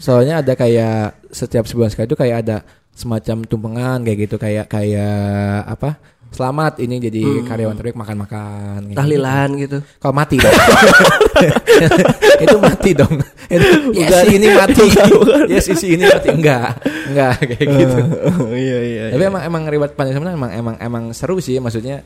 soalnya 0.00 0.34
ada 0.40 0.52
kayak 0.56 1.28
setiap 1.28 1.68
sebulan 1.68 1.92
sekali 1.92 2.08
itu 2.08 2.16
kayak 2.16 2.36
ada 2.48 2.56
semacam 2.96 3.44
tumpengan 3.44 4.00
kayak 4.00 4.18
gitu 4.24 4.36
kayak 4.40 4.66
kayak 4.72 5.68
apa? 5.68 6.00
Selamat 6.34 6.82
ini 6.82 6.98
jadi 6.98 7.46
karyawan 7.46 7.78
terbaik 7.78 7.94
makan-makan. 7.94 8.90
gitu. 8.90 8.98
Tahlilan 8.98 9.48
gitu. 9.54 9.78
Kalau 10.02 10.14
mati 10.18 10.34
dong. 10.42 10.50
itu 12.44 12.56
mati 12.58 12.90
dong. 12.90 13.14
Itu, 13.46 13.68
yes, 13.94 14.10
Bukan. 14.10 14.24
ini 14.34 14.48
mati. 14.50 14.86
yes, 15.54 15.70
si 15.78 15.94
ini 15.94 16.10
mati. 16.10 16.34
Enggak. 16.34 16.74
Enggak 17.06 17.38
kayak 17.38 17.66
gitu. 17.78 17.98
iya 18.66 18.78
iya. 18.82 19.04
Tapi 19.14 19.22
emang 19.30 19.42
emang 19.46 19.62
reward 19.70 19.94
punishment 19.94 20.34
emang 20.34 20.50
emang 20.50 20.74
emang 20.82 21.04
seru 21.14 21.38
sih 21.38 21.62
maksudnya 21.62 22.02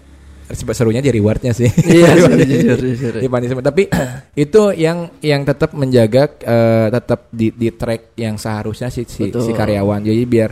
serunya 0.48 0.98
di 0.98 1.10
rewardnya 1.10 1.52
sih. 1.52 1.68
Iya, 1.68 2.16
jujur, 2.48 2.78
jujur. 2.78 3.14
di 3.18 3.28
punishment. 3.28 3.64
Tapi 3.64 3.82
itu 4.44 4.62
yang 4.72 5.12
yang 5.20 5.42
tetap 5.42 5.72
menjaga 5.72 6.28
eh, 6.38 6.88
tetap 6.88 7.28
di 7.28 7.50
di 7.50 7.68
track 7.68 8.16
yang 8.16 8.36
seharusnya 8.36 8.88
si 8.88 9.04
si, 9.04 9.28
Betul. 9.28 9.44
si 9.44 9.52
karyawan. 9.52 10.00
Jadi 10.00 10.22
biar 10.24 10.50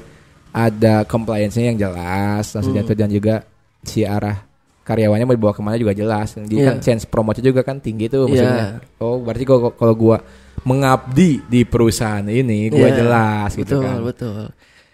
ada 0.52 1.04
compliance-nya 1.04 1.70
yang 1.70 1.78
jelas 1.78 2.48
langsung 2.50 2.72
Hmm. 2.72 2.80
jatuh 2.80 2.96
dan 2.96 3.08
juga 3.08 3.34
si 3.80 4.02
arah 4.02 4.40
karyawannya 4.82 5.24
mau 5.24 5.34
dibawa 5.34 5.52
ke 5.52 5.60
mana 5.60 5.76
juga 5.76 5.92
jelas. 5.92 6.32
Jadi 6.32 6.56
Iya. 6.56 6.66
kan 6.66 6.76
chance 6.78 7.04
promote 7.04 7.40
juga 7.40 7.60
kan 7.60 7.76
tinggi 7.76 8.06
tuh 8.06 8.24
maksudnya. 8.24 8.80
Oh 8.98 9.20
berarti 9.20 9.44
kalau 9.44 9.72
kalau 9.72 9.92
gua 9.92 10.18
mengabdi 10.62 11.44
di 11.44 11.62
perusahaan 11.62 12.22
ini 12.22 12.68
gua 12.68 12.88
Iya, 12.88 12.96
jelas 12.96 13.50
gitu 13.52 13.76
betul, 13.76 13.82
kan. 13.84 13.96
Betul, 14.02 14.42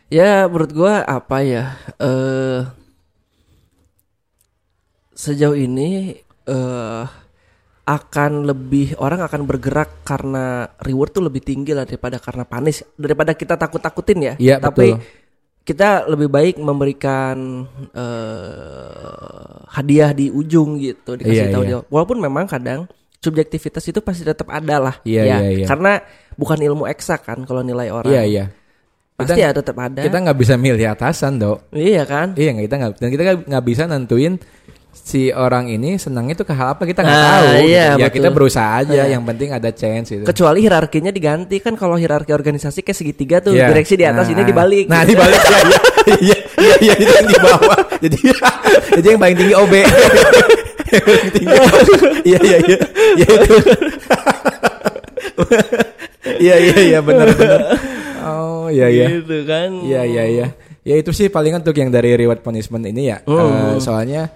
Ya 0.08 0.44
menurut 0.44 0.72
gua 0.72 1.00
apa 1.02 1.40
ya? 1.40 1.72
eh 1.96 2.60
sejauh 5.22 5.54
ini 5.54 6.18
eh 6.42 7.04
akan 7.82 8.46
lebih 8.46 8.94
orang 9.02 9.26
akan 9.26 9.42
bergerak 9.42 10.06
karena 10.06 10.70
reward 10.82 11.10
tuh 11.14 11.22
lebih 11.26 11.42
tinggi 11.42 11.74
lah 11.74 11.82
daripada 11.82 12.22
karena 12.22 12.46
panis 12.46 12.82
daripada 12.94 13.34
kita 13.34 13.58
takut-takutin 13.58 14.18
ya. 14.22 14.34
Iya, 14.38 14.56
Tapi 14.62 14.94
betul. 14.94 15.02
kita 15.66 16.06
lebih 16.06 16.28
baik 16.30 16.56
memberikan 16.62 17.66
eh 17.90 19.66
hadiah 19.74 20.14
di 20.14 20.30
ujung 20.30 20.78
gitu 20.78 21.18
dikasih 21.18 21.46
Iya, 21.50 21.54
tahu 21.54 21.62
iya. 21.66 21.70
dia. 21.82 21.86
Walaupun 21.90 22.18
memang 22.22 22.46
kadang 22.46 22.86
subjektivitas 23.18 23.82
itu 23.86 23.98
pasti 23.98 24.22
tetap 24.22 24.46
ada 24.50 24.78
lah. 24.78 24.94
Iya, 25.02 25.22
ya. 25.22 25.36
iya, 25.42 25.50
iya. 25.62 25.66
Karena 25.66 25.98
bukan 26.34 26.58
ilmu 26.62 26.84
eksak 26.86 27.26
kan 27.26 27.42
kalau 27.42 27.66
nilai 27.66 27.90
orang. 27.90 28.10
Iya 28.10 28.22
iya. 28.26 28.44
Pasti 29.18 29.38
Kita- 29.42 29.50
ada 29.50 29.58
tetap 29.58 29.76
ada. 29.78 30.00
Kita 30.06 30.16
nggak 30.22 30.38
bisa 30.38 30.54
milih 30.54 30.86
atasan 30.86 31.38
dok. 31.42 31.66
Iya 31.74 32.06
kan? 32.06 32.38
Iya 32.38 32.54
kita 32.62 32.74
nggak 32.78 32.92
dan 32.98 33.08
kita 33.10 33.22
nggak 33.50 33.64
bisa 33.66 33.82
nentuin 33.90 34.34
si 34.92 35.28
orang 35.28 35.66
ini 35.66 35.96
senangnya 35.96 36.36
tuh 36.36 36.44
ke 36.44 36.52
hal 36.52 36.72
apa 36.72 36.84
kita 36.84 37.00
nggak 37.00 37.16
Ah, 37.16 37.24
tahu. 37.42 37.64
iya, 37.64 37.84
ya 37.92 37.96
betul. 37.98 38.12
kita 38.12 38.28
berusaha 38.30 38.70
aja. 38.80 38.92
Iya. 39.02 39.16
Yang 39.16 39.22
penting 39.26 39.48
ada 39.50 39.70
chance 39.70 40.08
gitu. 40.08 40.24
Kecuali 40.24 40.58
hierarkinya 40.60 41.08
diganti 41.08 41.56
kan 41.58 41.74
kalau 41.74 41.96
hierarki 41.96 42.30
organisasi 42.30 42.80
kayak 42.80 42.94
segitiga 42.94 43.36
tuh 43.38 43.52
Iya. 43.52 43.68
direksi 43.68 43.96
di 43.96 44.04
atas 44.04 44.26
Nah, 44.26 44.32
ini 44.32 44.42
dibalik. 44.44 44.86
Nah 44.86 45.00
gitu. 45.02 45.16
dibalik 45.16 45.40
ya. 45.42 45.80
Iya 46.02 46.36
iya 46.58 46.74
iya 46.82 46.94
itu 46.98 47.12
yang 47.12 47.26
di 47.26 47.36
bawah. 47.36 47.78
Jadi 47.98 48.16
jadi 48.92 49.06
yang 49.08 49.20
paling 49.20 49.36
tinggi 49.36 49.54
OB. 49.54 49.74
Yang 50.92 51.30
tinggi. 51.32 51.56
Iya 52.22 52.38
iya 52.42 52.56
iya. 52.60 52.78
Iya 53.16 53.26
itu. 53.32 53.54
Iya 56.38 56.54
iya 56.58 56.76
iya 56.78 56.98
benar 57.00 57.26
benar. 57.32 57.60
Oh 58.22 58.66
iya 58.66 58.86
iya. 58.88 59.06
Gitu 59.10 59.36
kan. 59.44 59.68
Iya 59.80 60.02
iya 60.04 60.24
iya. 60.26 60.46
Ya 60.82 60.94
itu 60.96 61.10
sih 61.10 61.26
palingan 61.28 61.62
untuk 61.62 61.74
yang 61.74 61.88
dari 61.88 62.14
reward 62.14 62.42
punishment 62.42 62.82
ini 62.84 63.08
ya. 63.08 63.22
Hmm. 63.22 63.74
Eh, 63.74 63.76
soalnya 63.78 64.30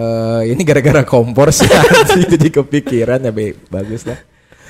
eh 0.00 0.42
ini 0.56 0.62
gara-gara 0.64 1.04
kompor 1.04 1.52
sih 1.52 1.68
jadi 2.32 2.48
kepikiran 2.48 3.20
ya 3.20 3.32
bagus 3.68 4.08
lah. 4.08 4.16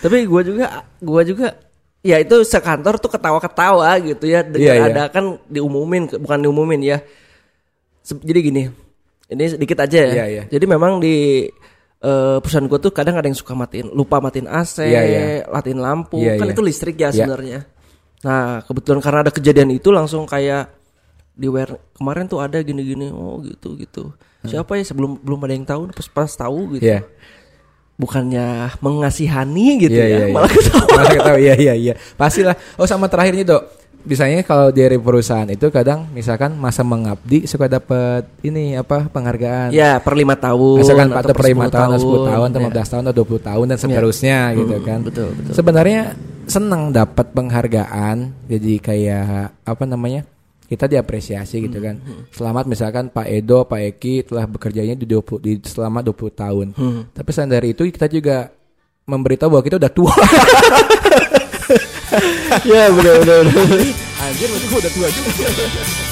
Tapi 0.02 0.26
gua 0.26 0.42
juga 0.42 0.66
gua 0.98 1.22
juga 1.22 1.54
ya 2.02 2.16
itu 2.18 2.42
sekantor 2.42 2.98
tuh 2.98 3.12
ketawa-ketawa 3.12 3.94
gitu 4.02 4.24
ya 4.26 4.40
dengan 4.42 4.74
Iya, 4.74 4.74
iya. 4.74 4.86
ada 4.90 5.02
kan 5.12 5.38
diumumin 5.46 6.10
bukan 6.18 6.38
diumumin 6.42 6.80
ya. 6.82 6.98
Jadi 8.02 8.40
gini. 8.42 8.62
Ini 9.30 9.44
sedikit 9.54 9.78
aja 9.78 9.98
ya. 10.10 10.10
Iya, 10.10 10.26
iya. 10.26 10.42
Jadi 10.50 10.64
memang 10.66 10.98
di 10.98 11.46
eh, 12.00 12.36
perusahaan 12.42 12.66
gua 12.66 12.80
tuh 12.82 12.90
kadang 12.90 13.14
ada 13.20 13.28
yang 13.28 13.36
suka 13.36 13.52
matiin 13.54 13.92
lupa 13.92 14.18
matiin 14.18 14.48
AC, 14.48 14.82
Iya, 14.82 15.00
iya. 15.04 15.22
matiin 15.46 15.78
lampu, 15.78 16.18
Iya, 16.18 16.40
kan 16.40 16.48
iya. 16.48 16.54
itu 16.56 16.62
listrik 16.64 16.96
ya 16.98 17.12
Iya. 17.12 17.28
sebenarnya. 17.28 17.60
Nah, 18.24 18.64
kebetulan 18.64 19.00
karena 19.04 19.18
ada 19.28 19.32
kejadian 19.32 19.70
itu 19.76 19.92
langsung 19.92 20.24
kayak 20.24 20.79
di 21.41 21.49
wear 21.49 21.72
kemarin 21.97 22.28
tuh 22.28 22.38
ada 22.38 22.61
gini-gini, 22.61 23.09
oh 23.09 23.41
gitu 23.41 23.72
gitu. 23.74 24.12
Siapa 24.43 24.76
ya 24.76 24.84
sebelum 24.84 25.16
belum 25.16 25.41
ada 25.41 25.53
yang 25.53 25.64
tahu, 25.64 25.88
pas 25.88 26.05
pas 26.07 26.28
tahu 26.30 26.76
gitu. 26.76 26.84
Iya. 26.86 27.01
Bukannya 27.97 28.76
mengasihani 28.80 29.76
gitu 29.78 29.93
Iya, 29.93 30.05
ya, 30.05 30.09
iya, 30.09 30.24
iya. 30.24 30.32
malah 30.32 30.49
ketawa. 30.49 30.84
Malah 30.97 31.11
ketawa. 31.11 31.38
Iya 31.38 31.55
iya 31.55 31.74
iya. 31.74 31.95
Pastilah. 32.16 32.57
Oh 32.76 32.84
sama 32.84 33.09
terakhir 33.09 33.36
nih 33.36 33.45
Dok. 33.45 33.62
Misalnya 34.01 34.41
kalau 34.41 34.72
dari 34.72 34.97
perusahaan 34.97 35.45
itu 35.45 35.68
kadang 35.68 36.09
misalkan 36.09 36.57
masa 36.57 36.80
mengabdi 36.80 37.45
suka 37.45 37.68
dapat 37.68 38.24
ini 38.41 38.72
apa 38.72 39.05
penghargaan. 39.05 39.76
Ya 39.76 40.01
per 40.01 40.16
lima 40.16 40.32
tahun 40.32 40.80
Misalkan 40.80 41.12
atau 41.12 41.20
atau 41.20 41.34
per 41.36 41.45
5 41.45 41.68
tahun, 41.68 41.88
atau 41.93 42.01
10 42.01 42.30
tahun, 42.32 42.47
atau 42.49 42.61
ya. 42.61 42.68
15 42.72 42.88
tahun, 42.88 43.03
atau 43.05 43.14
20 43.20 43.41
tahun 43.45 43.64
dan 43.68 43.76
seterusnya 43.78 44.38
gitu 44.57 44.72
Hmm, 44.72 44.86
kan. 44.88 44.99
betul, 45.05 45.28
betul. 45.36 45.53
Sebenarnya 45.53 46.01
senang 46.49 46.82
dapat 46.91 47.26
penghargaan. 47.36 48.16
Jadi 48.49 48.72
kayak 48.80 49.53
apa 49.61 49.84
namanya? 49.84 50.24
Kita 50.70 50.86
diapresiasi 50.86 51.66
gitu 51.66 51.82
Hmm, 51.82 51.86
kan. 51.90 51.96
Selamat 52.30 52.64
misalkan 52.70 53.10
Pak 53.10 53.26
Edo, 53.26 53.66
Pak 53.66 53.80
Eki 53.90 54.30
telah 54.30 54.46
bekerjanya 54.46 54.94
di 54.94 55.02
20 55.02 55.42
di 55.42 55.58
selama 55.66 55.98
20 55.98 56.30
tahun. 56.30 56.66
Hmm. 56.78 57.10
Tapi 57.10 57.30
selain 57.34 57.50
dari 57.50 57.74
itu 57.74 57.82
kita 57.90 58.06
juga 58.06 58.54
memberitahu 59.10 59.58
bahwa 59.58 59.64
kita 59.66 59.82
udah 59.82 59.90
tua. 59.90 60.14
ya 62.70 62.86
benar 62.94 63.14
benar. 63.18 63.42
Anjir, 64.22 64.46
udah 64.46 64.90
tua 64.94 65.08
juga. 65.10 66.09